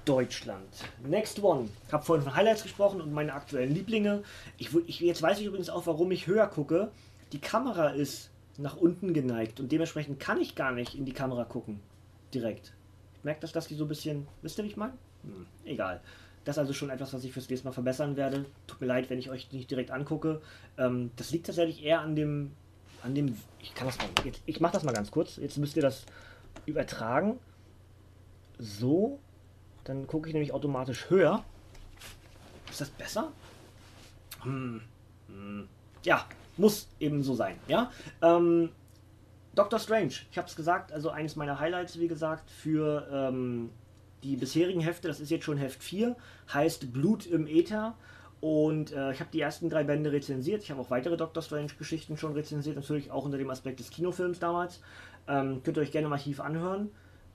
[0.06, 0.68] Deutschland.
[1.06, 1.70] Next one.
[1.88, 4.24] Ich habe vorhin von Highlights gesprochen und meine aktuellen Lieblinge.
[4.58, 6.92] Ich, ich, jetzt weiß ich übrigens auch, warum ich höher gucke
[7.34, 11.44] die Kamera ist nach unten geneigt und dementsprechend kann ich gar nicht in die Kamera
[11.44, 11.80] gucken.
[12.34, 12.74] Direkt.
[13.24, 14.28] Merkt das, dass die so ein bisschen.
[14.42, 14.94] Wisst ihr, wie ich meine?
[15.24, 16.00] Hm, egal.
[16.46, 18.46] Das ist also schon etwas, was ich fürs nächste Mal verbessern werde.
[18.68, 20.42] Tut mir leid, wenn ich euch nicht direkt angucke.
[20.78, 22.52] Ähm, das liegt tatsächlich eher an dem.
[23.02, 23.36] An dem.
[23.60, 24.08] Ich kann das mal.
[24.24, 25.38] Jetzt, ich mache das mal ganz kurz.
[25.38, 26.06] Jetzt müsst ihr das
[26.66, 27.40] übertragen.
[28.60, 29.20] So.
[29.84, 31.44] Dann gucke ich nämlich automatisch höher.
[32.70, 33.32] Ist das besser?
[34.44, 34.82] Hm.
[35.28, 35.68] Hm.
[36.04, 36.26] Ja,
[36.58, 37.58] muss eben so sein.
[37.68, 37.92] Ja?
[38.22, 38.70] Ähm,
[39.56, 43.70] Doctor Strange, ich habe es gesagt, also eines meiner Highlights, wie gesagt, für ähm,
[44.24, 46.16] die bisherigen Hefte, das ist jetzt schon Heft 4,
[46.54, 47.96] heißt Blut im Äther.
[48.42, 50.64] Und äh, ich habe die ersten drei Bände rezensiert.
[50.64, 54.40] Ich habe auch weitere Doctor Strange-Geschichten schon rezensiert, natürlich auch unter dem Aspekt des Kinofilms
[54.40, 54.82] damals.
[55.30, 56.92] Ähm, könnt ihr euch gerne im Archiv anhören.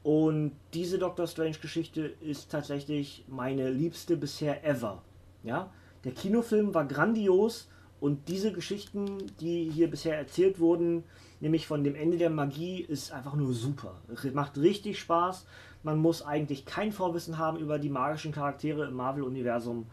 [0.09, 5.03] Und diese Doctor Strange-Geschichte ist tatsächlich meine liebste bisher ever.
[5.43, 5.71] Ja?
[6.03, 7.69] Der Kinofilm war grandios
[8.01, 11.05] und diese Geschichten, die hier bisher erzählt wurden,
[11.41, 14.01] nämlich von dem Ende der Magie, ist einfach nur super.
[14.33, 15.45] Macht richtig Spaß.
[15.83, 19.89] Man muss eigentlich kein Vorwissen haben über die magischen Charaktere im Marvel-Universum.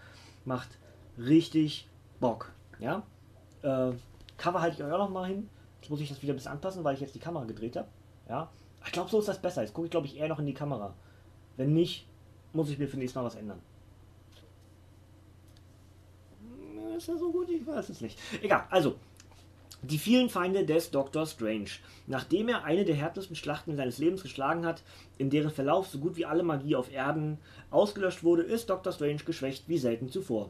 [0.45, 0.69] Macht
[1.17, 1.89] richtig
[2.21, 2.53] Bock.
[2.79, 3.03] Ja?
[3.63, 3.91] Äh,
[4.37, 5.49] Cover halte ich euch auch noch mal hin.
[5.81, 7.89] Jetzt muss ich das wieder ein bisschen anpassen, weil ich jetzt die Kamera gedreht habe.
[8.29, 8.49] Ja?
[8.85, 9.61] Ich glaube, so ist das besser.
[9.61, 10.93] Jetzt gucke ich, glaube ich, eher noch in die Kamera.
[11.57, 12.07] Wenn nicht,
[12.53, 13.61] muss ich mir für nächstes Mal was ändern.
[16.95, 17.49] ist er so gut?
[17.49, 18.17] Ich weiß es nicht.
[18.41, 18.95] Egal, also.
[19.81, 21.27] Die vielen Feinde des Dr.
[21.27, 21.69] Strange.
[22.07, 24.81] Nachdem er eine der härtesten Schlachten seines Lebens geschlagen hat,
[25.19, 27.37] in deren Verlauf so gut wie alle Magie auf Erden
[27.69, 28.93] ausgelöscht wurde, ist Dr.
[28.93, 30.49] Strange geschwächt wie selten zuvor.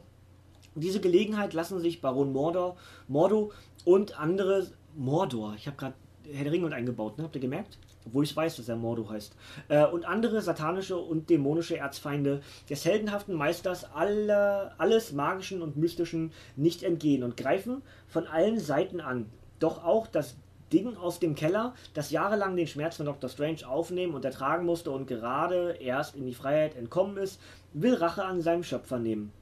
[0.74, 2.76] Diese Gelegenheit lassen sich Baron Mordor,
[3.08, 3.52] Mordo
[3.84, 5.94] und andere Mordor, ich habe gerade
[6.32, 7.24] Herr der Ringe eingebaut, ne?
[7.24, 7.78] habt ihr gemerkt?
[8.06, 9.34] Obwohl ich weiß, dass er Mordo heißt,
[9.68, 12.40] äh, und andere satanische und dämonische Erzfeinde
[12.70, 19.00] des heldenhaften Meisters aller, alles Magischen und Mystischen nicht entgehen und greifen von allen Seiten
[19.00, 19.26] an.
[19.58, 20.36] Doch auch das
[20.72, 23.30] Ding aus dem Keller, das jahrelang den Schmerz von Dr.
[23.30, 27.40] Strange aufnehmen und ertragen musste und gerade erst in die Freiheit entkommen ist,
[27.72, 29.32] will Rache an seinem Schöpfer nehmen.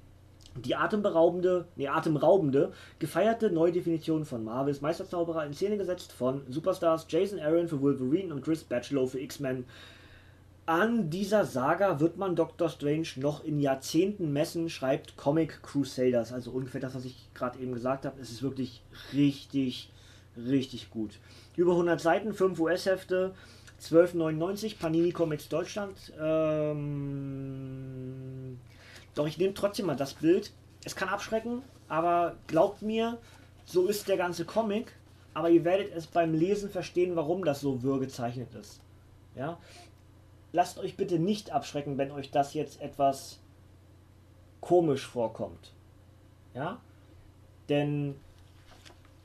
[0.57, 7.41] Die atemberaubende, nee, atemraubende, gefeierte Neudefinition von Marvels Meisterzauberer in Szene gesetzt von Superstars Jason
[7.41, 9.65] Aaron für Wolverine und Chris Batchlow für X-Men.
[10.67, 16.33] An dieser Saga wird man Doctor Strange noch in Jahrzehnten messen, schreibt Comic Crusaders.
[16.33, 18.21] Also ungefähr das, was ich gerade eben gesagt habe.
[18.21, 18.81] Es ist wirklich
[19.13, 19.91] richtig,
[20.37, 21.19] richtig gut.
[21.57, 23.35] Über 100 Seiten, 5 US-Hefte,
[23.83, 26.13] 12,99 Panini Comics Deutschland.
[26.19, 27.75] Ähm
[29.15, 30.53] doch ich nehme trotzdem mal das Bild.
[30.85, 33.19] Es kann abschrecken, aber glaubt mir,
[33.65, 34.93] so ist der ganze Comic.
[35.33, 38.81] Aber ihr werdet es beim Lesen verstehen, warum das so wirr gezeichnet ist.
[39.35, 39.59] Ja?
[40.53, 43.41] Lasst euch bitte nicht abschrecken, wenn euch das jetzt etwas
[44.61, 45.73] komisch vorkommt.
[46.55, 46.81] Ja?
[47.69, 48.15] Denn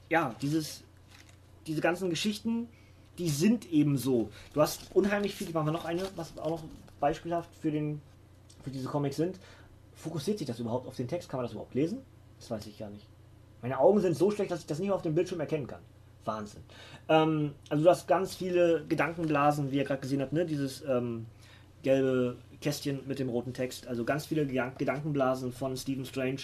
[0.09, 0.83] ja, dieses,
[1.67, 2.67] diese ganzen Geschichten,
[3.19, 4.29] die sind eben so.
[4.53, 6.63] Du hast unheimlich viel, machen wir noch eine, was auch noch
[6.99, 8.01] beispielhaft für, den,
[8.63, 9.39] für diese Comics sind.
[9.99, 11.27] Fokussiert sich das überhaupt auf den Text?
[11.27, 11.99] Kann man das überhaupt lesen?
[12.39, 13.05] Das weiß ich gar nicht.
[13.61, 15.81] Meine Augen sind so schlecht, dass ich das nicht auf dem Bildschirm erkennen kann.
[16.23, 16.61] Wahnsinn.
[17.09, 20.45] Ähm, also du hast ganz viele Gedankenblasen, wie ihr gerade gesehen habt, ne?
[20.45, 21.25] Dieses ähm,
[21.83, 23.87] gelbe Kästchen mit dem roten Text.
[23.87, 26.41] Also ganz viele Gedankenblasen von Stephen Strange,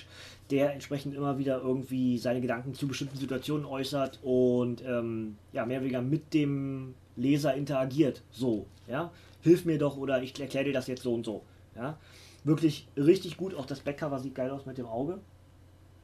[0.51, 5.77] der entsprechend immer wieder irgendwie seine Gedanken zu bestimmten Situationen äußert und ähm, ja, mehr
[5.77, 8.21] oder weniger mit dem Leser interagiert.
[8.31, 9.11] So, ja.
[9.41, 11.43] Hilf mir doch oder ich erkläre dir das jetzt so und so.
[11.75, 11.97] Ja.
[12.45, 13.55] Wirklich richtig gut.
[13.55, 15.19] Auch das Backcover sieht geil aus mit dem Auge.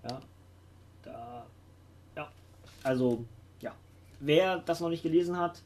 [0.03, 0.19] Ja.
[1.03, 1.45] Da.
[2.17, 2.27] Ja.
[2.83, 3.23] Also,
[3.61, 3.73] ja.
[4.19, 5.61] Wer das noch nicht gelesen hat,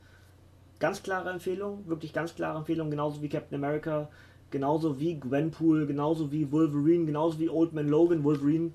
[0.79, 4.09] ganz klare Empfehlung, wirklich ganz klare Empfehlung, genauso wie Captain America,
[4.51, 8.25] genauso wie Gwenpool, genauso wie Wolverine, genauso wie Old Man Logan.
[8.25, 8.71] Wolverine,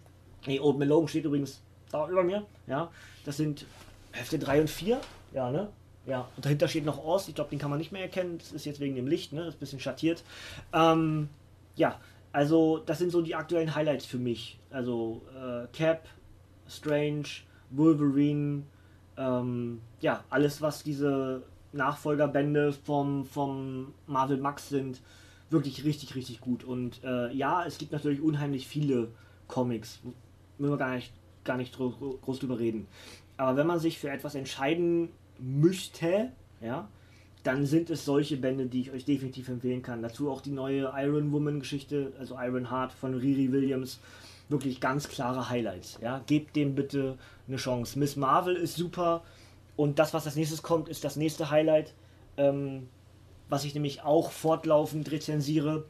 [0.46, 1.60] nee, Old Man Logan steht übrigens
[1.92, 2.90] da über mir, ja.
[3.26, 3.66] Das sind
[4.12, 5.00] Hefte 3 und 4,
[5.34, 5.68] ja, ne?
[6.06, 8.52] Ja, und dahinter steht noch Oz, ich glaube, den kann man nicht mehr erkennen, das
[8.52, 9.40] ist jetzt wegen dem Licht, ne?
[9.40, 10.24] Das ist ein bisschen schattiert.
[10.72, 11.28] Ähm,
[11.76, 12.00] ja,
[12.32, 14.58] also das sind so die aktuellen Highlights für mich.
[14.70, 16.08] Also äh, Cap,
[16.68, 17.26] Strange,
[17.70, 18.62] Wolverine,
[19.16, 21.42] ähm, ja, alles, was diese
[21.72, 25.00] Nachfolgerbände vom, vom Marvel Max sind,
[25.50, 26.64] wirklich richtig, richtig gut.
[26.64, 29.08] Und äh, ja, es gibt natürlich unheimlich viele
[29.48, 30.00] Comics.
[30.58, 31.12] Müssen wir gar nicht,
[31.44, 32.86] gar nicht groß drüber reden.
[33.36, 36.88] Aber wenn man sich für etwas entscheiden möchte, ja,
[37.42, 40.02] dann sind es solche Bände, die ich euch definitiv empfehlen kann.
[40.02, 43.98] Dazu auch die neue Iron Woman Geschichte, also Iron Heart von Riri Williams.
[44.48, 45.98] Wirklich ganz klare Highlights.
[46.02, 47.16] Ja, gebt dem bitte
[47.46, 47.98] eine Chance.
[47.98, 49.22] Miss Marvel ist super.
[49.76, 51.94] Und das, was als nächstes kommt, ist das nächste Highlight.
[52.36, 52.88] Ähm,
[53.48, 55.84] was ich nämlich auch fortlaufend rezensiere,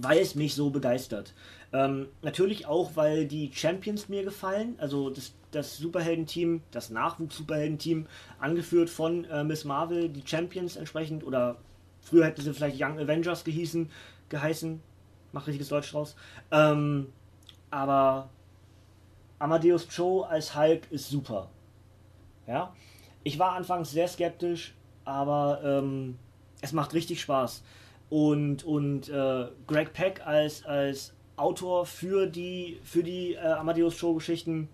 [0.00, 1.34] weil es mich so begeistert.
[1.72, 8.06] Ähm, natürlich auch, weil die Champions mir gefallen, also das, das Superhelden-Team, das Nachwuchs-Superhelden-Team,
[8.38, 11.56] angeführt von äh, Miss Marvel, die Champions entsprechend, oder
[12.00, 13.90] früher hätte sie vielleicht Young Avengers gehießen,
[14.28, 14.80] geheißen,
[15.32, 16.16] mach richtiges Deutsch draus.
[16.50, 17.12] Ähm,
[17.70, 18.30] aber
[19.38, 21.50] Amadeus Cho als Hulk ist super.
[22.46, 22.74] Ja,
[23.24, 24.74] ich war anfangs sehr skeptisch,
[25.04, 26.18] aber ähm,
[26.62, 27.62] es macht richtig Spaß.
[28.10, 34.14] Und, und äh, Greg Peck als, als Autor für die, für die äh, Amadeus Show
[34.14, 34.68] Geschichten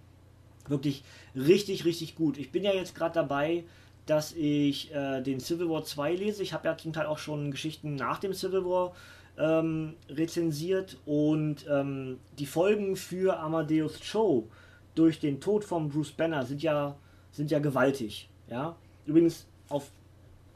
[0.68, 1.04] wirklich
[1.34, 2.38] richtig, richtig gut.
[2.38, 3.64] Ich bin ja jetzt gerade dabei,
[4.06, 6.42] dass ich äh, den Civil War 2 lese.
[6.42, 8.94] Ich habe ja zum Teil auch schon Geschichten nach dem Civil War
[9.36, 14.48] ähm, rezensiert und ähm, die Folgen für Amadeus Show
[14.94, 16.96] durch den Tod von Bruce Banner sind ja,
[17.32, 18.28] sind ja gewaltig.
[18.48, 18.76] Ja?
[19.06, 19.90] Übrigens auf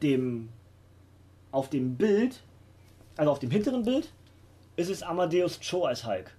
[0.02, 0.50] dem
[1.50, 2.42] auf dem Bild,
[3.18, 4.08] also auf dem hinteren Bild,
[4.76, 6.30] ist es Amadeus Cho als Hulk.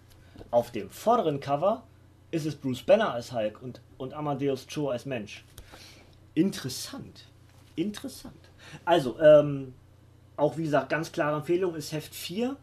[0.49, 1.83] Auf dem vorderen Cover
[2.31, 5.43] ist es Bruce Banner als Hulk und, und Amadeus Cho als Mensch.
[6.35, 7.25] Interessant.
[7.75, 8.49] Interessant.
[8.85, 9.73] Also, ähm,
[10.37, 12.55] auch wie gesagt, ganz klare Empfehlung ist Heft 4.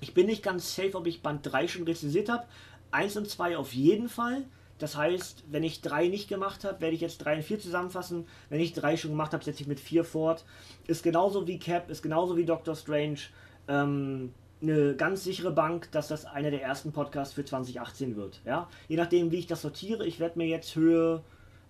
[0.00, 2.44] Ich bin nicht ganz safe, ob ich Band 3 schon rezensiert habe.
[2.90, 4.44] 1 und 2 auf jeden Fall.
[4.78, 8.26] Das heißt, wenn ich drei nicht gemacht habe, werde ich jetzt drei und vier zusammenfassen.
[8.50, 10.44] Wenn ich drei schon gemacht habe, setze ich mit vier fort.
[10.88, 13.18] Ist genauso wie Cap, ist genauso wie Doctor Strange.
[13.68, 18.40] Ähm, eine ganz sichere Bank, dass das einer der ersten Podcasts für 2018 wird.
[18.44, 18.68] Ja?
[18.88, 21.22] Je nachdem, wie ich das sortiere, ich werde mir jetzt Höhe,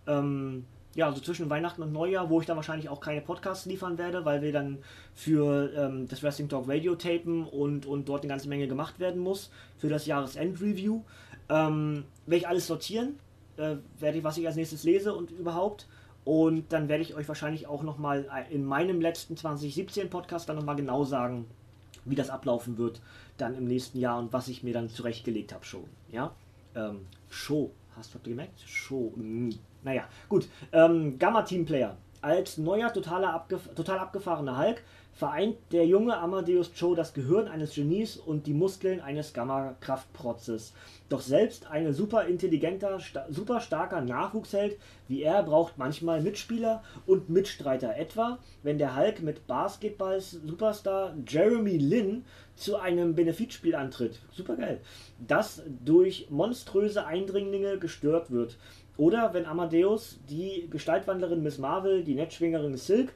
[0.06, 0.64] ähm,
[0.94, 4.24] ja, so zwischen Weihnachten und Neujahr, wo ich dann wahrscheinlich auch keine Podcasts liefern werde,
[4.24, 4.78] weil wir dann
[5.12, 9.20] für ähm, das Wrestling Talk Radio tapen und, und dort eine ganze Menge gemacht werden
[9.20, 11.02] muss für das Jahresend-Review.
[11.48, 13.18] Ähm, werde ich alles sortieren,
[13.56, 15.88] äh, werde ich, was ich als nächstes lese und überhaupt.
[16.24, 20.76] Und dann werde ich euch wahrscheinlich auch nochmal in meinem letzten 2017 Podcast dann nochmal
[20.76, 21.44] genau sagen,
[22.04, 23.00] wie das ablaufen wird
[23.36, 25.84] dann im nächsten Jahr und was ich mir dann zurechtgelegt habe schon.
[26.10, 26.34] Ja?
[26.74, 27.72] Ähm, Show.
[27.96, 28.60] Hast du gemerkt?
[28.66, 29.12] Show.
[29.82, 30.48] Naja, gut.
[30.72, 31.96] Ähm, Gamma Team Player.
[32.24, 37.74] Als neuer, totaler abgef total abgefahrener Hulk vereint der junge Amadeus Cho das Gehirn eines
[37.74, 40.72] Genies und die Muskeln eines Gamma-Kraftprotzes.
[41.10, 47.28] Doch selbst ein super intelligenter, sta super starker Nachwuchsheld wie er braucht manchmal Mitspieler und
[47.28, 47.96] Mitstreiter.
[47.96, 52.24] Etwa, wenn der Hulk mit Basketball-Superstar Jeremy Lin
[52.56, 54.20] zu einem Benefizspiel antritt.
[54.32, 54.80] Super geil.
[55.26, 58.56] Das durch monströse Eindringlinge gestört wird.
[58.96, 63.12] Oder wenn Amadeus die Gestaltwandlerin Miss Marvel, die Netzschwingerin Silk,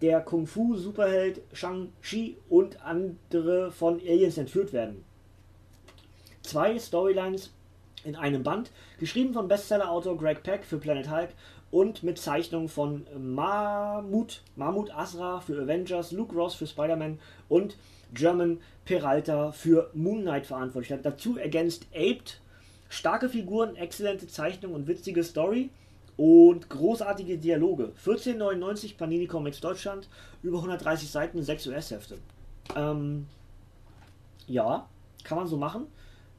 [0.00, 5.04] der Kung-Fu-Superheld Shang-Chi und andere von Aliens entführt werden.
[6.42, 7.52] Zwei Storylines
[8.04, 8.70] in einem Band,
[9.00, 11.30] geschrieben von Bestseller-Autor Greg Peck für Planet Hulk
[11.72, 17.18] und mit Zeichnungen von Mahmoud, Mahmoud Asra für Avengers, Luke Ross für Spider-Man
[17.48, 17.76] und
[18.14, 21.04] German Peralta für Moon Knight verantwortlich hat.
[21.04, 22.40] Dazu ergänzt Aped
[22.88, 25.70] Starke Figuren, exzellente Zeichnung und witzige Story
[26.16, 27.92] und großartige Dialoge.
[28.04, 30.08] 14,99 Panini Comics Deutschland,
[30.42, 32.18] über 130 Seiten, 6 US-Hefte.
[32.74, 33.26] Ähm,
[34.46, 34.88] ja,
[35.24, 35.86] kann man so machen.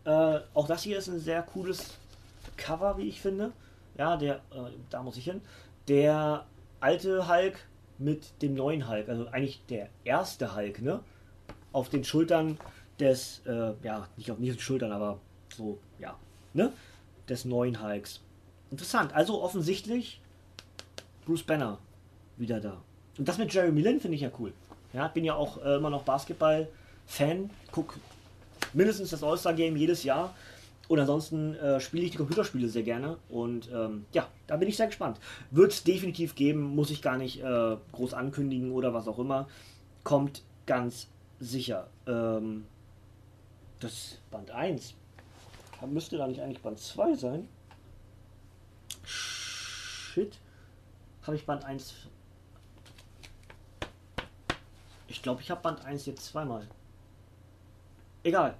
[0.06, 1.98] Äh, auch das hier ist ein sehr cooles
[2.56, 3.52] Cover, wie ich finde.
[3.98, 5.41] Ja, der, äh, da muss ich hin.
[5.88, 6.45] Der
[6.80, 7.60] alte Hulk
[7.98, 11.00] mit dem neuen Hulk, also eigentlich der erste Hulk, ne?
[11.72, 12.58] Auf den Schultern
[13.00, 15.20] des, äh, ja, nicht auf, nicht den Schultern, aber
[15.56, 15.80] so,
[16.58, 16.74] ne?
[17.30, 18.22] Des neuen Hulks.
[18.70, 20.20] Interessant, also offensichtlich
[21.26, 21.78] Bruce Banner
[22.36, 22.82] wieder da.
[23.18, 24.51] Und das mit Jeremy Lin finde ich ja cool.
[24.93, 27.97] Ja, bin ja auch äh, immer noch Basketball-Fan, guck
[28.74, 30.34] mindestens das All-Star-Game jedes Jahr.
[30.88, 33.18] Und ansonsten äh, spiele ich die Computerspiele sehr gerne.
[33.30, 35.20] Und ähm, ja, da bin ich sehr gespannt.
[35.51, 39.47] Wird es definitiv geben, muss ich gar nicht äh, groß ankündigen oder was auch immer.
[40.03, 41.08] Kommt ganz
[41.39, 41.88] sicher.
[42.08, 42.66] Ähm,
[43.80, 44.95] das Band 1.
[45.86, 47.47] Müsste da nicht eigentlich Band 2 sein?
[49.03, 50.38] Shit.
[51.23, 51.93] Habe ich Band 1.
[55.07, 56.67] Ich glaube, ich habe Band 1 jetzt zweimal.
[58.23, 58.55] Egal.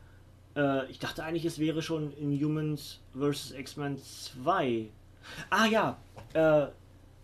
[0.56, 3.52] Äh, ich dachte eigentlich, es wäre schon in Humans vs.
[3.52, 4.90] X-Men 2.
[5.50, 5.98] Ah ja,
[6.34, 6.68] äh,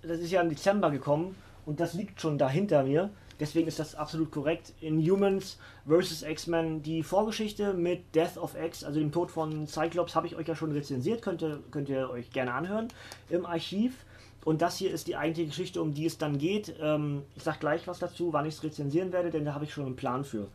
[0.02, 1.36] das ist ja im Dezember gekommen
[1.66, 3.10] und das liegt schon da hinter mir.
[3.40, 4.74] Deswegen ist das absolut korrekt.
[4.82, 5.58] In Humans
[5.88, 6.24] vs.
[6.24, 10.48] X-Men die Vorgeschichte mit Death of X, also dem Tod von Cyclops, habe ich euch
[10.48, 11.22] ja schon rezensiert.
[11.22, 12.88] Könnt ihr, könnt ihr euch gerne anhören
[13.30, 14.06] im Archiv.
[14.46, 16.76] Und das hier ist die eigentliche Geschichte, um die es dann geht.
[16.82, 19.74] Ähm, ich sage gleich was dazu, wann ich es rezensieren werde, denn da habe ich
[19.74, 20.48] schon einen Plan für.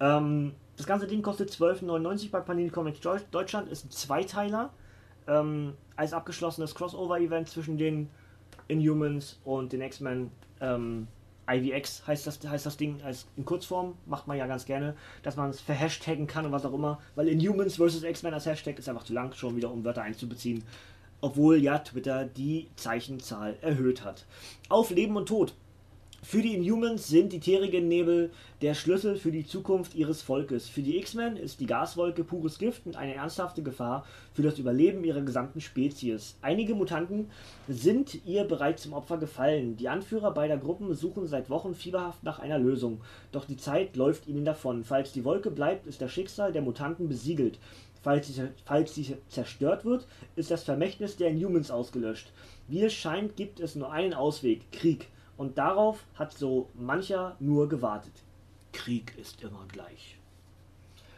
[0.00, 4.70] Ähm, das ganze Ding kostet 12,99 bei Panini Comics Deutschland, ist ein Zweiteiler.
[5.28, 8.10] Ähm, als abgeschlossenes Crossover-Event zwischen den
[8.68, 10.30] Inhumans und den X-Men.
[10.60, 11.08] Ähm,
[11.48, 15.36] IVX heißt das, heißt das Ding als in Kurzform, macht man ja ganz gerne, dass
[15.36, 18.02] man es verhashtaggen kann und was auch immer, weil Inhumans vs.
[18.02, 20.64] X-Men als Hashtag ist einfach zu lang, schon wieder um Wörter einzubeziehen.
[21.20, 24.26] Obwohl ja Twitter die Zeichenzahl erhöht hat.
[24.68, 25.54] Auf Leben und Tod
[26.22, 30.68] für die Inhumans sind die terrigen Nebel der Schlüssel für die Zukunft ihres Volkes.
[30.68, 35.04] Für die X-Men ist die Gaswolke pures Gift und eine ernsthafte Gefahr für das Überleben
[35.04, 36.36] ihrer gesamten Spezies.
[36.42, 37.30] Einige Mutanten
[37.68, 39.76] sind ihr bereits zum Opfer gefallen.
[39.76, 43.00] Die Anführer beider Gruppen suchen seit Wochen fieberhaft nach einer Lösung.
[43.30, 44.82] Doch die Zeit läuft ihnen davon.
[44.82, 47.60] Falls die Wolke bleibt, ist das Schicksal der Mutanten besiegelt.
[48.02, 52.32] Falls sie, falls sie zerstört wird, ist das Vermächtnis der Inhumans ausgelöscht.
[52.68, 55.08] Wie es scheint, gibt es nur einen Ausweg: Krieg.
[55.36, 58.12] Und darauf hat so mancher nur gewartet.
[58.72, 60.18] Krieg ist immer gleich.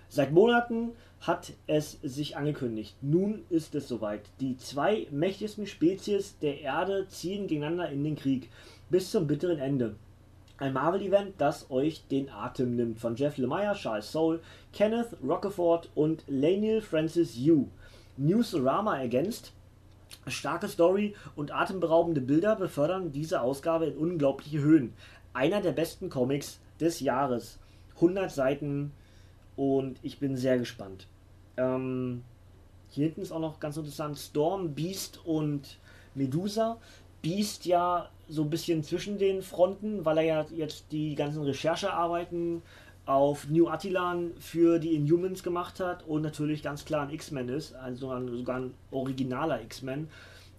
[0.08, 2.96] Seit Monaten hat es sich angekündigt.
[3.02, 4.22] Nun ist es soweit.
[4.40, 8.48] Die zwei mächtigsten Spezies der Erde ziehen gegeneinander in den Krieg.
[8.90, 9.96] Bis zum bitteren Ende.
[10.56, 12.98] Ein Marvel-Event, das euch den Atem nimmt.
[12.98, 14.40] Von Jeff Lemire, Charles Soule,
[14.72, 17.66] Kenneth Rockefeller und Laniel Francis Yu.
[18.16, 19.52] Newsarama ergänzt,
[20.30, 24.92] Starke Story und atemberaubende Bilder befördern diese Ausgabe in unglaubliche Höhen.
[25.32, 27.58] Einer der besten Comics des Jahres.
[27.96, 28.92] 100 Seiten
[29.56, 31.08] und ich bin sehr gespannt.
[31.56, 32.22] Ähm,
[32.90, 35.78] hier hinten ist auch noch ganz interessant Storm, Beast und
[36.14, 36.78] Medusa.
[37.22, 42.62] Beast ja so ein bisschen zwischen den Fronten, weil er ja jetzt die ganzen Recherchearbeiten
[43.08, 47.74] auf New Attilan für die Inhumans gemacht hat und natürlich ganz klar ein X-Men ist,
[47.74, 50.08] also sogar ein originaler X-Men.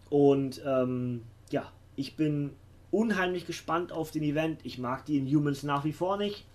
[0.10, 1.22] Und ähm,
[1.52, 2.50] ja, ich bin
[2.90, 4.62] unheimlich gespannt auf den Event.
[4.64, 6.48] Ich mag die Inhumans nach wie vor nicht,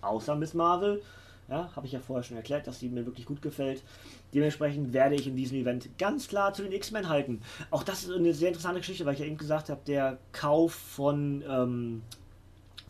[0.00, 1.02] außer Miss Marvel.
[1.50, 3.82] Ja, habe ich ja vorher schon erklärt, dass sie mir wirklich gut gefällt.
[4.32, 7.42] Dementsprechend werde ich in diesem Event ganz klar zu den X-Men halten.
[7.70, 10.72] Auch das ist eine sehr interessante Geschichte, weil ich ja eben gesagt habe, der Kauf
[10.72, 12.02] von ähm,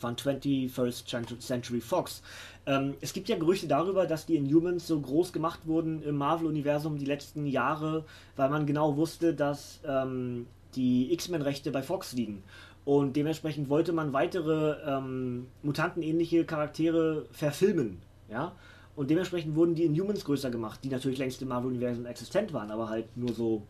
[0.02, 2.22] von 21st Century Fox.
[2.66, 6.98] Ähm, es gibt ja Gerüchte darüber, dass die Inhumans so groß gemacht wurden im Marvel-Universum
[6.98, 8.04] die letzten Jahre,
[8.36, 12.42] weil man genau wusste, dass ähm, die X-Men-Rechte bei Fox liegen.
[12.84, 18.02] Und dementsprechend wollte man weitere ähm, mutantenähnliche Charaktere verfilmen.
[18.28, 18.52] Ja?
[18.96, 22.88] Und dementsprechend wurden die Inhumans größer gemacht, die natürlich längst im Marvel-Universum existent waren, aber
[22.88, 23.62] halt nur so,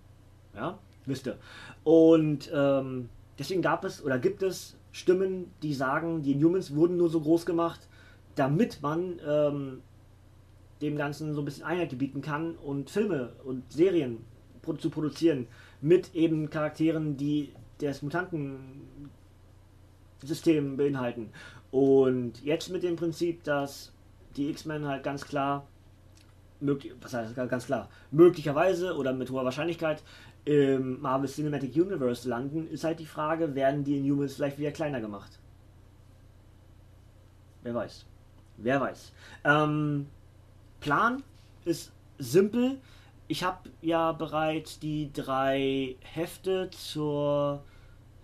[0.55, 1.37] ja, wisst ihr.
[1.85, 7.09] Und ähm, deswegen gab es oder gibt es Stimmen, die sagen, die Inhumans wurden nur
[7.09, 7.89] so groß gemacht,
[8.35, 9.81] damit man ähm,
[10.81, 14.19] dem Ganzen so ein bisschen Einheit gebieten kann und Filme und Serien
[14.79, 15.49] zu produzieren
[15.81, 21.31] mit eben Charakteren, die das Mutantensystem beinhalten.
[21.73, 23.93] Und jetzt mit dem Prinzip, dass
[24.37, 25.67] die X-Men halt ganz klar,
[26.61, 30.03] möglich, was heißt ganz klar, möglicherweise oder mit hoher Wahrscheinlichkeit
[30.45, 35.01] im Marvel Cinematic Universe landen, ist halt die Frage, werden die Inhumans vielleicht wieder kleiner
[35.01, 35.39] gemacht?
[37.63, 38.05] Wer weiß.
[38.57, 39.13] Wer weiß.
[39.45, 40.07] Ähm,
[40.81, 41.23] Plan
[41.65, 42.79] ist simpel.
[43.29, 47.63] ich habe ja bereits die drei Hefte zur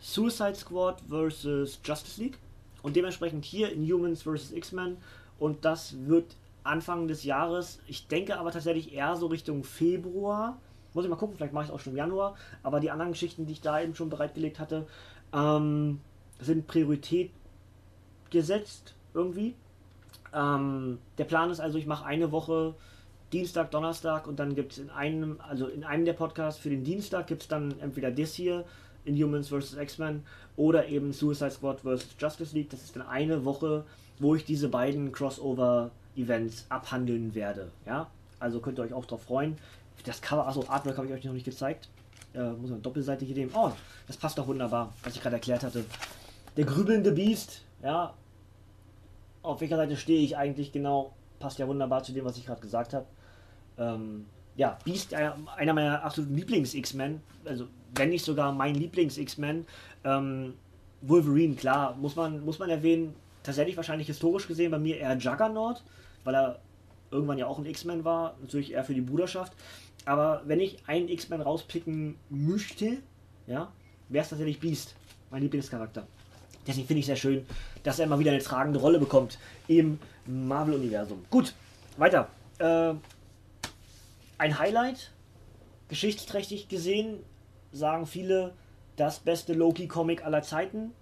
[0.01, 1.81] Suicide Squad vs.
[1.85, 2.39] Justice League
[2.83, 4.53] und dementsprechend hier in Humans vs.
[4.53, 4.99] X-Men
[5.39, 10.59] und das wird Anfang des Jahres, ich denke aber tatsächlich eher so Richtung Februar,
[10.99, 12.35] muss ich mal gucken, vielleicht mache ich es auch schon im Januar,
[12.65, 14.85] aber die anderen Geschichten, die ich da eben schon bereitgelegt hatte,
[15.33, 16.01] ähm,
[16.41, 17.31] sind Priorität
[18.31, 19.55] gesetzt irgendwie.
[20.35, 22.75] Ähm, der Plan ist also, ich mache eine Woche
[23.33, 26.83] Dienstag, Donnerstag und dann gibt es in einem, also in einem der Podcasts für den
[26.83, 28.65] Dienstag gibt es dann entweder das hier,
[29.05, 29.75] Inhumans vs.
[29.75, 30.25] X-Men
[30.57, 32.17] oder eben Suicide Squad vs.
[32.19, 32.71] Justice League.
[32.71, 33.85] Das ist dann eine Woche,
[34.19, 37.71] wo ich diese beiden Crossover-Events abhandeln werde.
[37.87, 38.09] Ja,
[38.41, 39.57] also könnt ihr euch auch darauf freuen.
[40.05, 41.89] Das Cover, also Artwork habe ich euch noch nicht gezeigt.
[42.35, 43.53] Äh, muss man Doppelseite hier nehmen.
[43.55, 43.73] Oh,
[44.07, 45.85] das passt doch wunderbar, was ich gerade erklärt hatte.
[46.57, 48.15] Der grübelnde Biest, ja.
[49.43, 51.13] Auf welcher Seite stehe ich eigentlich genau?
[51.39, 53.07] Passt ja wunderbar zu dem, was ich gerade gesagt habe.
[53.79, 54.27] Ähm,
[54.57, 59.65] ja, Beast, äh, einer meiner absoluten Lieblings-X-Men, also wenn nicht sogar mein Lieblings-X-Men.
[60.05, 60.55] Ähm,
[61.01, 65.85] Wolverine, klar, muss man, muss man erwähnen, tatsächlich wahrscheinlich historisch gesehen bei mir eher Juggernaut,
[66.25, 66.59] weil er
[67.13, 69.53] irgendwann ja auch ein X-Men war, natürlich eher für die Bruderschaft.
[70.09, 72.97] Aber wenn ich einen X-Men rauspicken möchte,
[73.47, 73.71] ja,
[74.09, 74.95] wäre es tatsächlich Beast,
[75.31, 76.07] mein Lieblingscharakter.
[76.67, 77.45] Deswegen finde ich sehr schön,
[77.83, 81.27] dass er immer wieder eine tragende Rolle bekommt im Marvel-Universum.
[81.29, 81.53] Gut,
[81.99, 82.31] weiter.
[82.59, 82.95] Äh,
[84.39, 85.13] ein Highlight,
[85.91, 87.19] geschichtsträchtig gesehen,
[87.73, 88.55] sagen viele,
[88.97, 90.93] das beste Loki-Comic aller Zeiten.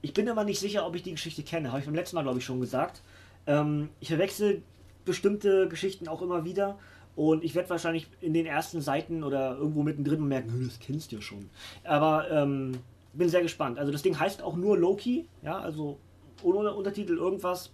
[0.00, 1.70] Ich bin aber nicht sicher, ob ich die Geschichte kenne.
[1.70, 3.02] Habe ich beim letzten Mal, glaube ich, schon gesagt.
[3.48, 4.62] Ähm, ich verwechsel
[5.04, 6.78] bestimmte Geschichten auch immer wieder.
[7.16, 11.16] Und ich werde wahrscheinlich in den ersten Seiten oder irgendwo mittendrin merken, das kennst du
[11.16, 11.50] ja schon.
[11.84, 12.78] Aber ähm,
[13.12, 13.78] bin sehr gespannt.
[13.78, 15.98] Also das Ding heißt auch nur Loki, ja, also
[16.42, 17.72] ohne Untertitel irgendwas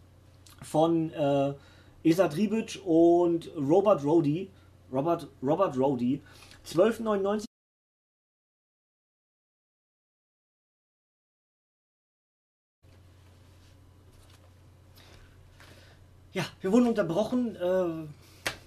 [0.62, 1.54] von äh,
[2.02, 4.50] Esa Dribic und Robert Rody.
[4.92, 6.20] Robert, Robert Rody.
[6.64, 7.44] 12,99
[16.36, 18.06] Ja, wir wurden unterbrochen, äh,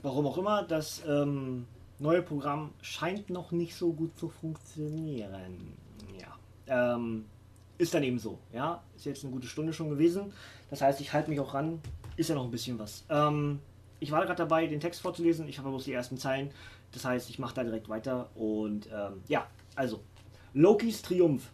[0.02, 0.64] warum auch immer.
[0.64, 1.66] Das ähm,
[2.00, 5.74] neue Programm scheint noch nicht so gut zu funktionieren.
[6.20, 7.26] Ja, ähm,
[7.78, 8.40] ist dann eben so.
[8.54, 10.34] Ja, ist jetzt eine gute Stunde schon gewesen.
[10.70, 11.82] Das heißt, ich halte mich auch ran.
[12.18, 13.06] Ist ja noch ein bisschen was.
[13.10, 13.60] Ähm,
[14.00, 15.48] ich war gerade dabei, den Text vorzulesen.
[15.48, 16.52] Ich habe bloß die ersten Zeilen.
[16.92, 18.30] Das heißt, ich mache da direkt weiter.
[18.36, 20.02] Und ähm, ja, also
[20.54, 21.52] Lokis Triumph.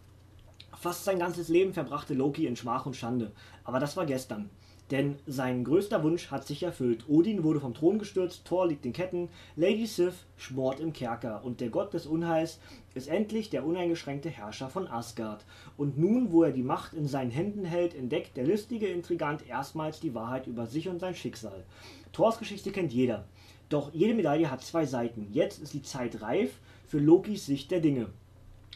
[0.76, 3.32] Fast sein ganzes Leben verbrachte Loki in Schmach und Schande.
[3.64, 4.50] Aber das war gestern.
[4.90, 7.08] Denn sein größter Wunsch hat sich erfüllt.
[7.08, 11.60] Odin wurde vom Thron gestürzt, Thor liegt in Ketten, Lady Sif schmort im Kerker und
[11.60, 12.60] der Gott des Unheils
[12.94, 15.44] ist endlich der uneingeschränkte Herrscher von Asgard.
[15.76, 19.98] Und nun, wo er die Macht in seinen Händen hält, entdeckt der listige Intrigant erstmals
[19.98, 21.64] die Wahrheit über sich und sein Schicksal.
[22.12, 23.24] Thors Geschichte kennt jeder.
[23.68, 25.26] Doch jede Medaille hat zwei Seiten.
[25.32, 28.06] Jetzt ist die Zeit reif für Lokis Sicht der Dinge.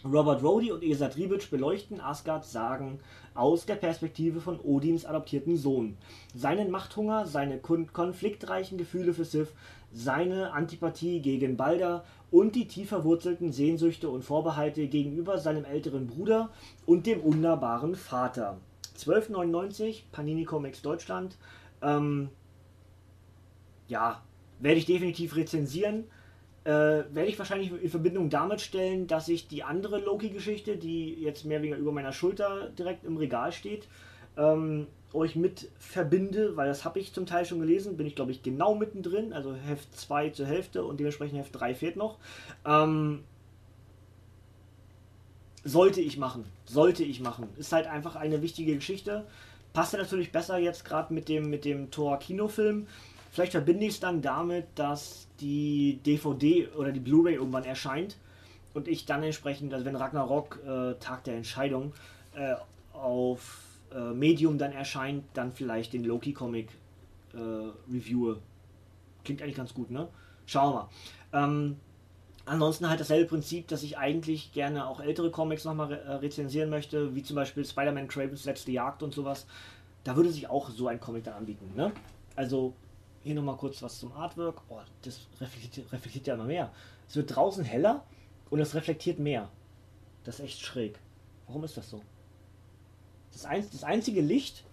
[0.04, 3.00] Robert Rhodey und Esa Tribic beleuchten Asgards Sagen
[3.34, 5.96] aus der Perspektive von Odins adoptierten Sohn.
[6.34, 9.52] Seinen Machthunger, seine konfliktreichen Gefühle für Sif,
[9.92, 16.50] seine Antipathie gegen Balder und die tief verwurzelten Sehnsüchte und Vorbehalte gegenüber seinem älteren Bruder
[16.86, 18.58] und dem unnahbaren Vater.
[18.94, 21.36] 1299, Panini Comics Deutschland.
[21.82, 22.30] Ähm,
[23.88, 24.22] ja,
[24.60, 26.04] werde ich definitiv rezensieren
[26.64, 31.44] äh, werde ich wahrscheinlich in Verbindung damit stellen, dass ich die andere Loki-Geschichte, die jetzt
[31.44, 33.88] mehr oder weniger über meiner Schulter direkt im Regal steht,
[34.36, 38.30] ähm, euch mit verbinde, weil das habe ich zum Teil schon gelesen, bin ich glaube
[38.30, 42.18] ich genau mittendrin, also Heft 2 zur Hälfte und dementsprechend Heft 3 fehlt noch.
[42.64, 43.24] Ähm,
[45.64, 47.48] sollte ich machen, sollte ich machen.
[47.56, 49.26] Ist halt einfach eine wichtige Geschichte.
[49.72, 52.86] Passt ja natürlich besser jetzt gerade mit dem, mit dem Tor-Kinofilm.
[53.30, 58.16] Vielleicht verbinde ich es dann damit, dass die DVD oder die Blu-ray irgendwann erscheint
[58.74, 61.92] und ich dann entsprechend, also wenn Ragnarok äh, Tag der Entscheidung
[62.34, 62.54] äh,
[62.92, 63.62] auf
[63.94, 66.68] äh, Medium dann erscheint, dann vielleicht den Loki-Comic
[67.32, 67.36] äh,
[67.92, 68.38] reviewe.
[69.24, 70.08] Klingt eigentlich ganz gut, ne?
[70.46, 70.88] Schauen wir
[71.32, 71.44] mal.
[71.44, 71.76] Ähm,
[72.46, 76.70] ansonsten halt dasselbe Prinzip, dass ich eigentlich gerne auch ältere Comics nochmal re äh, rezensieren
[76.70, 79.46] möchte, wie zum Beispiel Spider-Man Cravens letzte Jagd und sowas.
[80.02, 81.92] Da würde sich auch so ein Comic dann anbieten, ne?
[82.34, 82.74] Also
[83.22, 84.62] hier nochmal kurz was zum Artwork.
[84.68, 86.70] Oh, das reflektiert, reflektiert ja immer mehr.
[87.08, 88.04] Es wird draußen heller
[88.50, 89.48] und es reflektiert mehr.
[90.24, 90.98] Das ist echt schräg.
[91.46, 92.00] Warum ist das so?
[93.32, 94.64] Das, ein, das einzige Licht,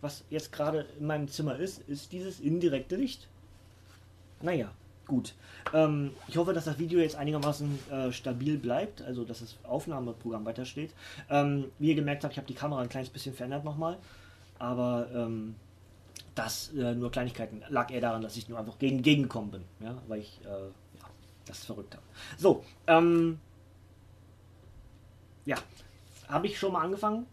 [0.00, 3.28] was jetzt gerade in meinem Zimmer ist, ist dieses indirekte Licht.
[4.42, 4.70] Naja,
[5.06, 5.34] gut.
[5.72, 10.44] Ähm, ich hoffe, dass das Video jetzt einigermaßen äh, stabil bleibt, also dass das Aufnahmeprogramm
[10.44, 10.92] weitersteht.
[11.30, 13.96] Ähm, wie ihr gemerkt habt, ich habe die Kamera ein kleines bisschen verändert nochmal.
[14.58, 15.54] Aber ähm,
[16.36, 17.62] das äh, nur Kleinigkeiten.
[17.68, 21.04] Lag eher daran, dass ich nur einfach gegen gegengekommen bin, ja, weil ich äh, ja,
[21.46, 22.04] das verrückt habe.
[22.38, 23.40] So, ähm,
[25.44, 25.56] ja,
[26.28, 27.26] habe ich schon mal angefangen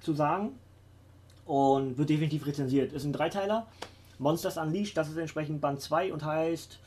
[0.00, 0.58] zu sagen
[1.44, 2.92] und wird definitiv rezensiert.
[2.92, 3.66] Ist ein Dreiteiler.
[4.18, 6.78] Monsters Unleashed, das ist entsprechend Band 2 und heißt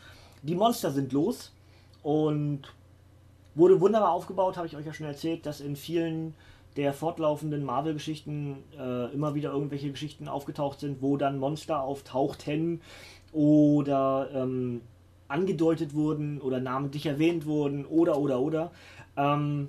[0.42, 1.52] Die Monster sind los
[2.02, 2.62] und
[3.56, 6.34] wurde wunderbar aufgebaut, habe ich euch ja schon erzählt, dass in vielen
[6.80, 12.80] der fortlaufenden Marvel-Geschichten äh, immer wieder irgendwelche Geschichten aufgetaucht sind, wo dann Monster auftauchten
[13.34, 14.80] oder ähm,
[15.28, 18.72] angedeutet wurden oder namentlich erwähnt wurden oder oder oder.
[19.18, 19.68] Ähm,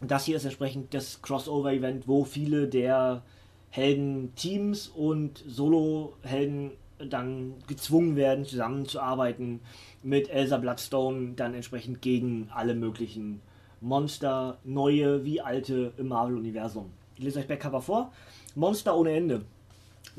[0.00, 3.22] das hier ist entsprechend das Crossover-Event, wo viele der
[3.70, 6.70] Helden-Teams und Solo-Helden
[7.10, 9.58] dann gezwungen werden, zusammenzuarbeiten
[10.04, 13.40] mit Elsa Bloodstone, dann entsprechend gegen alle möglichen
[13.80, 16.90] Monster, neue wie alte im Marvel-Universum.
[17.16, 18.12] Ich lese euch Backcover vor.
[18.54, 19.42] Monster ohne Ende.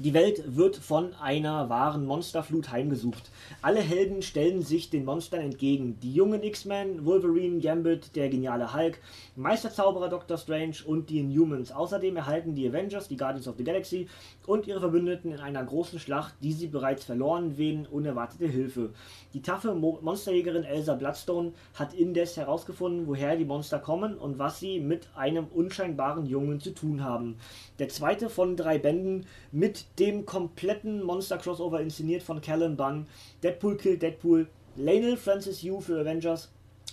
[0.01, 3.29] Die Welt wird von einer wahren Monsterflut heimgesucht.
[3.61, 5.99] Alle Helden stellen sich den Monstern entgegen.
[6.01, 9.01] Die jungen X-Men, Wolverine, Gambit, der geniale Hulk,
[9.35, 11.73] Meisterzauberer Doctor Strange und die Inhumans.
[11.73, 14.07] Außerdem erhalten die Avengers, die Guardians of the Galaxy
[14.47, 18.91] und ihre Verbündeten in einer großen Schlacht, die sie bereits verloren wen, unerwartete Hilfe.
[19.33, 24.61] Die taffe Mo Monsterjägerin Elsa Bloodstone hat indes herausgefunden, woher die Monster kommen und was
[24.61, 27.35] sie mit einem unscheinbaren Jungen zu tun haben.
[27.79, 33.07] Der zweite von drei Bänden mit dem kompletten Monster-Crossover inszeniert von Callan Bunn,
[33.43, 36.49] Deadpool killt Deadpool, Lionel Francis Yu für Avengers,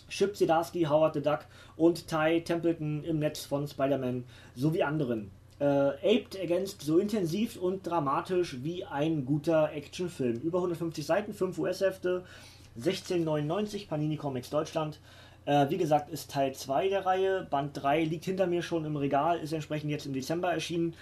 [0.08, 4.24] Chip Zdarsky, Howard the Duck und Ty Templeton im Netz von Spider-Man
[4.54, 5.30] sowie anderen.
[5.58, 10.40] Äh, aped ergänzt so intensiv und dramatisch wie ein guter Actionfilm.
[10.40, 12.24] Über 150 Seiten, 5 US-Hefte,
[12.78, 14.98] 16,99 Panini Comics Deutschland.
[15.46, 17.46] Äh, wie gesagt, ist Teil 2 der Reihe.
[17.48, 20.94] Band 3 liegt hinter mir schon im Regal, ist entsprechend jetzt im Dezember erschienen.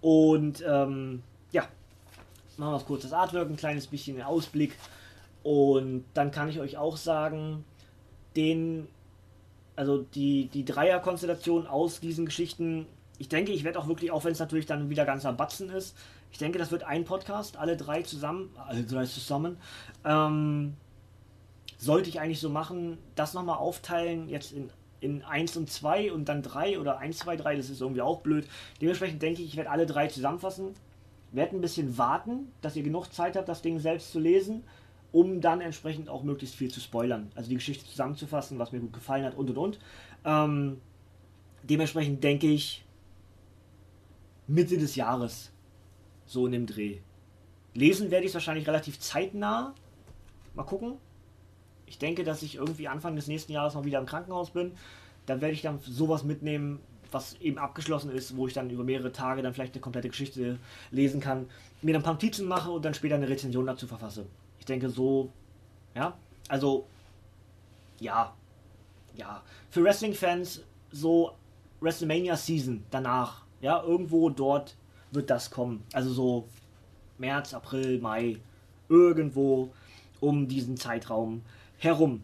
[0.00, 1.22] Und ähm,
[1.52, 1.66] ja,
[2.56, 4.76] machen wir kurz das Artwork, ein kleines bisschen Ausblick.
[5.42, 7.64] Und dann kann ich euch auch sagen,
[8.36, 8.88] den,
[9.76, 12.86] also die, die Dreierkonstellation aus diesen Geschichten,
[13.18, 15.70] ich denke, ich werde auch wirklich, auch wenn es natürlich dann wieder ganz am Batzen
[15.70, 15.96] ist,
[16.32, 19.56] ich denke, das wird ein Podcast, alle drei zusammen, alle drei zusammen.
[20.04, 20.74] Ähm,
[21.76, 24.70] sollte ich eigentlich so machen, das nochmal aufteilen, jetzt in,
[25.00, 28.20] in 1 und 2 und dann 3 oder 1, 2, 3, das ist irgendwie auch
[28.20, 28.46] blöd.
[28.80, 30.74] Dementsprechend denke ich, ich werde alle drei zusammenfassen
[31.32, 34.64] werde ein bisschen warten, dass ihr genug Zeit habt, das Ding selbst zu lesen,
[35.12, 37.30] um dann entsprechend auch möglichst viel zu spoilern.
[37.34, 39.78] Also die Geschichte zusammenzufassen, was mir gut gefallen hat und und und.
[40.24, 40.80] Ähm,
[41.62, 42.84] dementsprechend denke ich
[44.46, 45.52] Mitte des Jahres
[46.26, 46.98] so in dem Dreh.
[47.74, 49.74] Lesen werde ich es wahrscheinlich relativ zeitnah.
[50.54, 50.94] Mal gucken.
[51.90, 54.72] Ich denke, dass ich irgendwie Anfang des nächsten Jahres mal wieder im Krankenhaus bin.
[55.26, 56.78] Dann werde ich dann sowas mitnehmen,
[57.10, 60.58] was eben abgeschlossen ist, wo ich dann über mehrere Tage dann vielleicht eine komplette Geschichte
[60.92, 61.48] lesen kann,
[61.82, 64.24] mir dann ein paar Notizen mache und dann später eine Rezension dazu verfasse.
[64.60, 65.32] Ich denke so,
[65.96, 66.16] ja,
[66.48, 66.86] also,
[67.98, 68.32] ja,
[69.16, 70.62] ja, für Wrestling-Fans
[70.92, 71.32] so
[71.80, 74.76] WrestleMania Season danach, ja, irgendwo dort
[75.10, 75.82] wird das kommen.
[75.92, 76.48] Also so
[77.18, 78.36] März, April, Mai,
[78.88, 79.72] irgendwo
[80.20, 81.42] um diesen Zeitraum
[81.80, 82.22] herum.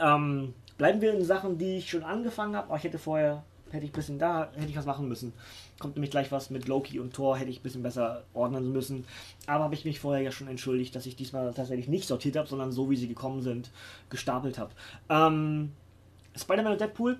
[0.00, 2.76] Ähm, bleiben wir in Sachen, die ich schon angefangen habe.
[2.76, 5.32] Ich hätte vorher hätte ich ein bisschen da, hätte ich was machen müssen.
[5.78, 9.04] Kommt nämlich gleich was mit Loki und Thor, hätte ich ein bisschen besser ordnen müssen.
[9.46, 12.48] Aber habe ich mich vorher ja schon entschuldigt, dass ich diesmal tatsächlich nicht sortiert habe,
[12.48, 13.70] sondern so wie sie gekommen sind,
[14.10, 14.70] gestapelt habe.
[15.08, 15.72] Ähm,
[16.36, 17.18] Spider-Man und Deadpool,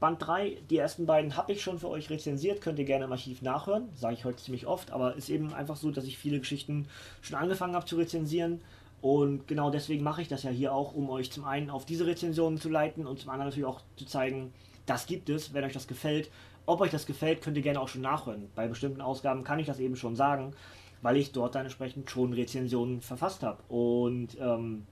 [0.00, 3.12] Band 3, die ersten beiden habe ich schon für euch rezensiert, könnt ihr gerne im
[3.12, 6.38] Archiv nachhören, sage ich heute ziemlich oft, aber ist eben einfach so, dass ich viele
[6.38, 6.88] Geschichten
[7.20, 8.62] schon angefangen habe zu rezensieren.
[9.00, 12.06] Und genau deswegen mache ich das ja hier auch, um euch zum einen auf diese
[12.06, 14.52] Rezensionen zu leiten und zum anderen natürlich auch zu zeigen,
[14.86, 16.30] das gibt es, wenn euch das gefällt.
[16.66, 18.50] Ob euch das gefällt, könnt ihr gerne auch schon nachhören.
[18.54, 20.52] Bei bestimmten Ausgaben kann ich das eben schon sagen,
[21.02, 23.62] weil ich dort dann entsprechend schon Rezensionen verfasst habe.
[23.68, 24.86] Und ähm,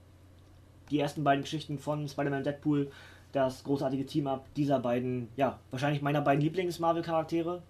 [0.89, 2.91] die ersten beiden Geschichten von Spider-Man Deadpool,
[3.31, 7.61] das großartige Team-Up dieser beiden, ja, wahrscheinlich meiner beiden Lieblings-Marvel-Charaktere.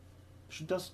[0.48, 0.94] Stimmt das?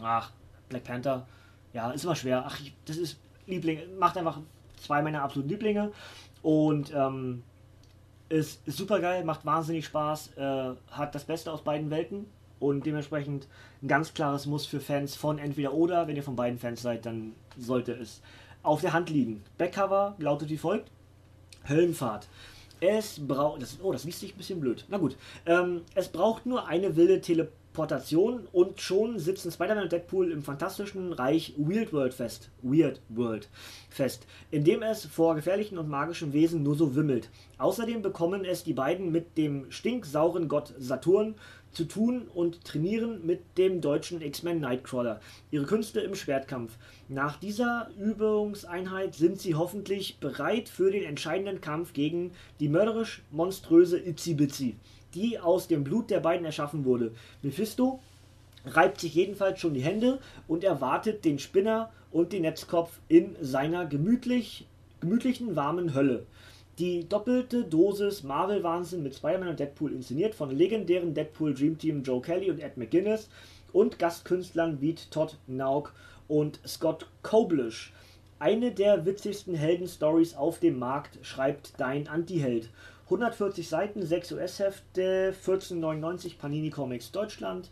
[0.00, 0.32] Ach,
[0.70, 1.26] Black Panther.
[1.74, 2.44] Ja, ist immer schwer.
[2.46, 3.98] Ach, das ist Liebling.
[3.98, 4.40] Macht einfach
[4.80, 5.92] zwei meiner absoluten Lieblinge.
[6.42, 7.42] Und ähm,
[8.28, 12.26] ist, ist super geil, macht wahnsinnig Spaß, äh, hat das Beste aus beiden Welten
[12.60, 13.48] und dementsprechend
[13.82, 16.06] ein ganz klares Muss für Fans von entweder oder.
[16.06, 18.22] Wenn ihr von beiden Fans seid, dann sollte es
[18.62, 19.42] auf der Hand liegen.
[19.58, 20.90] Backcover lautet wie folgt:
[21.68, 22.28] Höllenfahrt.
[22.80, 23.62] Es braucht.
[23.82, 24.84] Oh, das liest sich ein bisschen blöd.
[24.88, 25.16] Na gut.
[25.44, 30.42] Ähm, es braucht nur eine wilde Teleportation Portation und schon sitzen Spider-Man und Deadpool im
[30.42, 32.50] fantastischen Reich Weird World fest.
[32.62, 33.48] Weird World
[33.88, 37.30] fest, in dem es vor gefährlichen und magischen Wesen nur so wimmelt.
[37.58, 41.34] Außerdem bekommen es die beiden mit dem stinksauren Gott Saturn
[41.72, 45.20] zu tun und trainieren mit dem deutschen X-Men Nightcrawler.
[45.50, 46.76] Ihre Künste im Schwertkampf.
[47.08, 53.98] Nach dieser Übungseinheit sind sie hoffentlich bereit für den entscheidenden Kampf gegen die mörderisch monströse
[53.98, 54.76] Itzy Bitsy,
[55.14, 57.12] die aus dem Blut der beiden erschaffen wurde.
[57.42, 58.00] Mephisto
[58.64, 63.86] reibt sich jedenfalls schon die Hände und erwartet den Spinner und den Netzkopf in seiner
[63.86, 64.66] gemütlich,
[65.00, 66.26] gemütlichen warmen Hölle.
[66.78, 72.22] Die doppelte Dosis Marvel-Wahnsinn mit Spider-Man und Deadpool inszeniert von legendären Deadpool Dream Team Joe
[72.22, 73.28] Kelly und Ed McGuinness
[73.72, 75.92] und Gastkünstlern wie Todd Nauk
[76.26, 77.92] und Scott Koblish.
[78.38, 82.70] Eine der witzigsten Helden-Stories auf dem Markt, schreibt dein Anti-Held.
[83.10, 87.68] 140 Seiten, 6 US-Hefte, 14,99 Panini Comics Deutschland.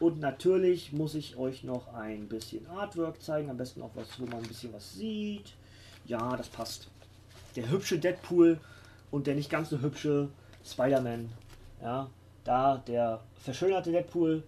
[0.00, 4.24] Und natürlich muss ich euch noch ein bisschen Artwork zeigen, am besten auch was, wo
[4.24, 5.52] man ein bisschen was sieht.
[6.06, 6.88] Ja, das passt
[7.54, 8.58] der hübsche Deadpool
[9.10, 10.30] und der nicht ganz so hübsche
[10.64, 11.28] Spider-Man.
[11.82, 12.08] Ja,
[12.44, 14.42] da der verschönerte Deadpool,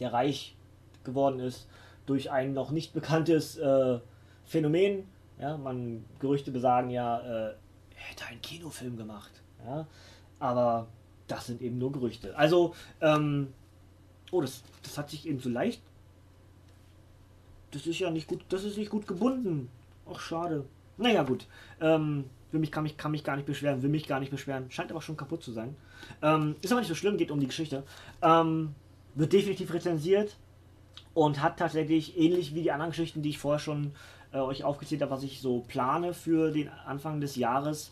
[0.00, 0.56] der reich
[1.04, 1.68] geworden ist
[2.06, 4.00] durch ein noch nicht bekanntes äh,
[4.46, 5.04] Phänomen.
[5.40, 7.54] Ja, man Gerüchte besagen ja, äh,
[8.08, 9.30] hätte einen Kinofilm gemacht.
[9.64, 9.86] Ja,
[10.38, 10.88] aber
[11.26, 12.36] das sind eben nur Gerüchte.
[12.36, 13.52] Also, ähm,
[14.30, 15.82] oh, das, das hat sich eben so leicht.
[17.70, 19.68] Das ist ja nicht gut, das ist nicht gut gebunden.
[20.10, 20.64] Ach, schade.
[20.96, 21.46] Naja, gut.
[21.80, 24.70] Ähm, will mich, kann, mich, kann mich gar nicht beschweren, will mich gar nicht beschweren.
[24.70, 25.76] Scheint aber schon kaputt zu sein.
[26.22, 27.84] Ähm, ist aber nicht so schlimm, geht um die Geschichte.
[28.22, 28.74] Ähm,
[29.14, 30.36] wird definitiv rezensiert
[31.14, 33.92] und hat tatsächlich ähnlich wie die anderen Geschichten, die ich vorher schon
[34.32, 37.90] äh, euch aufgezählt habe, was ich so plane für den Anfang des Jahres,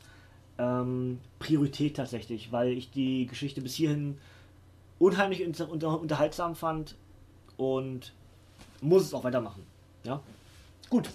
[0.58, 4.18] ähm, Priorität tatsächlich, weil ich die Geschichte bis hierhin
[4.98, 6.94] unheimlich unter, unter, unterhaltsam fand
[7.56, 8.12] und
[8.80, 9.62] muss es auch weitermachen.
[10.04, 10.20] Ja,
[10.88, 11.10] gut.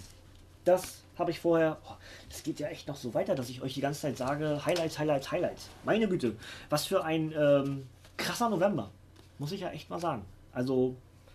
[0.64, 1.78] Das habe ich vorher.
[1.88, 1.94] Oh,
[2.28, 4.98] das geht ja echt noch so weiter, dass ich euch die ganze Zeit sage: Highlights,
[4.98, 5.68] Highlights, Highlights.
[5.84, 6.36] Meine Güte,
[6.70, 8.90] was für ein ähm, krasser November.
[9.38, 10.24] Muss ich ja echt mal sagen.
[10.52, 10.94] Also,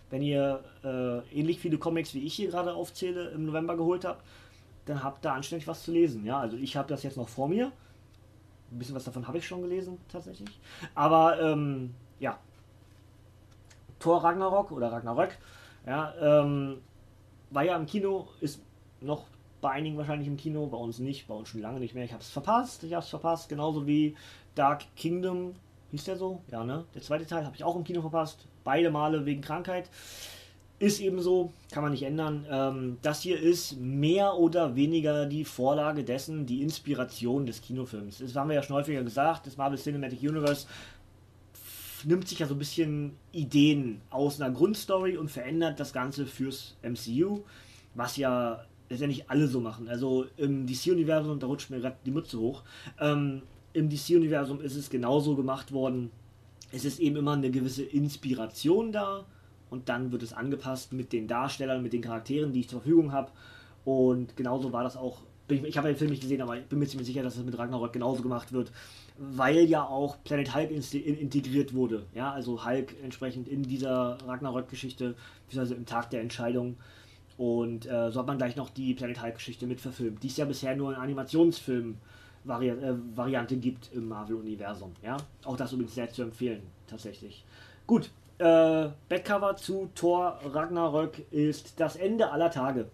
[0.10, 4.24] wenn ihr äh, ähnlich viele Comics wie ich hier gerade aufzähle im November geholt habt,
[4.86, 6.26] dann habt ihr anständig was zu lesen.
[6.26, 7.72] Ja, also ich habe das jetzt noch vor mir.
[8.72, 10.60] Ein bisschen was davon habe ich schon gelesen, tatsächlich.
[10.96, 12.38] Aber ähm, ja,
[14.00, 15.38] Thor Ragnarok oder Ragnarök,
[15.86, 16.82] ja, ähm,
[17.50, 18.62] war ja im Kino, ist
[19.02, 19.26] noch
[19.62, 22.04] bei einigen wahrscheinlich im Kino, bei uns nicht, bei uns schon lange nicht mehr.
[22.04, 24.16] Ich habe es verpasst, ich habe es verpasst, genauso wie
[24.56, 25.56] Dark Kingdom,
[25.92, 26.42] hieß der so?
[26.52, 26.86] Ja, ne?
[26.94, 29.90] Der zweite Teil habe ich auch im Kino verpasst, beide Male wegen Krankheit.
[30.78, 32.46] Ist eben so, kann man nicht ändern.
[32.52, 38.18] Ähm, das hier ist mehr oder weniger die Vorlage dessen, die Inspiration des Kinofilms.
[38.18, 40.68] Das haben wir ja schon häufiger gesagt, das Marvel Cinematic Universe
[42.04, 46.76] nimmt sich ja so ein bisschen Ideen aus einer Grundstory und verändert das Ganze fürs
[46.84, 47.44] MCU,
[47.96, 49.88] was ja letztendlich alle so machen.
[49.88, 52.64] Also im DC-Universum, da rutscht mir gerade die Mütze hoch,
[53.00, 56.12] ähm, im DC-Universum ist es genauso gemacht worden.
[56.72, 59.26] Es ist eben immer eine gewisse Inspiration da
[59.70, 63.12] und dann wird es angepasst mit den Darstellern, mit den Charakteren, die ich zur Verfügung
[63.12, 63.32] habe.
[63.86, 65.22] Und genauso war das auch.
[65.50, 67.44] Ich, ich habe den Film nicht gesehen, aber ich bin mir ziemlich sicher, dass es
[67.44, 68.72] mit Ragnarok genauso gemacht wird,
[69.18, 72.06] weil ja auch Planet Hulk integriert wurde.
[72.14, 75.16] Ja, also Hulk entsprechend in dieser Ragnarok-Geschichte,
[75.46, 76.76] beziehungsweise im Tag der Entscheidung
[77.38, 80.46] und äh, so hat man gleich noch die Planet Hulk-Geschichte mit verfilmt, die es ja
[80.46, 82.27] bisher nur in Animationsfilm-Variante äh,
[83.62, 84.94] gibt im Marvel-Universum.
[85.04, 85.18] Ja?
[85.46, 87.46] Auch das übrigens sehr zu empfehlen, tatsächlich.
[87.86, 92.90] Gut, äh, Backcover zu Thor Ragnarök ist das Ende aller Tage.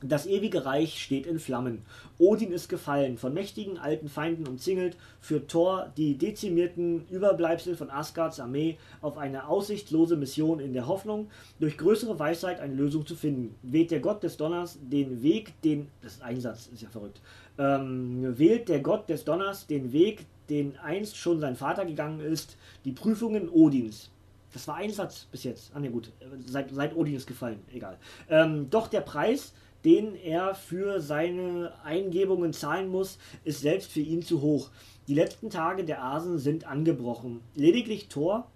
[0.00, 1.82] Das ewige Reich steht in Flammen.
[2.18, 8.38] Odin ist gefallen, von mächtigen alten Feinden umzingelt, führt Thor die dezimierten Überbleibsel von Asgards
[8.38, 13.56] Armee auf eine aussichtslose Mission in der Hoffnung, durch größere Weisheit eine Lösung zu finden.
[13.62, 15.88] Wählt der Gott des Donners den Weg, den.
[16.00, 17.20] Das ist Einsatz, ist ja verrückt.
[17.58, 22.56] Ähm, wählt der Gott des Donners den Weg, den einst schon sein Vater gegangen ist,
[22.84, 24.10] die Prüfungen Odins.
[24.52, 25.72] Das war ein Satz bis jetzt.
[25.74, 26.10] Ah, ne, gut.
[26.46, 27.58] Seit, seit Odin ist gefallen.
[27.72, 27.98] Egal.
[28.30, 29.52] Ähm, doch der Preis
[29.84, 34.70] den er für seine Eingebungen zahlen muss, ist selbst für ihn zu hoch.
[35.06, 37.40] Die letzten Tage der Asen sind angebrochen.
[37.54, 38.46] Lediglich Thor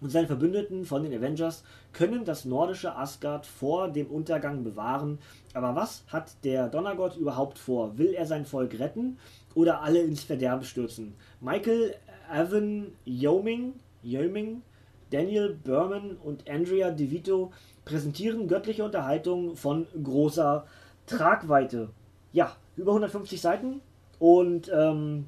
[0.00, 5.18] und seine Verbündeten von den Avengers können das nordische Asgard vor dem Untergang bewahren.
[5.52, 7.96] Aber was hat der Donnergott überhaupt vor?
[7.96, 9.18] Will er sein Volk retten
[9.54, 11.14] oder alle ins Verderben stürzen?
[11.40, 11.94] Michael
[12.30, 14.62] Evan Yeoming, Yeoming
[15.10, 17.52] Daniel Berman und Andrea DeVito
[17.84, 20.66] präsentieren göttliche Unterhaltung von großer
[21.06, 21.90] Tragweite.
[22.32, 23.80] Ja, über 150 Seiten
[24.18, 25.26] und ähm,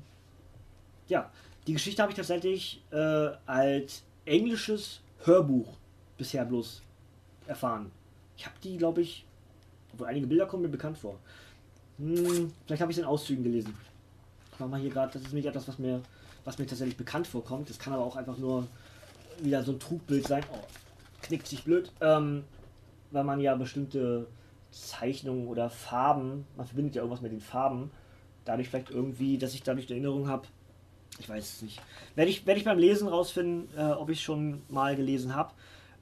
[1.08, 1.30] ja,
[1.66, 5.68] die Geschichte habe ich tatsächlich äh, als englisches Hörbuch
[6.16, 6.82] bisher bloß
[7.46, 7.90] erfahren.
[8.36, 9.24] Ich habe die, glaube ich,
[9.92, 11.18] obwohl einige Bilder kommen mir bekannt vor.
[11.98, 13.74] Hm, vielleicht habe ich es in Auszügen gelesen.
[14.52, 16.02] Ich mache mal hier gerade, das ist nicht etwas, was mir,
[16.44, 17.70] was mir tatsächlich bekannt vorkommt.
[17.70, 18.66] Das kann aber auch einfach nur
[19.40, 20.42] wieder so ein Trugbild sein.
[20.52, 20.58] Oh,
[21.26, 21.92] knickt sich blöd.
[22.00, 22.44] Ähm,
[23.10, 24.26] weil man ja bestimmte
[24.70, 27.90] Zeichnungen oder Farben, man verbindet ja irgendwas mit den Farben,
[28.44, 30.46] dadurch vielleicht irgendwie, dass ich dadurch eine Erinnerung habe.
[31.18, 31.80] Ich weiß es nicht.
[32.14, 35.52] Werde ich, werde ich beim Lesen rausfinden, äh, ob ich schon mal gelesen habe.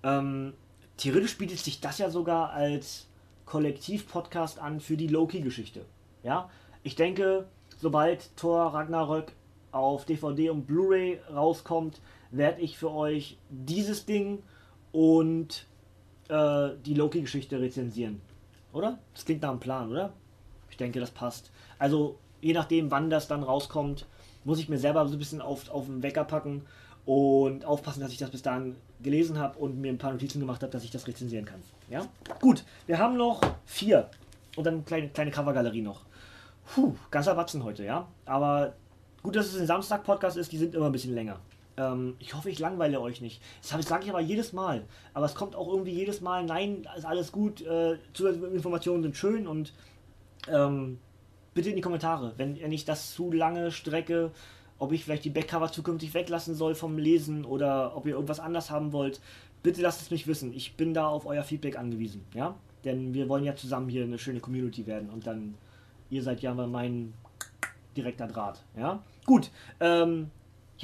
[0.03, 0.55] Ähm,
[0.97, 3.07] theoretisch bietet sich das ja sogar als
[3.47, 5.85] Kollektiv-Podcast an für die Loki-Geschichte.
[6.23, 6.51] Ja,
[6.83, 7.47] ich denke,
[7.79, 9.33] sobald Thor Ragnarök
[9.71, 14.43] auf DVD und Blu-ray rauskommt, werde ich für euch dieses Ding
[14.95, 15.67] und
[16.29, 18.21] äh, die Loki-Geschichte rezensieren.
[18.73, 18.99] Oder?
[19.13, 20.13] Das klingt nach einem Plan, oder?
[20.71, 21.51] Ich denke, das passt.
[21.81, 24.07] Also, je nachdem, wann das dann rauskommt,
[24.45, 26.63] muss ich mir selber so ein bisschen auf, auf den Wecker packen
[27.07, 30.63] und aufpassen, dass ich das bis dahin gelesen habe und mir ein paar Notizen gemacht
[30.63, 31.63] habe, dass ich das rezensieren kann.
[31.91, 32.07] Ja?
[32.41, 34.09] Gut, wir haben noch vier.
[34.57, 36.03] Und dann eine kleine, kleine Covergalerie noch.
[36.73, 38.07] Puh, ganzer Batzen heute, ja.
[38.27, 38.75] Aber
[39.25, 41.41] gut, dass es ein Samstag-Podcast ist, die sind immer ein bisschen länger.
[41.77, 43.43] Ähm, ich hoffe, ich langweile euch nicht.
[43.61, 44.85] Das sage ich aber jedes Mal.
[45.13, 49.47] Aber es kommt auch irgendwie jedes Mal, nein, ist alles gut, äh, Zusatzinformationen sind schön
[49.47, 49.73] und
[50.49, 50.99] ähm,
[51.55, 54.31] bitte in die Kommentare, wenn ihr nicht das zu lange strecke,
[54.79, 58.71] ob ich vielleicht die Backcover zukünftig weglassen soll vom Lesen oder ob ihr irgendwas anders
[58.71, 59.21] haben wollt.
[59.63, 60.53] Bitte lasst es mich wissen.
[60.53, 62.55] Ich bin da auf euer Feedback angewiesen, ja?
[62.85, 65.55] Denn wir wollen ja zusammen hier eine schöne Community werden und dann,
[66.11, 67.15] ihr seid ja mein
[67.97, 69.03] direkter Draht, ja?
[69.25, 70.31] Gut, ähm,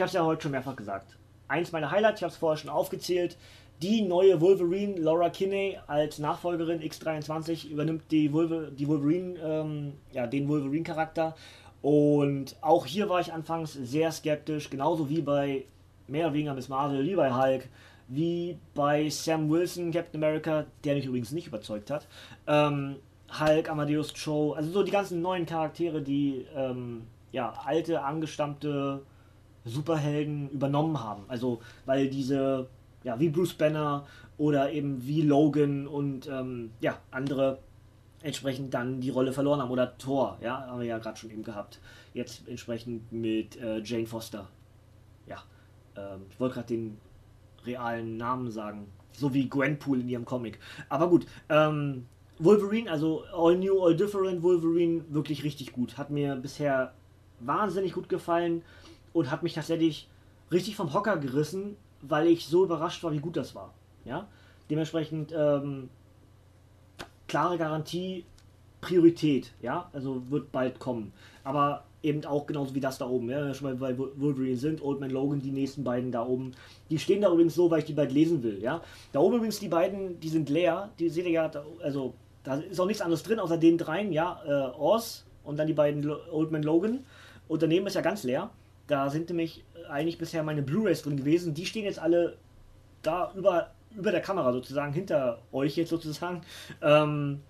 [0.01, 1.19] ich habe es ja heute schon mehrfach gesagt.
[1.47, 3.37] Eins meiner Highlights, ich habe es vorher schon aufgezählt,
[3.83, 10.27] die neue Wolverine, Laura Kinney, als Nachfolgerin X23 übernimmt die, Wolver die Wolverine, ähm, ja,
[10.27, 11.37] den Wolverine-Charakter.
[11.83, 15.67] Und auch hier war ich anfangs sehr skeptisch, genauso wie bei
[16.09, 17.69] mehr oder weniger Miss Marvel, wie bei Hulk,
[18.09, 22.09] wie bei Sam Wilson, Captain America, der mich übrigens nicht überzeugt hat.
[22.47, 22.97] Ähm,
[23.39, 27.03] Hulk, Amadeus Cho, also so die ganzen neuen Charaktere, die ähm,
[27.33, 29.03] ja, alte, angestammte
[29.65, 31.24] Superhelden übernommen haben.
[31.28, 32.69] Also, weil diese,
[33.05, 34.07] ja, wie Bruce Banner
[34.39, 37.59] oder eben wie Logan und ähm, ja, andere
[38.23, 39.70] entsprechend dann die Rolle verloren haben.
[39.70, 41.81] Oder Thor, ja, haben wir ja gerade schon eben gehabt.
[42.15, 44.49] Jetzt entsprechend mit äh, Jane Foster.
[45.27, 45.43] Ja,
[45.97, 46.99] ähm, ich wollte gerade den
[47.65, 48.87] realen Namen sagen.
[49.12, 50.59] So wie Gwenpool in ihrem Comic.
[50.89, 52.07] Aber gut, ähm,
[52.39, 55.99] Wolverine, also All New, All Different Wolverine, wirklich richtig gut.
[55.99, 56.95] Hat mir bisher
[57.41, 58.62] wahnsinnig gut gefallen
[59.12, 60.09] und hat mich tatsächlich
[60.51, 63.74] richtig vom Hocker gerissen, weil ich so überrascht war, wie gut das war.
[64.05, 64.27] Ja?
[64.69, 65.89] Dementsprechend ähm,
[67.28, 68.24] klare Garantie,
[68.81, 71.12] Priorität, ja, also wird bald kommen.
[71.45, 75.01] Aber eben auch genauso wie das da oben, ja, schon mal bei Wolverine sind, Old
[75.01, 76.53] Man Logan, die nächsten beiden da oben.
[76.89, 78.82] Die stehen da übrigens so, weil ich die bald lesen will, ja.
[79.12, 81.51] Da oben übrigens die beiden, die sind leer, die seht ihr ja,
[81.82, 85.66] also da ist auch nichts anderes drin, außer den dreien, ja, äh, Oz und dann
[85.66, 87.05] die beiden Old Man Logan.
[87.49, 88.51] Und daneben ist ja ganz leer.
[88.91, 91.55] Da sind nämlich eigentlich bisher meine Blu-rays drin gewesen.
[91.55, 92.37] Die stehen jetzt alle
[93.03, 96.43] da über, über der Kamera sozusagen, hinter euch jetzt sozusagen.
[96.83, 97.41] Ähm,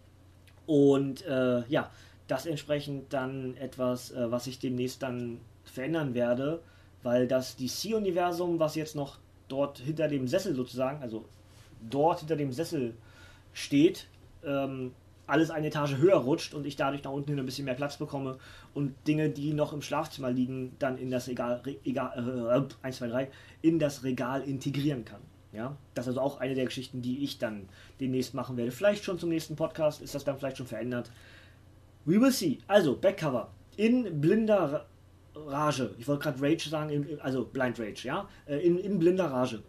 [0.66, 1.90] und äh, ja,
[2.28, 6.60] das entsprechend dann etwas, äh, was ich demnächst dann verändern werde,
[7.02, 9.16] weil das DC-Universum, was jetzt noch
[9.48, 11.24] dort hinter dem Sessel sozusagen, also
[11.88, 12.92] dort hinter dem Sessel
[13.54, 14.08] steht,
[14.44, 14.92] ähm,
[15.30, 17.96] alles eine Etage höher rutscht und ich dadurch nach unten hin ein bisschen mehr Platz
[17.96, 18.38] bekomme
[18.74, 23.08] und Dinge, die noch im Schlafzimmer liegen, dann in das Regal, Regal äh, 1, 2,
[23.08, 23.28] 3,
[23.62, 25.20] in das Regal integrieren kann.
[25.52, 28.70] Ja, das ist also auch eine der Geschichten, die ich dann demnächst machen werde.
[28.70, 31.10] Vielleicht schon zum nächsten Podcast ist das dann vielleicht schon verändert.
[32.04, 32.58] We will see.
[32.68, 33.50] Also, Backcover.
[33.76, 34.86] In blinder
[35.34, 35.94] Rage.
[35.98, 38.28] Ich wollte gerade Rage sagen, also Blind Rage, ja?
[38.46, 39.62] Äh, in, in blinder Rage.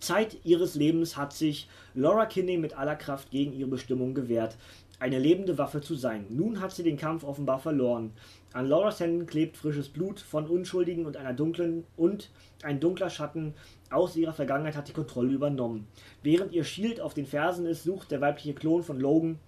[0.00, 4.56] Zeit ihres Lebens hat sich Laura Kinney mit aller Kraft gegen ihre Bestimmung gewehrt
[5.02, 6.26] eine lebende Waffe zu sein.
[6.30, 8.12] Nun hat sie den Kampf offenbar verloren.
[8.52, 12.30] An Lauras Händen klebt frisches Blut von Unschuldigen und einer dunklen und
[12.62, 13.54] ein dunkler Schatten
[13.90, 15.88] aus ihrer Vergangenheit hat die Kontrolle übernommen.
[16.22, 19.40] Während ihr Shield auf den Fersen ist, sucht der weibliche Klon von Logan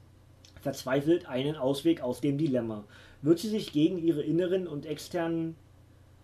[0.60, 2.82] verzweifelt einen Ausweg aus dem Dilemma.
[3.22, 5.54] Wird sie sich gegen ihre inneren und externen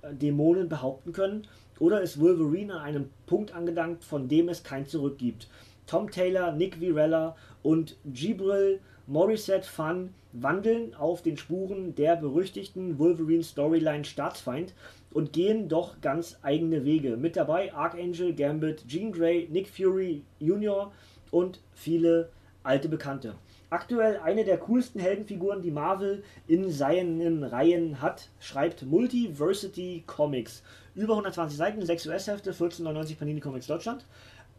[0.02, 1.46] äh, Dämonen behaupten können?
[1.78, 5.48] Oder ist Wolverine an einem Punkt angelangt, von dem es kein Zurück gibt?
[5.86, 8.80] Tom Taylor, Nick Virella und Gibril
[9.10, 14.72] Morissette Fun wandeln auf den Spuren der berüchtigten Wolverine-Storyline Staatsfeind
[15.12, 17.16] und gehen doch ganz eigene Wege.
[17.16, 20.92] Mit dabei Archangel, Gambit, Jean Grey, Nick Fury Jr.
[21.32, 22.30] und viele
[22.62, 23.34] alte Bekannte.
[23.68, 30.62] Aktuell eine der coolsten Heldenfiguren, die Marvel in seinen Reihen hat, schreibt Multiversity Comics.
[30.94, 34.04] Über 120 Seiten, 6 US-Hefte, 14,99 Panini Comics Deutschland.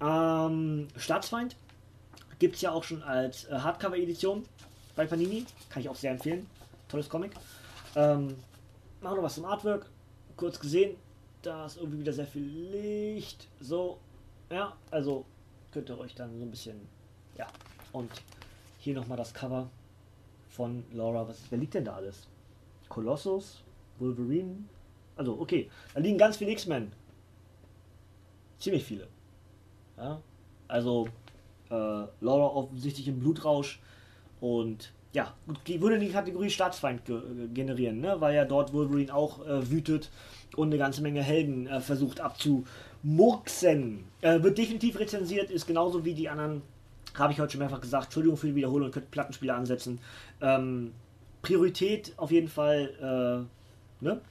[0.02, 1.56] Ähm, Staatsfeind
[2.42, 4.44] Gibt es ja auch schon als äh, Hardcover-Edition
[4.96, 5.46] bei Panini.
[5.70, 6.48] Kann ich auch sehr empfehlen.
[6.90, 7.34] Tolles Comic.
[7.96, 8.36] Ähm,
[9.00, 9.86] machen wir was zum Artwork.
[10.38, 10.98] Kurz gesehen,
[11.44, 13.48] da ist irgendwie wieder sehr viel Licht.
[13.60, 14.00] So,
[14.50, 15.24] Ja, also
[15.72, 16.82] könnt ihr euch dann so ein bisschen.
[17.38, 17.46] Ja,
[17.92, 18.10] und
[18.80, 19.70] hier nochmal das Cover
[20.50, 21.28] von Laura.
[21.28, 22.28] Was wer liegt denn da alles?
[22.90, 23.62] Colossus,
[24.00, 24.64] Wolverine.
[25.16, 26.92] Also, okay, da liegen ganz viele X-Men.
[28.58, 29.08] Ziemlich viele.
[29.96, 30.20] Ja,
[30.68, 31.08] also
[31.72, 33.80] äh, Laura offensichtlich im Blutrausch
[34.40, 35.34] und ja,
[35.68, 37.22] die würde die Kategorie Staatsfeind ge
[37.54, 38.16] generieren, ne?
[38.20, 40.10] weil ja dort Wolverine auch äh, wütet
[40.56, 44.06] und eine ganze Menge Helden äh, versucht abzumurksen.
[44.22, 46.62] Äh, wird definitiv rezensiert, ist genauso wie die anderen,
[47.18, 48.06] habe ich heute schon mehrfach gesagt.
[48.06, 50.00] Entschuldigung für die Wiederholung, könnt Plattenspieler ansetzen.
[50.42, 50.94] Ähm,
[51.42, 53.48] Priorität auf jeden Fall,
[54.02, 54.22] äh, ne?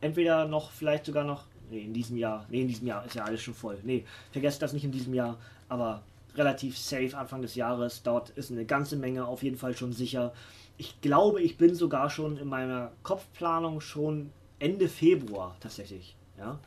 [0.00, 3.24] Entweder noch, vielleicht sogar noch, nee, in diesem Jahr, nee, in diesem Jahr ist ja
[3.24, 3.78] alles schon voll.
[3.82, 5.36] Nee, vergesst das nicht in diesem Jahr,
[5.68, 6.02] aber
[6.36, 8.02] relativ safe Anfang des Jahres.
[8.02, 10.32] Dort ist eine ganze Menge auf jeden Fall schon sicher.
[10.78, 16.16] Ich glaube, ich bin sogar schon in meiner Kopfplanung schon Ende Februar tatsächlich.
[16.38, 16.58] Ja.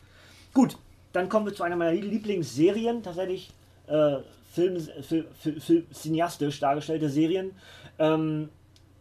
[0.53, 0.77] Gut,
[1.13, 3.51] dann kommen wir zu einer meiner Lieblingsserien, tatsächlich
[3.87, 4.17] äh,
[4.51, 5.25] Film, Film,
[5.59, 7.51] Film, cineastisch dargestellte Serien.
[7.99, 8.49] Ähm,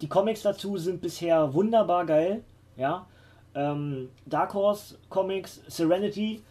[0.01, 2.43] die Comics dazu sind bisher wunderbar geil.
[2.77, 3.07] Ja.
[3.55, 6.43] Ähm, Dark Horse Comics, Serenity,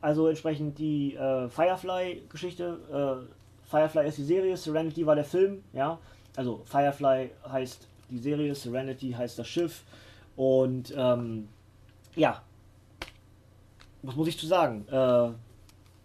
[0.00, 3.39] also entsprechend die äh, Firefly-Geschichte, äh,
[3.70, 5.98] Firefly ist die Serie, Serenity war der Film, ja.
[6.36, 9.84] Also Firefly heißt die Serie, Serenity heißt das Schiff.
[10.36, 11.48] Und ähm,
[12.16, 12.42] ja,
[14.02, 14.86] was muss ich zu sagen?
[14.90, 15.30] Äh,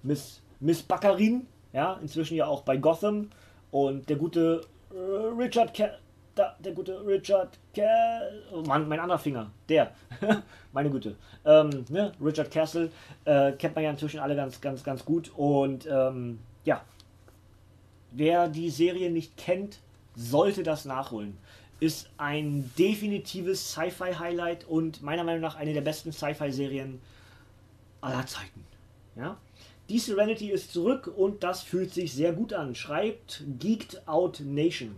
[0.03, 3.31] Miss, Miss Baccarin, ja, inzwischen ja auch bei Gotham.
[3.71, 4.61] Und der gute
[4.91, 4.97] äh,
[5.37, 5.97] Richard Ke
[6.35, 7.87] da, der gute Richard Ke
[8.51, 9.91] oh Mann, mein anderer Finger, der,
[10.73, 11.15] meine Güte,
[11.45, 12.11] ähm, ne?
[12.21, 12.91] Richard Castle,
[13.23, 15.31] äh, kennt man ja inzwischen alle ganz, ganz, ganz gut.
[15.35, 16.81] Und ähm, ja,
[18.15, 19.79] Wer die Serie nicht kennt,
[20.15, 21.37] sollte das nachholen.
[21.81, 27.01] Ist ein definitives Sci-Fi-Highlight und meiner Meinung nach eine der besten Sci-Fi-Serien
[27.99, 28.65] aller Zeiten.
[29.17, 29.37] Ja?
[29.89, 34.95] Die Serenity ist zurück und das fühlt sich sehr gut an, schreibt Geeked Out Nation.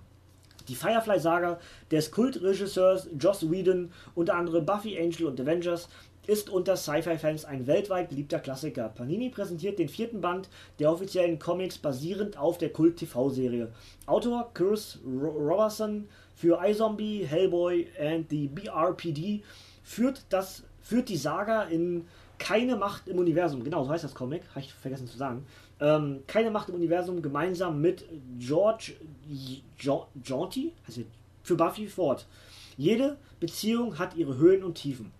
[0.67, 5.89] Die Firefly-Saga des Kultregisseurs Joss Whedon, unter anderem Buffy, Angel und Avengers,
[6.27, 8.89] ist unter Sci-Fi-Fans ein weltweit beliebter Klassiker.
[8.89, 13.71] Panini präsentiert den vierten Band der offiziellen Comics basierend auf der Kult-TV-Serie.
[14.05, 19.41] Autor Chris Robertson für iZombie, Hellboy and the BRPD
[19.83, 22.05] führt, das, führt die Saga in
[22.37, 25.45] Keine Macht im Universum, genau so heißt das Comic, habe ich vergessen zu sagen.
[25.79, 28.05] Ähm, Keine Macht im Universum gemeinsam mit
[28.37, 28.93] George
[30.23, 30.99] Jaunty, heißt
[31.41, 32.27] für Buffy fort.
[32.75, 35.11] Jede Beziehung hat ihre Höhen und Tiefen.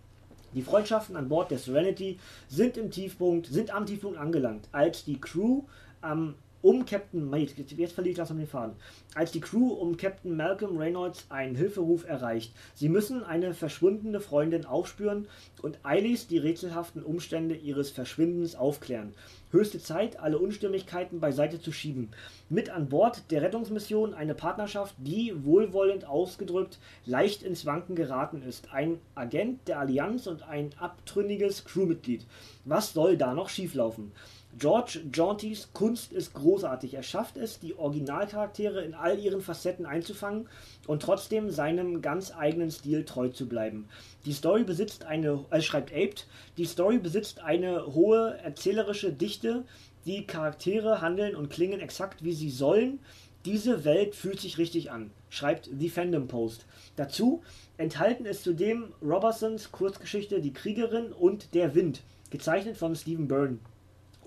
[0.58, 2.18] Die Freundschaften an Bord der Serenity
[2.48, 5.66] sind im Tiefpunkt, sind am Tiefpunkt angelangt, als die Crew
[6.02, 8.76] am um Captain, jetzt verliere ich langsam den Faden,
[9.14, 12.54] als die Crew um Captain Malcolm Reynolds einen Hilferuf erreicht.
[12.74, 15.28] Sie müssen eine verschwundene Freundin aufspüren
[15.62, 19.14] und eiligst die rätselhaften Umstände ihres Verschwindens aufklären.
[19.50, 22.10] Höchste Zeit, alle Unstimmigkeiten beiseite zu schieben.
[22.50, 28.74] Mit an Bord der Rettungsmission eine Partnerschaft, die, wohlwollend ausgedrückt, leicht ins Wanken geraten ist.
[28.74, 32.26] Ein Agent der Allianz und ein abtrünniges Crewmitglied.
[32.66, 34.12] Was soll da noch schieflaufen?
[34.60, 36.96] George Jauntys Kunst ist großartig.
[36.96, 40.50] Er schafft es, die Originalcharaktere in all ihren Facetten einzufangen
[40.88, 43.88] und trotzdem seinem ganz eigenen Stil treu zu bleiben.
[44.26, 46.26] Die Story besitzt eine, äh, schreibt Aped,
[46.58, 49.64] die Story besitzt eine hohe erzählerische Dichte,
[50.08, 52.98] die Charaktere handeln und klingen exakt wie sie sollen.
[53.46, 56.66] Diese Welt fühlt sich richtig an, schreibt The Fandom Post.
[56.96, 57.44] Dazu
[57.78, 62.02] enthalten ist zudem Robertsons Kurzgeschichte Die Kriegerin und Der Wind,
[62.32, 63.60] gezeichnet von Stephen Byrne.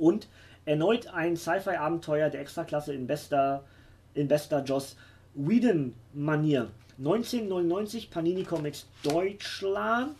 [0.00, 0.26] Und
[0.64, 3.64] erneut ein Sci-Fi-Abenteuer der Extraklasse in bester,
[4.14, 4.96] in bester Joss
[5.34, 6.70] Whedon-Manier.
[6.98, 10.16] 1999 Panini Comics Deutschland.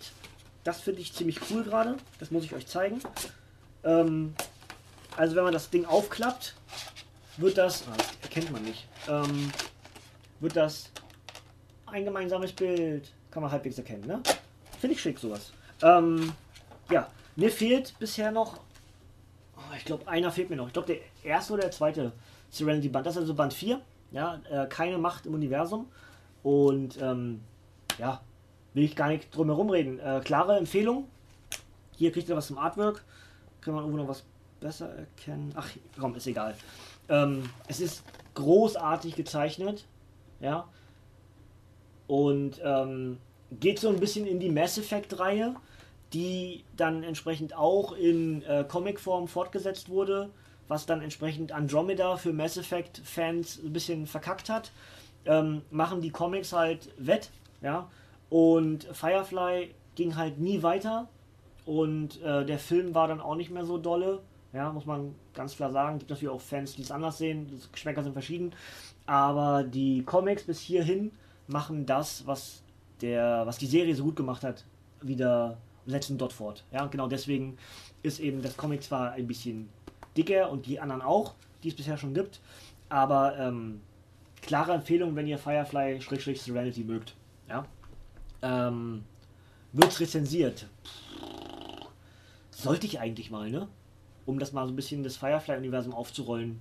[0.65, 1.97] Das finde ich ziemlich cool gerade.
[2.19, 3.01] Das muss ich euch zeigen.
[3.85, 4.35] Ähm,
[5.17, 6.55] also wenn man das Ding aufklappt,
[7.37, 9.51] wird das, ah, das erkennt man nicht, ähm,
[10.41, 10.91] wird das
[11.87, 13.11] ein gemeinsames Bild.
[13.31, 14.23] Kann man halbwegs erkennen, ne?
[14.81, 15.53] Finde ich schick sowas.
[15.83, 16.33] Ähm,
[16.91, 18.61] ja, mir fehlt bisher noch
[19.81, 20.67] ich glaube, einer fehlt mir noch.
[20.67, 22.13] Ich glaube, der erste oder der zweite
[22.51, 23.07] Serenity Band.
[23.07, 23.81] Das ist also Band 4.
[24.13, 25.87] Ja, äh, keine Macht im Universum.
[26.43, 27.41] Und ähm,
[27.99, 28.21] ja,
[28.75, 29.99] will ich gar nicht drum herum reden.
[29.99, 31.09] Äh, klare Empfehlung.
[31.97, 33.03] Hier kriegt ihr was zum Artwork.
[33.63, 34.23] Kann man irgendwo noch was
[34.61, 35.53] besser erkennen?
[35.57, 36.55] Ach, komm, ist egal.
[37.09, 38.05] Ähm, es ist
[38.35, 39.87] großartig gezeichnet.
[40.41, 40.69] Ja.
[42.07, 43.17] Und ähm,
[43.51, 45.57] geht so ein bisschen in die Mass Effect-Reihe
[46.13, 50.31] die dann entsprechend auch in äh, Comicform fortgesetzt wurde,
[50.69, 54.73] was dann entsprechend Andromeda für Mass Effect-Fans ein bisschen verkackt hat,
[55.27, 57.31] ähm, machen die Comics halt wett,
[57.63, 57.89] ja.
[58.29, 61.09] Und Firefly ging halt nie weiter
[61.67, 64.21] und äh, der Film war dann auch nicht mehr so dolle,
[64.53, 65.99] Ja, muss man ganz klar sagen.
[65.99, 67.47] Gibt natürlich auch Fans, die es anders sehen.
[67.47, 68.53] Die Geschmäcker sind verschieden.
[69.07, 71.13] Aber die Comics bis hierhin
[71.47, 72.63] machen das, was,
[73.01, 74.65] der, was die Serie so gut gemacht hat,
[75.03, 75.59] wieder
[75.91, 76.65] setzen dort fort.
[76.73, 77.59] Ja, genau deswegen
[78.03, 79.69] ist eben das Comic zwar ein bisschen
[80.17, 82.41] dicker und die anderen auch, die es bisher schon gibt,
[82.89, 83.81] aber ähm,
[84.43, 87.15] klare Empfehlung, wenn ihr Firefly-Serenity mögt.
[87.49, 87.67] Ja.
[88.43, 89.05] Ähm,
[89.73, 90.67] wird's rezensiert?
[92.51, 93.69] Sollte ich eigentlich mal, ne?
[94.27, 96.61] Um das mal so ein bisschen das Firefly-Universum aufzurollen.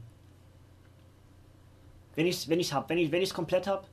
[2.15, 3.85] Wenn ich es wenn ich's hab, wenn ich es komplett habe,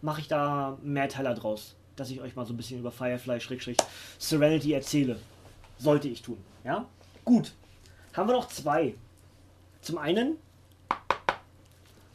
[0.00, 1.76] mache ich da mehr Teiler draus.
[1.96, 5.18] Dass ich euch mal so ein bisschen über Firefly-Serenity erzähle.
[5.78, 6.38] Sollte ich tun.
[6.64, 6.86] Ja?
[7.24, 7.52] Gut.
[8.14, 8.94] Haben wir noch zwei.
[9.80, 10.36] Zum einen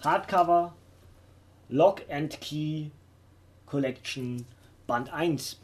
[0.04, 0.74] Hardcover
[1.70, 2.90] Lock and Key
[3.66, 4.46] Collection
[4.86, 5.60] Band 1.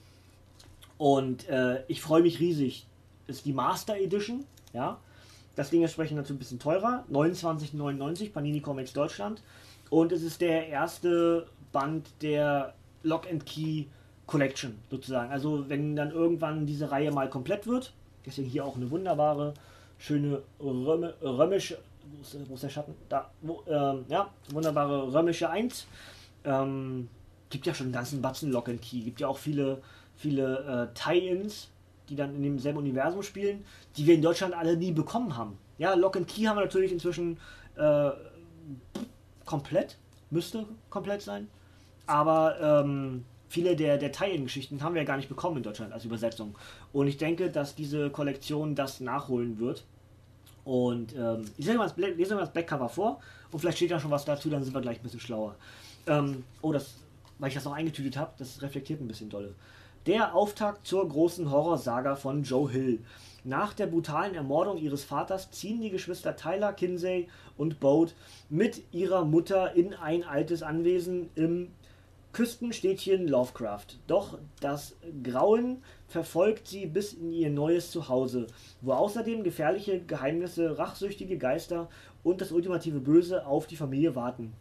[0.98, 2.86] Und äh, ich freue mich riesig.
[3.28, 5.00] Ist die Master Edition, ja.
[5.56, 7.06] Das Ding entsprechend natürlich ein bisschen teurer.
[7.12, 9.42] 29,99 Panini Comics Deutschland.
[9.90, 12.74] Und es ist der erste Band der
[13.04, 14.03] Lock and Key Collection
[14.90, 15.32] sozusagen.
[15.32, 17.94] Also wenn dann irgendwann diese Reihe mal komplett wird,
[18.26, 19.54] deswegen hier auch eine wunderbare,
[19.98, 22.96] schöne Röme, römische, wo ist, wo ist, der Schatten?
[23.10, 25.88] Da, wo, ähm, ja, wunderbare römische 1.
[26.46, 27.10] Ähm,
[27.50, 29.02] gibt ja schon einen ganzen Batzen Lock and Key.
[29.02, 29.82] Gibt ja auch viele,
[30.16, 31.70] viele äh, Tie-Ins,
[32.10, 33.64] die dann in demselben Universum spielen,
[33.96, 35.58] die wir in Deutschland alle nie bekommen haben.
[35.78, 37.38] Ja, Lock and Key haben wir natürlich inzwischen
[37.76, 38.12] äh,
[39.46, 39.98] komplett,
[40.30, 41.48] müsste komplett sein.
[42.06, 43.24] Aber ähm,
[43.54, 46.56] viele der, der Tie-In-Geschichten haben wir ja gar nicht bekommen in Deutschland als Übersetzung.
[46.92, 49.86] Und ich denke, dass diese Kollektion das nachholen wird.
[50.66, 53.20] Und ähm, ich lese mal, das, das Backcover vor
[53.52, 55.56] und vielleicht steht ja schon was dazu, dann sind wir gleich ein bisschen schlauer.
[56.08, 56.96] Ähm, oh, das,
[57.38, 59.54] weil ich das noch eingetütet habe, das reflektiert ein bisschen dolle.
[60.08, 63.00] Der Auftakt zur großen Horrorsaga von Joe Hill.
[63.44, 67.28] Nach der brutalen Ermordung ihres Vaters ziehen die Geschwister Tyler, Kinsey
[67.58, 68.14] und Bode
[68.50, 71.72] mit ihrer Mutter in ein altes Anwesen im
[72.34, 74.00] Küstenstädtchen Lovecraft.
[74.08, 78.48] Doch das Grauen verfolgt sie bis in ihr neues Zuhause,
[78.82, 81.90] wo außerdem gefährliche Geheimnisse, rachsüchtige Geister
[82.24, 84.54] und das ultimative Böse auf die Familie warten.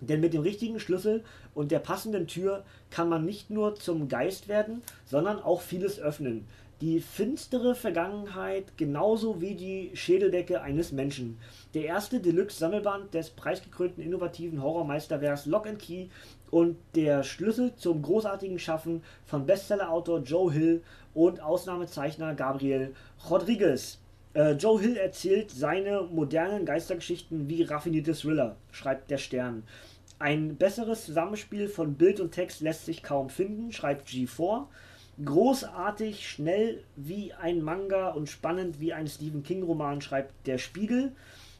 [0.00, 1.22] Denn mit dem richtigen Schlüssel
[1.54, 6.46] und der passenden Tür kann man nicht nur zum Geist werden, sondern auch vieles öffnen.
[6.80, 11.36] Die finstere Vergangenheit genauso wie die Schädeldecke eines Menschen.
[11.74, 16.06] Der erste Deluxe-Sammelband des preisgekrönten innovativen Horrormeisterwerks Lock and Key
[16.50, 20.82] und der Schlüssel zum großartigen Schaffen von Bestsellerautor Joe Hill
[21.14, 22.94] und Ausnahmezeichner Gabriel
[23.28, 23.98] Rodriguez.
[24.34, 29.64] Äh, Joe Hill erzählt seine modernen Geistergeschichten wie raffinierte Thriller, schreibt der Stern.
[30.20, 34.66] Ein besseres Zusammenspiel von Bild und Text lässt sich kaum finden, schreibt G4.
[35.24, 41.12] Großartig, schnell wie ein Manga und spannend wie ein Stephen King-Roman, schreibt Der Spiegel.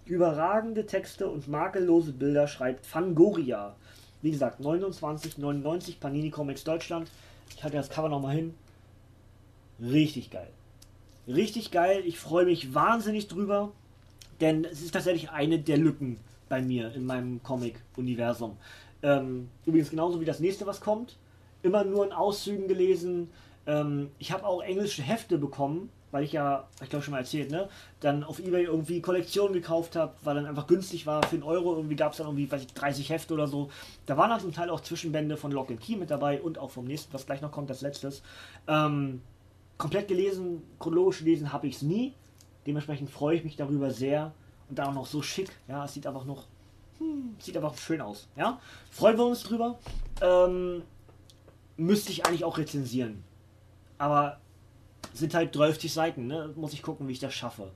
[0.04, 3.76] Überragende Texte und makellose Bilder, schreibt Fangoria.
[4.22, 7.10] Wie gesagt, 29,99 Panini Comics Deutschland.
[7.54, 8.54] Ich halte das Cover nochmal hin.
[9.80, 10.50] Richtig geil.
[11.26, 12.02] Richtig geil.
[12.04, 13.72] Ich freue mich wahnsinnig drüber,
[14.40, 16.18] denn es ist tatsächlich eine der Lücken
[16.48, 18.56] bei mir in meinem Comic-Universum.
[19.02, 21.16] Ähm, übrigens genauso wie das nächste, was kommt.
[21.62, 23.30] Immer nur in Auszügen gelesen.
[23.66, 27.50] Ähm, ich habe auch englische Hefte bekommen weil ich ja, ich glaube schon mal erzählt,
[27.50, 27.68] ne,
[28.00, 31.76] dann auf Ebay irgendwie Kollektionen gekauft habe, weil dann einfach günstig war für einen Euro.
[31.76, 33.70] Irgendwie gab es dann irgendwie, weiß ich, 30 Hefte oder so.
[34.06, 36.70] Da waren dann zum Teil auch Zwischenbände von Lock and Key mit dabei und auch
[36.70, 38.22] vom nächsten, was gleich noch kommt, das letztes.
[38.66, 39.22] Ähm,
[39.78, 42.14] komplett gelesen, chronologisch gelesen habe ich es nie.
[42.66, 44.32] Dementsprechend freue ich mich darüber sehr
[44.68, 45.50] und dann auch noch so schick.
[45.68, 46.44] Ja, es sieht einfach noch,
[46.98, 48.28] hm, sieht einfach schön aus.
[48.36, 48.60] Ja,
[48.90, 49.78] freuen wir uns drüber.
[50.20, 50.82] Ähm,
[51.76, 53.24] müsste ich eigentlich auch rezensieren.
[53.96, 54.38] Aber
[55.12, 56.50] sind halt 30 Seiten, ne?
[56.56, 57.70] Muss ich gucken, wie ich das schaffe.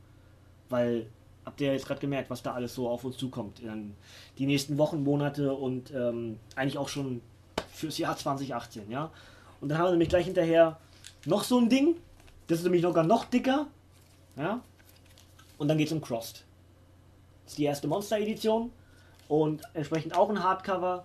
[0.69, 1.06] Weil,
[1.44, 3.61] habt ihr jetzt gerade gemerkt, was da alles so auf uns zukommt.
[3.61, 3.94] In
[4.39, 7.20] die nächsten Wochen, Monate und ähm, eigentlich auch schon
[7.73, 9.11] fürs Jahr 2018, ja.
[9.61, 10.78] Und dann haben wir nämlich gleich hinterher
[11.27, 11.97] noch so ein Ding.
[12.47, 13.66] Das ist nämlich sogar noch dicker.
[14.36, 14.61] Ja.
[15.59, 16.44] Und dann geht es um Crossed.
[17.44, 18.70] Das ist die erste Monster-Edition.
[19.28, 21.05] Und entsprechend auch ein Hardcover.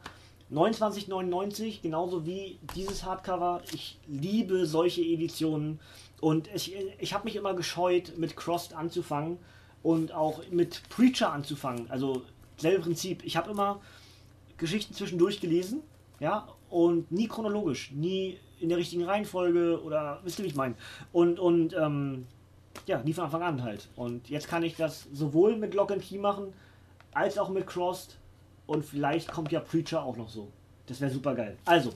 [0.52, 3.62] 29,99, genauso wie dieses Hardcover.
[3.72, 5.80] Ich liebe solche Editionen.
[6.22, 9.38] Und ich, ich habe mich immer gescheut, mit Crossed anzufangen
[9.84, 11.90] und auch mit Preacher anzufangen.
[11.90, 12.24] Also
[12.58, 13.24] selbe Prinzip.
[13.24, 13.80] Ich habe immer
[14.58, 15.82] Geschichten zwischendurch gelesen,
[16.20, 20.76] ja, und nie chronologisch, nie in der richtigen Reihenfolge oder wisst ihr, wie ich meine.
[21.14, 22.28] Und, und ähm,
[22.86, 23.88] ja, nie von Anfang an halt.
[23.96, 26.54] Und jetzt kann ich das sowohl mit Lock and Key machen,
[27.14, 28.19] als auch mit Crossed.
[28.70, 30.52] Und vielleicht kommt ja Preacher auch noch so.
[30.86, 31.58] Das wäre super geil.
[31.66, 31.90] Also,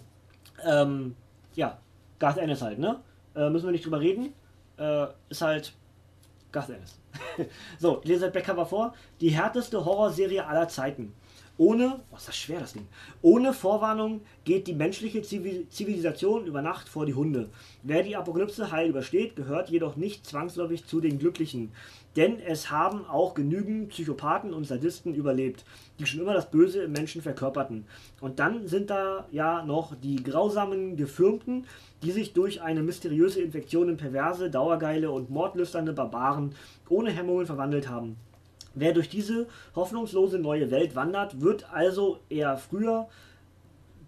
[0.65, 1.15] ähm,
[1.53, 1.77] ja,
[2.17, 2.99] Garth Ennis halt, ne?
[3.35, 4.33] Äh, müssen wir nicht drüber reden.
[4.79, 5.71] Äh, ist halt
[6.51, 6.99] Garth Ennis.
[7.79, 8.95] so, lese das Backcover vor.
[9.21, 11.13] Die härteste Horrorserie aller Zeiten.
[11.57, 12.87] Ohne, oh, ist das schwer, das Ding.
[13.21, 17.51] Ohne Vorwarnung geht die menschliche Zivilisation über Nacht vor die Hunde.
[17.83, 21.71] Wer die Apokalypse heil übersteht, gehört jedoch nicht zwangsläufig zu den Glücklichen.
[22.15, 25.65] Denn es haben auch genügend Psychopathen und Sadisten überlebt,
[25.99, 27.85] die schon immer das Böse im Menschen verkörperten.
[28.21, 31.65] Und dann sind da ja noch die grausamen Gefürmten,
[32.03, 36.53] die sich durch eine mysteriöse Infektion in perverse, dauergeile und mordlüsternde Barbaren
[36.89, 38.17] ohne Hemmungen verwandelt haben.
[38.75, 43.07] Wer durch diese hoffnungslose neue Welt wandert, wird also eher früher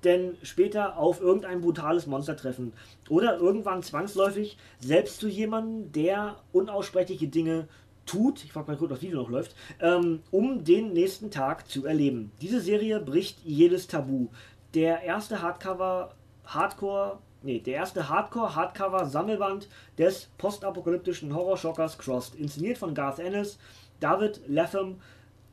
[0.04, 2.74] denn später auf irgendein brutales Monster treffen.
[3.10, 7.68] Oder irgendwann zwangsläufig selbst zu jemandem, der unaussprechliche Dinge
[8.06, 11.70] tut, ich frage mal kurz, ob das Video noch läuft, ähm, um den nächsten Tag
[11.70, 12.32] zu erleben.
[12.42, 14.28] Diese Serie bricht jedes Tabu.
[14.74, 16.14] Der erste Hardcover,
[16.46, 19.68] Hardcore, nee, der erste Hardcore-Hardcover-Sammelband
[19.98, 23.58] des postapokalyptischen Horrorschockers Crossed, inszeniert von Garth Ennis,
[24.00, 24.98] David Latham,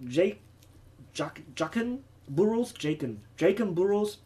[0.01, 0.39] Jake
[1.15, 4.23] Jacken Burroughs, Jaken, Jaken Burroughs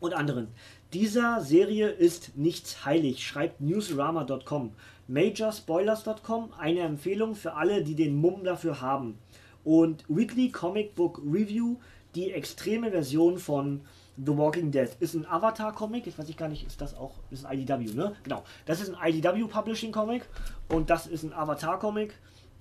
[0.00, 0.48] und anderen.
[0.92, 4.72] Dieser Serie ist nichts heilig, schreibt newsrama.com.
[5.12, 9.18] Majorspoilers.com, eine Empfehlung für alle, die den Mumm dafür haben.
[9.62, 11.76] Und Weekly Comic Book Review,
[12.14, 13.82] die extreme Version von
[14.16, 14.88] The Walking Dead.
[15.00, 18.14] Ist ein Avatar-Comic, jetzt weiß ich gar nicht, ist das auch, ist ein IDW, ne?
[18.22, 18.42] Genau.
[18.64, 20.22] Das ist ein IDW Publishing Comic
[20.70, 22.14] und das ist ein Avatar-Comic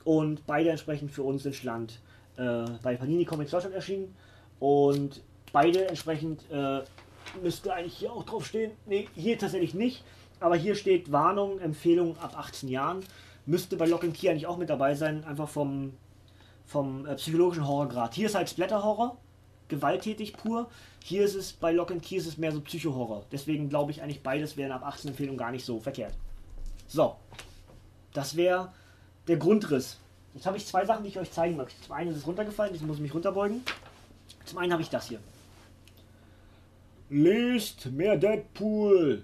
[0.03, 1.99] und beide entsprechend für uns ins Land
[2.35, 4.13] äh, bei Panini Comics Deutschland erschienen
[4.59, 5.21] und
[5.53, 6.81] beide entsprechend äh,
[7.41, 8.71] müsste eigentlich hier auch drauf stehen.
[8.87, 10.03] Ne, hier tatsächlich nicht,
[10.41, 12.99] aber hier steht Warnung, Empfehlung ab 18 Jahren.
[13.45, 15.93] Müsste bei Lock and Key eigentlich auch mit dabei sein, einfach vom,
[16.65, 18.13] vom äh, psychologischen Horrorgrad.
[18.13, 19.17] Hier ist halt Splatter-Horror,
[19.67, 20.69] gewalttätig pur.
[21.03, 23.25] Hier ist es bei Lock and Key ist es mehr so Psycho-Horror.
[23.31, 26.13] Deswegen glaube ich eigentlich beides wären ab 18 Empfehlung gar nicht so verkehrt.
[26.87, 27.15] So,
[28.13, 28.71] das wäre
[29.27, 29.97] der Grundriss.
[30.33, 31.79] Jetzt habe ich zwei Sachen, die ich euch zeigen möchte.
[31.81, 33.61] Zum einen ist es runtergefallen, ich muss mich runterbeugen.
[34.45, 35.19] Zum einen habe ich das hier.
[37.09, 39.23] Lest mehr Deadpool.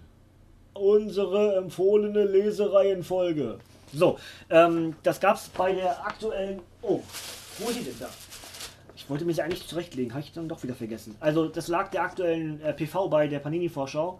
[0.80, 3.60] Unsere empfohlene Lesereihenfolge.
[3.94, 4.18] So,
[4.49, 6.62] ähm, das gab es bei der aktuellen.
[6.82, 7.02] Oh,
[7.60, 8.10] wo ist die denn da?
[8.95, 11.16] Ich wollte sie eigentlich zurechtlegen, habe ich dann doch wieder vergessen.
[11.20, 14.20] Also, das lag der aktuellen äh, PV bei der Panini-Vorschau.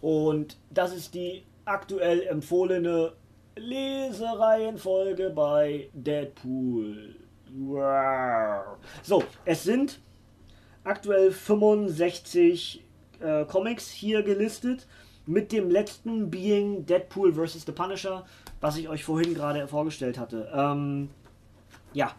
[0.00, 3.12] Und das ist die aktuell empfohlene
[3.56, 7.16] Lesereihenfolge bei Deadpool.
[7.56, 8.78] Wow.
[9.02, 10.00] So, es sind
[10.82, 12.84] aktuell 65
[13.20, 14.86] äh, Comics hier gelistet.
[15.26, 17.64] Mit dem letzten Being Deadpool vs.
[17.64, 18.24] The Punisher,
[18.60, 20.50] was ich euch vorhin gerade vorgestellt hatte.
[20.54, 21.08] Ähm,
[21.92, 22.12] ja,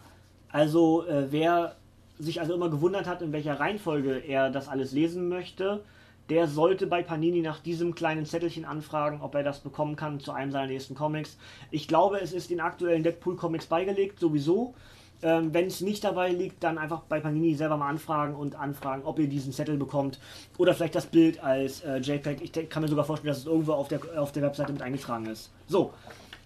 [0.50, 1.76] also äh, wer
[2.18, 5.84] sich also immer gewundert hat, in welcher Reihenfolge er das alles lesen möchte,
[6.30, 10.32] der sollte bei Panini nach diesem kleinen Zettelchen anfragen, ob er das bekommen kann zu
[10.32, 11.38] einem seiner nächsten Comics.
[11.72, 14.74] Ich glaube, es ist den aktuellen Deadpool Comics beigelegt, sowieso.
[15.22, 19.04] Ähm, Wenn es nicht dabei liegt, dann einfach bei Panini selber mal anfragen und anfragen,
[19.06, 20.20] ob ihr diesen Zettel bekommt.
[20.58, 22.42] Oder vielleicht das Bild als äh, JPEG.
[22.42, 25.26] Ich kann mir sogar vorstellen, dass es irgendwo auf der, auf der Webseite mit eingetragen
[25.26, 25.52] ist.
[25.68, 25.94] So,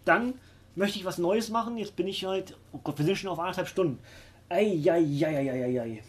[0.06, 0.34] dann
[0.76, 1.78] möchte ich was Neues machen.
[1.78, 2.58] Jetzt bin ich halt.
[2.72, 4.00] Oh Gott, wir sind schon auf anderthalb Stunden.
[4.50, 6.02] Eieieiei.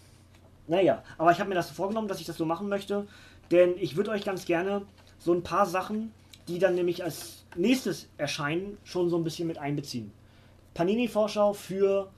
[0.69, 3.07] Naja, aber ich habe mir das vorgenommen, dass ich das so machen möchte.
[3.51, 4.83] Denn ich würde euch ganz gerne
[5.19, 6.13] so ein paar Sachen,
[6.47, 10.13] die dann nämlich als nächstes erscheinen, schon so ein bisschen mit einbeziehen.
[10.75, 12.11] Panini-Vorschau für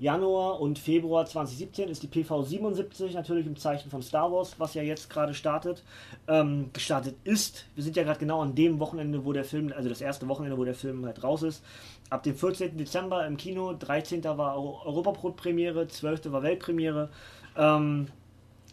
[0.00, 4.72] Januar und Februar 2017 ist die PV 77 natürlich im Zeichen von Star Wars, was
[4.72, 5.82] ja jetzt gerade startet,
[6.26, 7.66] ähm, gestartet ist.
[7.74, 10.56] Wir sind ja gerade genau an dem Wochenende, wo der Film, also das erste Wochenende,
[10.56, 11.62] wo der Film halt raus ist.
[12.08, 12.78] Ab dem 14.
[12.78, 14.24] Dezember im Kino, 13.
[14.24, 16.32] war Europabrot-Premiere, 12.
[16.32, 17.10] war Weltpremiere.
[17.58, 18.06] Ähm,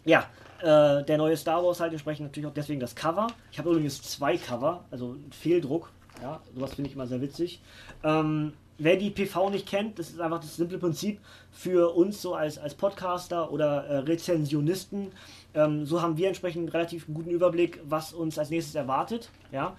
[0.06, 0.30] ja,
[0.62, 3.28] äh, der neue Star Wars halt entsprechend natürlich auch deswegen das Cover.
[3.52, 5.92] Ich habe übrigens zwei Cover, also Fehldruck.
[6.22, 7.62] Ja, sowas finde ich immer sehr witzig.
[8.02, 11.20] Ähm, wer die PV nicht kennt, das ist einfach das simple Prinzip
[11.52, 15.12] für uns so als, als Podcaster oder äh, Rezensionisten.
[15.54, 19.30] Ähm, so haben wir entsprechend einen relativ guten Überblick, was uns als nächstes erwartet.
[19.52, 19.76] Ja?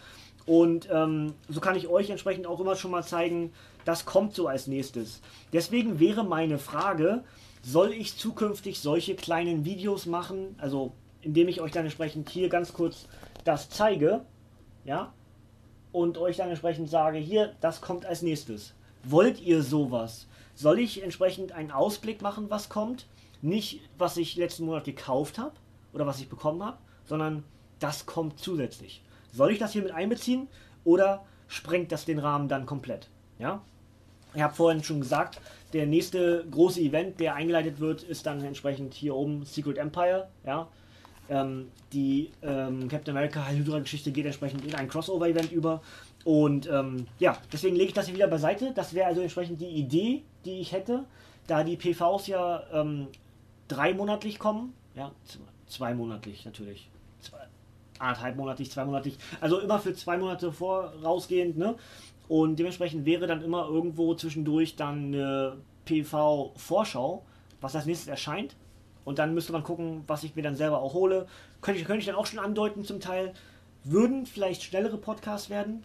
[0.47, 3.53] Und ähm, so kann ich euch entsprechend auch immer schon mal zeigen,
[3.85, 5.21] das kommt so als nächstes.
[5.53, 7.23] Deswegen wäre meine Frage,
[7.63, 12.73] soll ich zukünftig solche kleinen Videos machen, also indem ich euch dann entsprechend hier ganz
[12.73, 13.09] kurz
[13.45, 14.25] das zeige,
[14.85, 15.13] ja,
[15.93, 18.75] und euch dann entsprechend sage, hier, das kommt als nächstes.
[19.11, 20.27] Wollt ihr sowas?
[20.55, 23.07] Soll ich entsprechend einen Ausblick machen, was kommt?
[23.41, 25.55] Nicht, was ich letzten Monat gekauft habe
[25.95, 26.77] oder was ich bekommen habe,
[27.07, 27.43] sondern
[27.79, 29.03] das kommt zusätzlich.
[29.33, 30.47] Soll ich das hier mit einbeziehen
[30.85, 33.09] oder sprengt das den Rahmen dann komplett?
[33.39, 33.63] Ja?
[34.35, 35.41] Ich habe vorhin schon gesagt,
[35.73, 40.29] der nächste große Event, der eingeleitet wird, ist dann entsprechend hier oben Secret Empire.
[40.45, 40.69] Ja?
[41.31, 45.81] Ähm, die ähm, Captain America Hydra Geschichte geht entsprechend in ein Crossover-Event über
[46.29, 48.73] Und ähm, ja, deswegen lege ich das hier wieder beiseite.
[48.75, 51.05] Das wäre also entsprechend die Idee, die ich hätte,
[51.47, 53.07] da die PVs ja ähm,
[53.67, 54.75] dreimonatlich kommen.
[54.95, 55.11] Ja,
[55.69, 56.91] zweimonatlich natürlich.
[57.23, 57.39] Zwei,
[57.99, 59.17] anderthalb monatlich, zweimonatlich.
[59.41, 61.77] Also immer für zwei Monate vorausgehend, ne?
[62.29, 65.57] Und dementsprechend wäre dann immer irgendwo zwischendurch dann eine
[65.87, 67.25] PV-Vorschau,
[67.63, 68.55] was als nächstes erscheint.
[69.07, 71.27] Und dann müsste man gucken, was ich mir dann selber auch hole.
[71.63, 73.33] Könnte ich, könnte ich dann auch schon andeuten zum Teil.
[73.83, 75.85] Würden vielleicht schnellere Podcasts werden,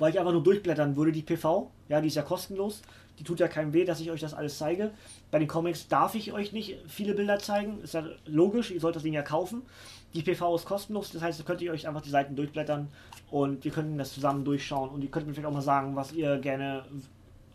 [0.00, 1.70] weil ich einfach nur durchblättern würde, die PV.
[1.88, 2.82] Ja, die ist ja kostenlos.
[3.18, 4.92] Die tut ja keinem weh, dass ich euch das alles zeige.
[5.30, 7.80] Bei den Comics darf ich euch nicht viele Bilder zeigen.
[7.82, 9.62] Ist ja logisch, ihr sollt das Ding ja kaufen.
[10.14, 12.88] Die PV ist kostenlos, das heißt, da könnt ihr euch einfach die Seiten durchblättern
[13.30, 16.12] und wir könnten das zusammen durchschauen und ihr könnt mir vielleicht auch mal sagen, was
[16.12, 16.84] ihr gerne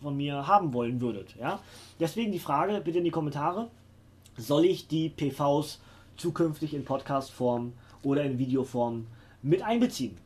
[0.01, 1.35] von mir haben wollen würdet.
[1.37, 1.59] Ja?
[1.99, 3.67] Deswegen die Frage bitte in die Kommentare.
[4.37, 5.81] Soll ich die PVs
[6.15, 7.73] zukünftig in Podcast-Form
[8.03, 9.07] oder in Videoform
[9.41, 10.17] mit einbeziehen?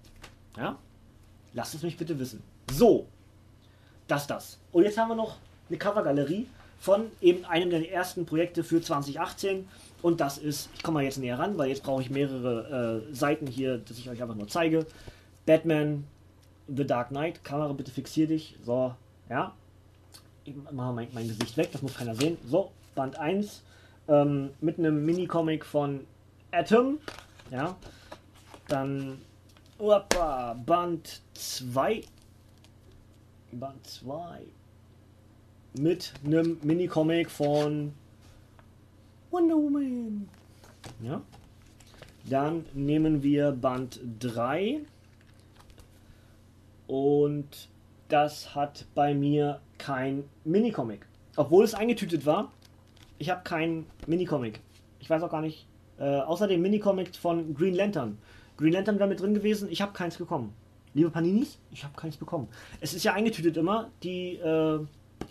[0.58, 0.78] Ja?
[1.54, 2.42] Lasst es mich bitte wissen.
[2.72, 3.08] So,
[4.08, 4.58] das, das.
[4.72, 5.38] Und jetzt haben wir noch
[5.70, 6.48] eine Covergalerie
[6.80, 9.68] von eben einem der ersten Projekte für 2018.
[10.02, 13.14] Und das ist, ich komme mal jetzt näher ran, weil jetzt brauche ich mehrere äh,
[13.14, 14.86] Seiten hier, dass ich euch einfach nur zeige.
[15.46, 16.06] Batman,
[16.68, 17.44] The Dark Knight.
[17.44, 18.56] Kamera, bitte fixier dich.
[18.64, 18.94] So,
[19.30, 19.54] ja.
[20.46, 22.38] Ich mache mein, mein Gesicht weg, das muss keiner sehen.
[22.46, 23.62] So, Band 1
[24.08, 26.02] ähm, mit einem Mini-Comic von
[26.52, 27.00] Atom.
[27.52, 27.76] Ja.
[28.68, 29.20] Dann
[29.80, 32.04] Opa, Band 2.
[33.54, 34.42] Band 2.
[35.80, 37.94] Mit einem Mini-Comic von
[39.32, 40.28] Wonder Woman.
[41.02, 41.22] Ja.
[42.30, 44.82] Dann nehmen wir Band 3.
[46.88, 47.70] Und
[48.10, 51.06] das hat bei mir kein Mini-Comic.
[51.38, 52.52] Obwohl es eingetütet war.
[53.18, 54.60] Ich habe keinen Mini-Comic.
[55.00, 55.66] Ich weiß auch gar nicht.
[55.98, 58.18] Äh, außer dem Mini-Comic von Green Lantern.
[58.60, 60.54] Green Lantern wäre mit drin gewesen, ich habe keins bekommen.
[60.94, 62.50] Liebe Paninis, ich habe keins bekommen.
[62.82, 64.80] Es ist ja eingetütet immer, die, äh,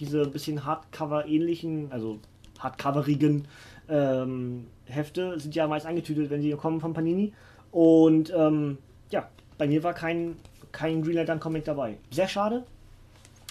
[0.00, 2.20] diese bisschen Hardcover-ähnlichen, also
[2.58, 3.46] Hardcoverigen
[3.90, 7.34] ähm, Hefte sind ja meist eingetütet, wenn sie kommen von Panini.
[7.70, 8.78] Und ähm,
[9.10, 9.28] ja,
[9.58, 10.38] bei mir war kein,
[10.72, 11.98] kein Green Lantern Comic dabei.
[12.10, 12.64] Sehr schade.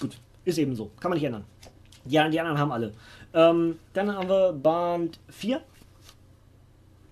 [0.00, 0.90] Gut, ist eben so.
[0.98, 1.44] Kann man nicht ändern.
[2.04, 2.94] Die, die anderen haben alle.
[3.32, 5.62] Ähm, dann haben wir Band 4.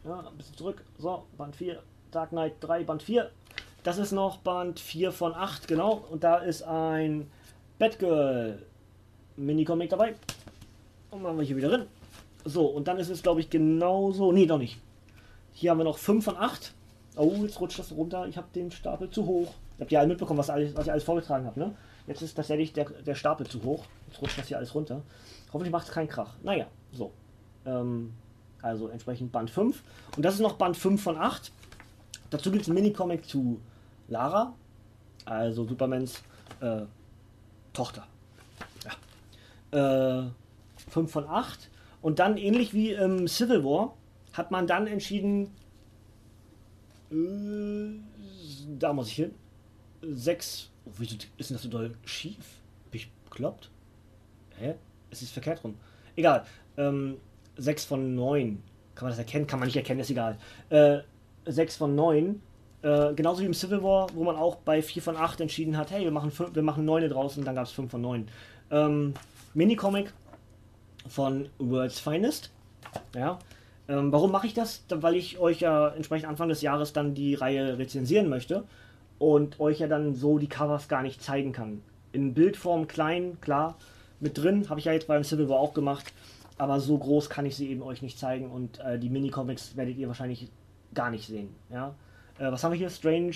[0.05, 0.83] Ja, ein bisschen zurück.
[0.99, 1.81] So, Band 4.
[2.17, 3.31] Dark Knight 3, Band 4.
[3.83, 6.03] Das ist noch Band 4 von 8, genau.
[6.11, 7.31] Und da ist ein
[7.79, 8.63] Batgirl
[9.37, 10.15] Mini-Comic dabei.
[11.11, 11.87] Und machen wir hier wieder drin.
[12.47, 14.33] So, und dann ist es, glaube ich, genauso.
[14.33, 14.81] Nee, doch nicht.
[15.53, 16.73] Hier haben wir noch 5 von 8.
[17.17, 18.27] Oh, jetzt rutscht das runter.
[18.27, 19.53] Ich habe den Stapel zu hoch.
[19.77, 21.75] Ihr habt ja alle mitbekommen, was, alles, was ich alles vorgetragen habe, ne?
[22.07, 23.85] Jetzt ist tatsächlich der, der Stapel zu hoch.
[24.09, 25.03] Jetzt rutscht das hier alles runter.
[25.53, 26.33] Hoffentlich macht es keinen Krach.
[26.43, 27.13] Naja, so.
[27.67, 28.15] Ähm,
[28.63, 29.83] also entsprechend Band 5.
[30.17, 31.53] Und das ist noch Band 5 von 8.
[32.31, 33.61] Dazu gibt es ein Mini-Comic zu
[34.09, 34.55] Lara,
[35.25, 36.23] also Supermans
[36.61, 36.83] äh,
[37.73, 38.07] Tochter.
[39.73, 40.25] Ja.
[40.27, 40.31] Äh,
[40.91, 41.71] 5 von 8.
[42.03, 43.97] Und dann, ähnlich wie im Civil War,
[44.33, 45.51] hat man dann entschieden,
[47.11, 48.01] äh,
[48.79, 49.35] da muss ich hin,
[50.03, 50.71] 6.
[50.85, 52.61] Oh, wieso ist denn das so doll schief?
[52.91, 53.71] Bin ich bekloppt?
[54.59, 54.75] Hä?
[55.11, 55.77] Es ist verkehrt rum.
[56.15, 56.45] Egal.
[56.77, 57.17] Ähm,
[57.57, 58.63] 6 von 9.
[58.95, 59.47] Kann man das erkennen?
[59.47, 60.39] Kann man nicht erkennen, ist egal.
[60.71, 61.01] Äh,
[61.47, 62.41] 6 von 9.
[62.83, 65.91] Äh, genauso wie im Civil War, wo man auch bei 4 von 8 entschieden hat,
[65.91, 68.29] hey, wir machen, 5, wir machen 9 draußen, dann gab es 5 von 9.
[68.71, 69.15] Ähm,
[69.55, 70.13] Mini-Comic
[71.09, 72.51] von World's Finest.
[73.15, 73.39] Ja.
[73.89, 74.85] Ähm, warum mache ich das?
[74.89, 78.65] Weil ich euch ja entsprechend Anfang des Jahres dann die Reihe rezensieren möchte
[79.19, 81.83] und euch ja dann so die Covers gar nicht zeigen kann.
[82.13, 83.77] In Bildform klein, klar,
[84.21, 86.13] mit drin, habe ich ja jetzt beim Civil War auch gemacht,
[86.59, 89.97] aber so groß kann ich sie eben euch nicht zeigen und äh, die Mini-Comics werdet
[89.97, 90.49] ihr wahrscheinlich
[90.97, 91.55] gar nicht sehen.
[91.71, 91.95] Ja?
[92.39, 92.91] Äh, was haben wir hier?
[92.91, 93.33] Strange,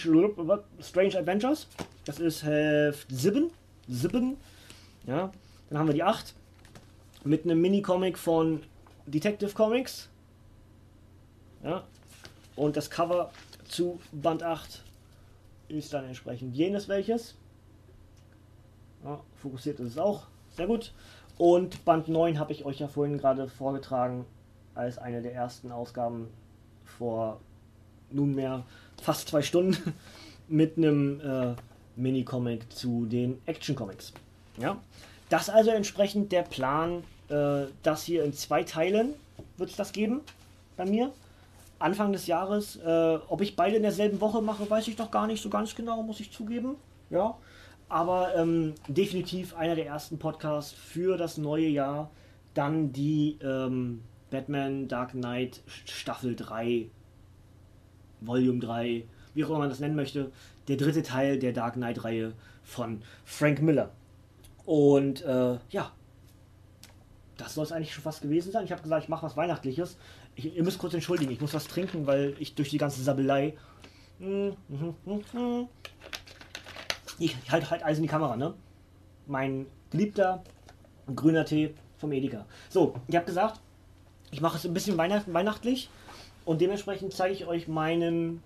[0.80, 1.68] Strange Adventures.
[2.04, 3.50] Das ist Heft 7.
[3.86, 4.36] 7.
[5.06, 5.30] Ja.
[5.68, 6.34] Dann haben wir die 8.
[7.22, 8.62] Mit einem Mini-Comic von
[9.06, 10.08] Detective Comics.
[11.62, 11.84] Ja.
[12.56, 13.30] Und das Cover
[13.68, 14.82] zu Band 8
[15.68, 17.36] ist dann entsprechend jenes welches.
[19.04, 20.24] Ja, fokussiert ist es auch.
[20.56, 20.92] Sehr gut.
[21.38, 24.26] Und Band 9 habe ich euch ja vorhin gerade vorgetragen
[24.74, 26.28] als eine der ersten Ausgaben
[26.84, 27.40] vor
[28.12, 28.64] nunmehr
[29.00, 29.94] fast zwei Stunden
[30.48, 31.54] mit einem äh,
[31.96, 34.12] Mini-Comic zu den Action-Comics.
[34.58, 34.80] Ja?
[35.28, 39.14] Das also entsprechend der Plan, äh, das hier in zwei Teilen
[39.56, 40.20] wird es das geben
[40.76, 41.12] bei mir.
[41.78, 42.76] Anfang des Jahres.
[42.76, 45.74] Äh, ob ich beide in derselben Woche mache, weiß ich doch gar nicht so ganz
[45.74, 46.76] genau, muss ich zugeben.
[47.08, 47.36] Ja.
[47.88, 52.10] Aber ähm, definitiv einer der ersten Podcasts für das neue Jahr.
[52.54, 56.88] Dann die ähm, Batman Dark Knight Staffel 3
[58.20, 60.30] Volume 3, wie auch immer man das nennen möchte,
[60.68, 62.32] der dritte Teil der Dark Knight-Reihe
[62.62, 63.90] von Frank Miller.
[64.64, 65.92] Und äh, ja,
[67.36, 68.64] das soll es eigentlich schon fast gewesen sein.
[68.64, 69.96] Ich habe gesagt, ich mache was Weihnachtliches.
[70.34, 73.56] Ich, ihr müsst kurz entschuldigen, ich muss was trinken, weil ich durch die ganze Sabbelei.
[74.18, 75.68] Hm, hm, hm,
[77.18, 78.54] ich halte halt Eis in die Kamera, ne?
[79.26, 80.42] Mein geliebter
[81.14, 82.46] grüner Tee vom Edeka.
[82.68, 83.60] So, ich habe gesagt,
[84.30, 85.90] ich mache es ein bisschen weihnacht weihnachtlich
[86.50, 88.42] und dementsprechend zeige ich euch meinen,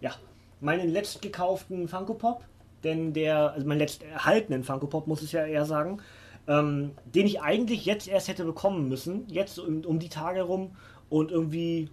[0.00, 0.14] ja,
[0.60, 2.44] meinen letzt gekauften Funko Pop,
[2.84, 6.00] denn der, also meinen letzt erhaltenen Funko Pop muss ich ja eher sagen,
[6.46, 10.76] ähm, den ich eigentlich jetzt erst hätte bekommen müssen, jetzt um, um die Tage rum
[11.10, 11.90] und irgendwie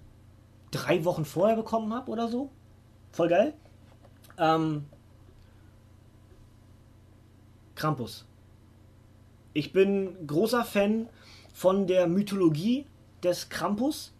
[0.70, 2.52] drei Wochen vorher bekommen habe oder so.
[3.12, 3.56] Voll geil.
[4.38, 4.86] Ähm,
[7.74, 8.28] Krampus.
[9.54, 11.10] Ich bin großer Fan
[11.54, 12.86] von der Mythologie
[13.24, 14.14] des Krampus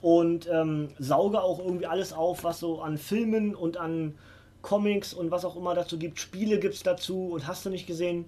[0.00, 4.14] und ähm, sauge auch irgendwie alles auf, was so an Filmen und an
[4.62, 6.18] Comics und was auch immer dazu gibt.
[6.18, 8.26] Spiele gibt es dazu und hast du nicht gesehen.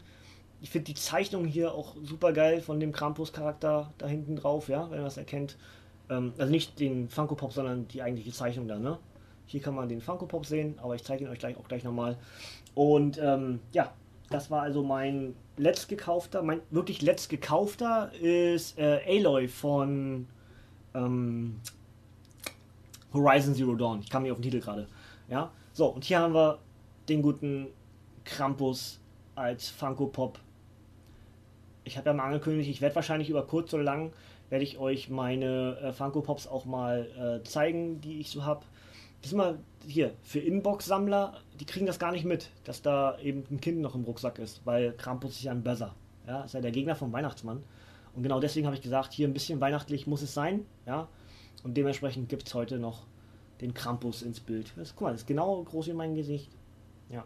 [0.61, 4.83] Ich finde die Zeichnung hier auch super geil von dem Krampus-Charakter da hinten drauf, ja,
[4.91, 5.57] wenn man das erkennt.
[6.11, 8.99] Ähm, also nicht den Funko Pop, sondern die eigentliche Zeichnung da, ne?
[9.47, 11.83] Hier kann man den Funko Pop sehen, aber ich zeige ihn euch gleich auch gleich
[11.83, 12.19] nochmal.
[12.75, 13.93] Und ähm, ja,
[14.31, 20.27] das war also mein letzt gekaufter, mein wirklich letzt gekaufter ist äh, Aloy von
[20.95, 21.61] ähm,
[23.13, 24.01] Horizon Zero Dawn.
[24.01, 24.87] Ich kam nicht auf den Titel gerade.
[25.29, 26.59] Ja, so und hier haben wir
[27.09, 27.69] den guten
[28.25, 29.01] Krampus
[29.35, 30.39] als Funko Pop.
[31.85, 34.13] Ich habe ja mal angekündigt, ich werde wahrscheinlich über kurz oder lang
[34.51, 38.65] werde ich euch meine äh, Funko Pops auch mal äh, zeigen, die ich so habe.
[39.21, 43.45] Das ist mal hier für Inbox-Sammler, die kriegen das gar nicht mit, dass da eben
[43.51, 45.95] ein Kind noch im Rucksack ist, weil Krampus ist ja ein Böser.
[46.27, 47.63] Ja, ist ja der Gegner vom Weihnachtsmann.
[48.19, 50.67] Und genau deswegen habe ich gesagt, hier ein bisschen weihnachtlich muss es sein.
[50.87, 51.07] Ja,
[51.63, 53.07] und dementsprechend gibt es heute noch
[53.61, 54.73] den Krampus ins Bild.
[54.77, 56.51] Das, guck mal, das ist genau groß wie mein Gesicht.
[57.11, 57.25] Ja,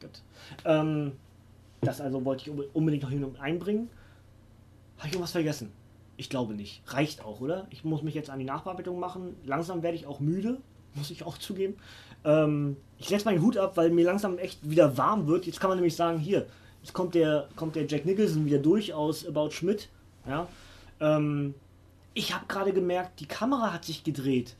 [0.00, 0.22] gut.
[0.64, 1.12] Ähm,
[1.80, 3.88] das also wollte ich unbedingt noch hin einbringen.
[4.98, 5.70] Habe ich irgendwas vergessen?
[6.16, 6.82] Ich glaube nicht.
[6.86, 7.68] Reicht auch, oder?
[7.70, 9.36] Ich muss mich jetzt an die Nachbearbeitung machen.
[9.44, 10.58] Langsam werde ich auch müde
[10.96, 11.74] muss ich auch zugeben.
[12.24, 15.46] Ähm, ich setze meinen Hut ab, weil mir langsam echt wieder warm wird.
[15.46, 16.46] Jetzt kann man nämlich sagen, hier,
[16.82, 19.88] jetzt kommt der, kommt der Jack Nicholson wieder durch aus About Schmidt.
[20.26, 20.48] Ja?
[21.00, 21.54] Ähm,
[22.14, 24.56] ich habe gerade gemerkt, die Kamera hat sich gedreht.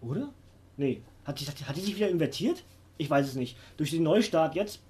[0.00, 0.32] Oder?
[0.76, 1.02] Nee.
[1.24, 2.64] Hat die, hat die sich wieder invertiert?
[2.98, 3.56] Ich weiß es nicht.
[3.76, 4.80] Durch den Neustart jetzt,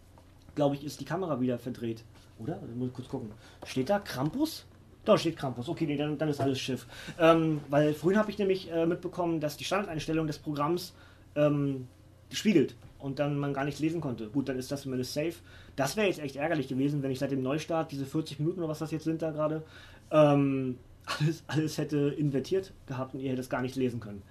[0.55, 2.05] glaube ich, ist die Kamera wieder verdreht.
[2.39, 2.61] Oder?
[2.61, 3.31] Also muss ich kurz gucken.
[3.65, 4.67] Steht da Krampus?
[5.05, 5.69] Da steht Krampus.
[5.69, 6.87] Okay, nee, dann, dann ist alles Schiff.
[7.19, 10.95] Ähm, weil vorhin habe ich nämlich äh, mitbekommen, dass die Standardeinstellung des Programms
[11.37, 11.87] ähm,
[12.33, 14.31] spiegelt und dann man gar nichts lesen konnte.
[14.31, 15.35] Gut, dann ist das zumindest safe.
[15.77, 18.71] Das wäre jetzt echt ärgerlich gewesen, wenn ich seit dem Neustart diese 40 Minuten oder
[18.71, 19.63] was das jetzt sind da gerade,
[20.11, 24.23] ähm, alles, alles hätte invertiert gehabt und ihr hättet es gar nicht lesen können.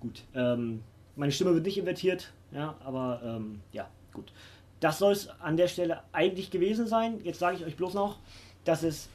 [0.00, 0.82] Gut, ähm,
[1.14, 4.32] meine Stimme wird nicht invertiert, ja, aber ähm, ja, gut.
[4.80, 7.20] Das soll es an der Stelle eigentlich gewesen sein.
[7.22, 8.18] Jetzt sage ich euch bloß noch,
[8.64, 9.08] dass es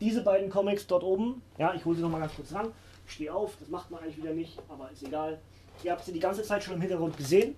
[0.00, 2.68] diese beiden Comics dort oben, ja, ich hole sie nochmal ganz kurz ran,
[3.06, 5.38] stehe auf, das macht man eigentlich wieder nicht, aber ist egal.
[5.84, 7.54] Ihr habt sie die ganze Zeit schon im Hintergrund gesehen.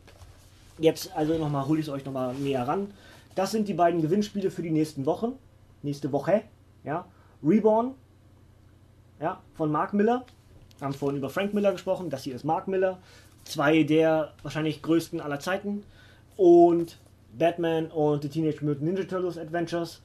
[0.79, 2.93] Jetzt also nochmal, hole ich es euch nochmal näher ran.
[3.35, 5.33] Das sind die beiden Gewinnspiele für die nächsten Wochen.
[5.83, 6.43] Nächste Woche,
[6.85, 7.05] ja.
[7.43, 7.95] Reborn,
[9.21, 10.25] ja, von Mark Miller.
[10.79, 12.99] Wir haben vorhin über Frank Miller gesprochen, das hier ist Mark Miller.
[13.45, 15.85] Zwei der wahrscheinlich größten aller Zeiten.
[16.37, 16.99] Und
[17.37, 20.01] Batman und The Teenage Mutant Ninja Turtles Adventures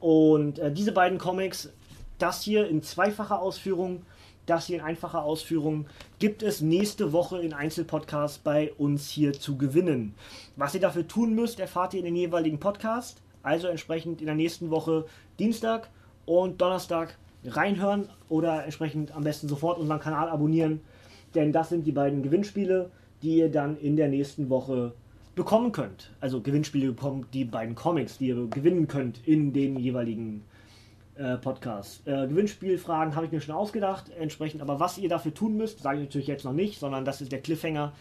[0.00, 1.70] und äh, diese beiden Comics,
[2.18, 4.02] das hier in zweifacher Ausführung,
[4.46, 5.86] das hier in einfacher Ausführung,
[6.18, 10.14] gibt es nächste Woche in Einzelpodcasts bei uns hier zu gewinnen.
[10.56, 13.20] Was ihr dafür tun müsst, erfahrt ihr in den jeweiligen Podcast.
[13.42, 15.04] Also entsprechend in der nächsten Woche
[15.38, 15.90] Dienstag
[16.24, 20.80] und Donnerstag reinhören oder entsprechend am besten sofort unseren Kanal abonnieren.
[21.34, 22.90] Denn das sind die beiden Gewinnspiele,
[23.22, 24.94] die ihr dann in der nächsten Woche
[25.34, 26.10] bekommen könnt.
[26.20, 30.42] Also Gewinnspiele bekommen die beiden Comics, die ihr gewinnen könnt in den jeweiligen
[31.18, 32.02] äh, Podcasts.
[32.06, 35.98] Äh, Gewinnspielfragen habe ich mir schon ausgedacht, entsprechend, aber was ihr dafür tun müsst, sage
[35.98, 37.92] ich natürlich jetzt noch nicht, sondern das ist der Cliffhanger.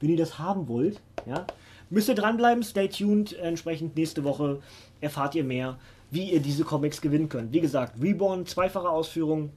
[0.00, 1.46] Wenn ihr das haben wollt, ja,
[1.90, 3.32] müsst ihr dranbleiben, stay tuned.
[3.34, 4.60] Entsprechend nächste Woche
[5.00, 5.78] erfahrt ihr mehr,
[6.10, 7.52] wie ihr diese Comics gewinnen könnt.
[7.52, 9.50] Wie gesagt, Reborn, zweifache Ausführung,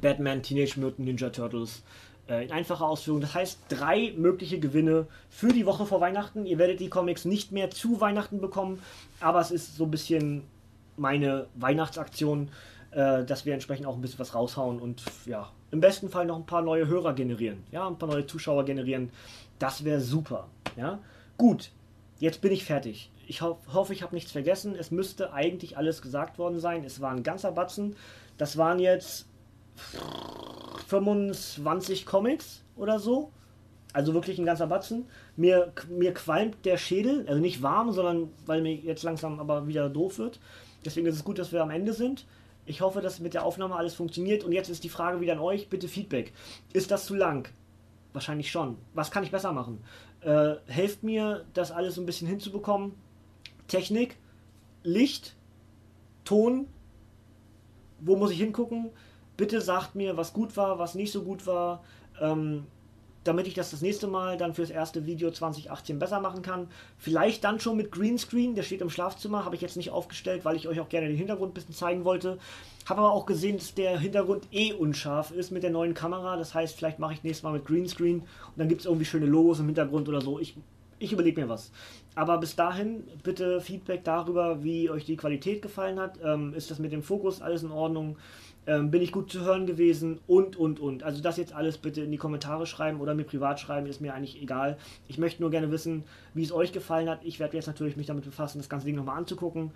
[0.00, 1.82] Batman, Teenage Mutant Ninja Turtles,
[2.28, 3.20] äh, in einfacher Ausführung.
[3.20, 6.44] Das heißt, drei mögliche Gewinne für die Woche vor Weihnachten.
[6.46, 8.82] Ihr werdet die Comics nicht mehr zu Weihnachten bekommen,
[9.20, 10.42] aber es ist so ein bisschen
[10.96, 12.50] meine Weihnachtsaktion,
[12.90, 16.36] äh, dass wir entsprechend auch ein bisschen was raushauen und ja, im besten Fall noch
[16.36, 19.10] ein paar neue Hörer generieren, ja, ein paar neue Zuschauer generieren.
[19.58, 20.98] Das wäre super, ja.
[21.38, 21.70] Gut,
[22.18, 23.10] jetzt bin ich fertig.
[23.26, 24.74] Ich ho hoffe, ich habe nichts vergessen.
[24.74, 26.84] Es müsste eigentlich alles gesagt worden sein.
[26.84, 27.96] Es war ein ganzer Batzen.
[28.36, 29.26] Das waren jetzt
[30.88, 33.30] 25 Comics oder so.
[33.92, 35.06] Also wirklich ein ganzer Batzen.
[35.36, 39.88] Mir, mir qualmt der Schädel, also nicht warm, sondern weil mir jetzt langsam aber wieder
[39.88, 40.40] doof wird.
[40.84, 42.26] Deswegen ist es gut, dass wir am Ende sind.
[42.64, 44.44] Ich hoffe, dass mit der Aufnahme alles funktioniert.
[44.44, 45.68] Und jetzt ist die Frage wieder an euch.
[45.68, 46.32] Bitte Feedback.
[46.72, 47.48] Ist das zu lang?
[48.12, 48.76] Wahrscheinlich schon.
[48.94, 49.82] Was kann ich besser machen?
[50.20, 52.92] Äh, helft mir, das alles so ein bisschen hinzubekommen.
[53.66, 54.16] Technik,
[54.82, 55.34] Licht,
[56.24, 56.66] Ton.
[58.00, 58.90] Wo muss ich hingucken?
[59.36, 61.82] Bitte sagt mir, was gut war, was nicht so gut war.
[62.20, 62.66] Ähm,
[63.24, 66.68] damit ich das das nächste Mal dann fürs erste Video 2018 besser machen kann.
[66.98, 70.56] Vielleicht dann schon mit Greenscreen, der steht im Schlafzimmer, habe ich jetzt nicht aufgestellt, weil
[70.56, 72.38] ich euch auch gerne den Hintergrund ein bisschen zeigen wollte.
[72.86, 76.36] Habe aber auch gesehen, dass der Hintergrund eh unscharf ist mit der neuen Kamera.
[76.36, 78.26] Das heißt, vielleicht mache ich nächstes Mal mit Greenscreen und
[78.56, 80.40] dann gibt es irgendwie schöne Logos im Hintergrund oder so.
[80.40, 80.56] Ich,
[80.98, 81.70] ich überlege mir was.
[82.14, 86.18] Aber bis dahin bitte Feedback darüber, wie euch die Qualität gefallen hat.
[86.24, 88.16] Ähm, ist das mit dem Fokus alles in Ordnung?
[88.66, 91.02] Ähm, bin ich gut zu hören gewesen und, und, und.
[91.02, 94.14] Also das jetzt alles bitte in die Kommentare schreiben oder mir privat schreiben, ist mir
[94.14, 94.78] eigentlich egal.
[95.08, 97.24] Ich möchte nur gerne wissen, wie es euch gefallen hat.
[97.24, 99.72] Ich werde jetzt natürlich mich damit befassen, das ganze Ding nochmal anzugucken.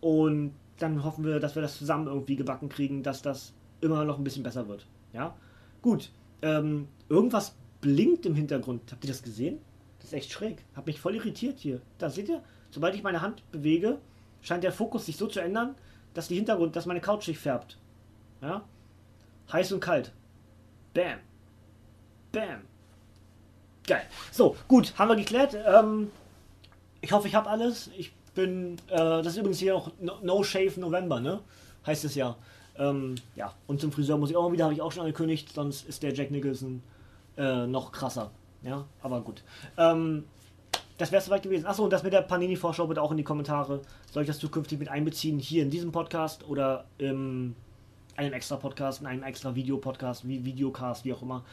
[0.00, 4.18] Und dann hoffen wir, dass wir das zusammen irgendwie gebacken kriegen, dass das immer noch
[4.18, 4.86] ein bisschen besser wird.
[5.12, 5.34] Ja,
[5.80, 6.10] gut.
[6.42, 8.82] Ähm, irgendwas blinkt im Hintergrund.
[8.92, 9.58] Habt ihr das gesehen?
[9.98, 10.62] Das ist echt schräg.
[10.74, 11.80] Hat mich voll irritiert hier.
[11.96, 13.98] Da seht ihr, sobald ich meine Hand bewege,
[14.42, 15.74] scheint der Fokus sich so zu ändern,
[16.12, 17.78] dass die Hintergrund, dass meine Couch sich färbt.
[18.40, 18.62] Ja?
[19.52, 20.12] Heiß und kalt.
[20.94, 21.18] Bam.
[22.32, 22.62] Bam.
[23.86, 24.02] Geil.
[24.32, 25.56] So, gut, haben wir geklärt.
[25.66, 26.10] Ähm,
[27.00, 27.90] ich hoffe, ich habe alles.
[27.96, 29.90] Ich bin, äh, das ist übrigens hier auch
[30.22, 31.40] No Shave November, ne?
[31.86, 32.36] Heißt es ja.
[32.78, 35.52] Ähm, ja, und zum Friseur muss ich auch mal wieder, habe ich auch schon angekündigt,
[35.54, 36.82] sonst ist der Jack Nicholson
[37.36, 38.30] äh, noch krasser.
[38.62, 39.42] Ja, aber gut.
[39.78, 40.24] Ähm,
[40.98, 41.66] das wäre soweit gewesen.
[41.66, 43.80] Achso, und das mit der Panini-Vorschau bitte auch in die Kommentare.
[44.10, 47.54] Soll ich das zukünftig mit einbeziehen hier in diesem Podcast oder im
[48.18, 51.44] einem extra Podcast, in einem extra Videopodcast, wie Videocast, wie auch immer.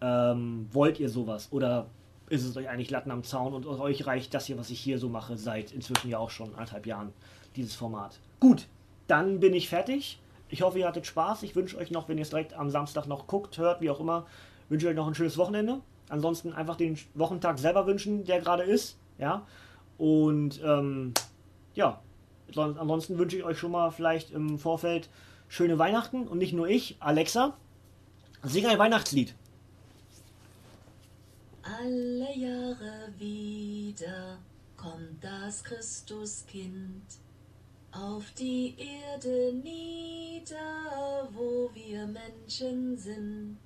[0.00, 1.48] Ähm, wollt ihr sowas?
[1.50, 1.86] Oder
[2.28, 4.98] ist es euch eigentlich Latten am Zaun und euch reicht das hier, was ich hier
[4.98, 7.12] so mache, seit inzwischen ja auch schon anderthalb Jahren,
[7.54, 8.18] dieses Format?
[8.40, 8.66] Gut,
[9.06, 10.20] dann bin ich fertig.
[10.48, 11.42] Ich hoffe, ihr hattet Spaß.
[11.42, 14.00] Ich wünsche euch noch, wenn ihr es direkt am Samstag noch guckt, hört, wie auch
[14.00, 14.26] immer,
[14.68, 15.80] wünsche euch noch ein schönes Wochenende.
[16.08, 18.96] Ansonsten einfach den Wochentag selber wünschen, der gerade ist.
[19.18, 19.46] Ja.
[19.98, 21.14] Und ähm,
[21.74, 22.00] ja,
[22.54, 25.08] ansonsten wünsche ich euch schon mal vielleicht im Vorfeld
[25.48, 27.56] schöne Weihnachten und nicht nur ich, Alexa,
[28.42, 29.34] sing ein Weihnachtslied.
[31.62, 34.38] Alle Jahre wieder
[34.76, 37.02] kommt das Christuskind
[37.92, 43.58] auf die Erde nieder, wo wir Menschen sind.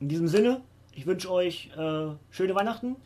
[0.00, 0.62] In diesem Sinne,
[0.92, 2.96] ich wünsche euch äh, schöne Weihnachten.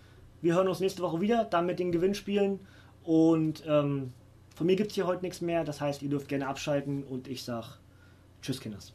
[0.43, 2.61] Wir hören uns nächste Woche wieder, dann mit den Gewinnspielen.
[3.05, 4.13] Und ähm,
[4.55, 5.65] von mir gibt es hier heute nichts mehr.
[5.65, 7.67] Das heißt, ihr dürft gerne abschalten und ich sage
[8.43, 8.93] Tschüss, Kinders.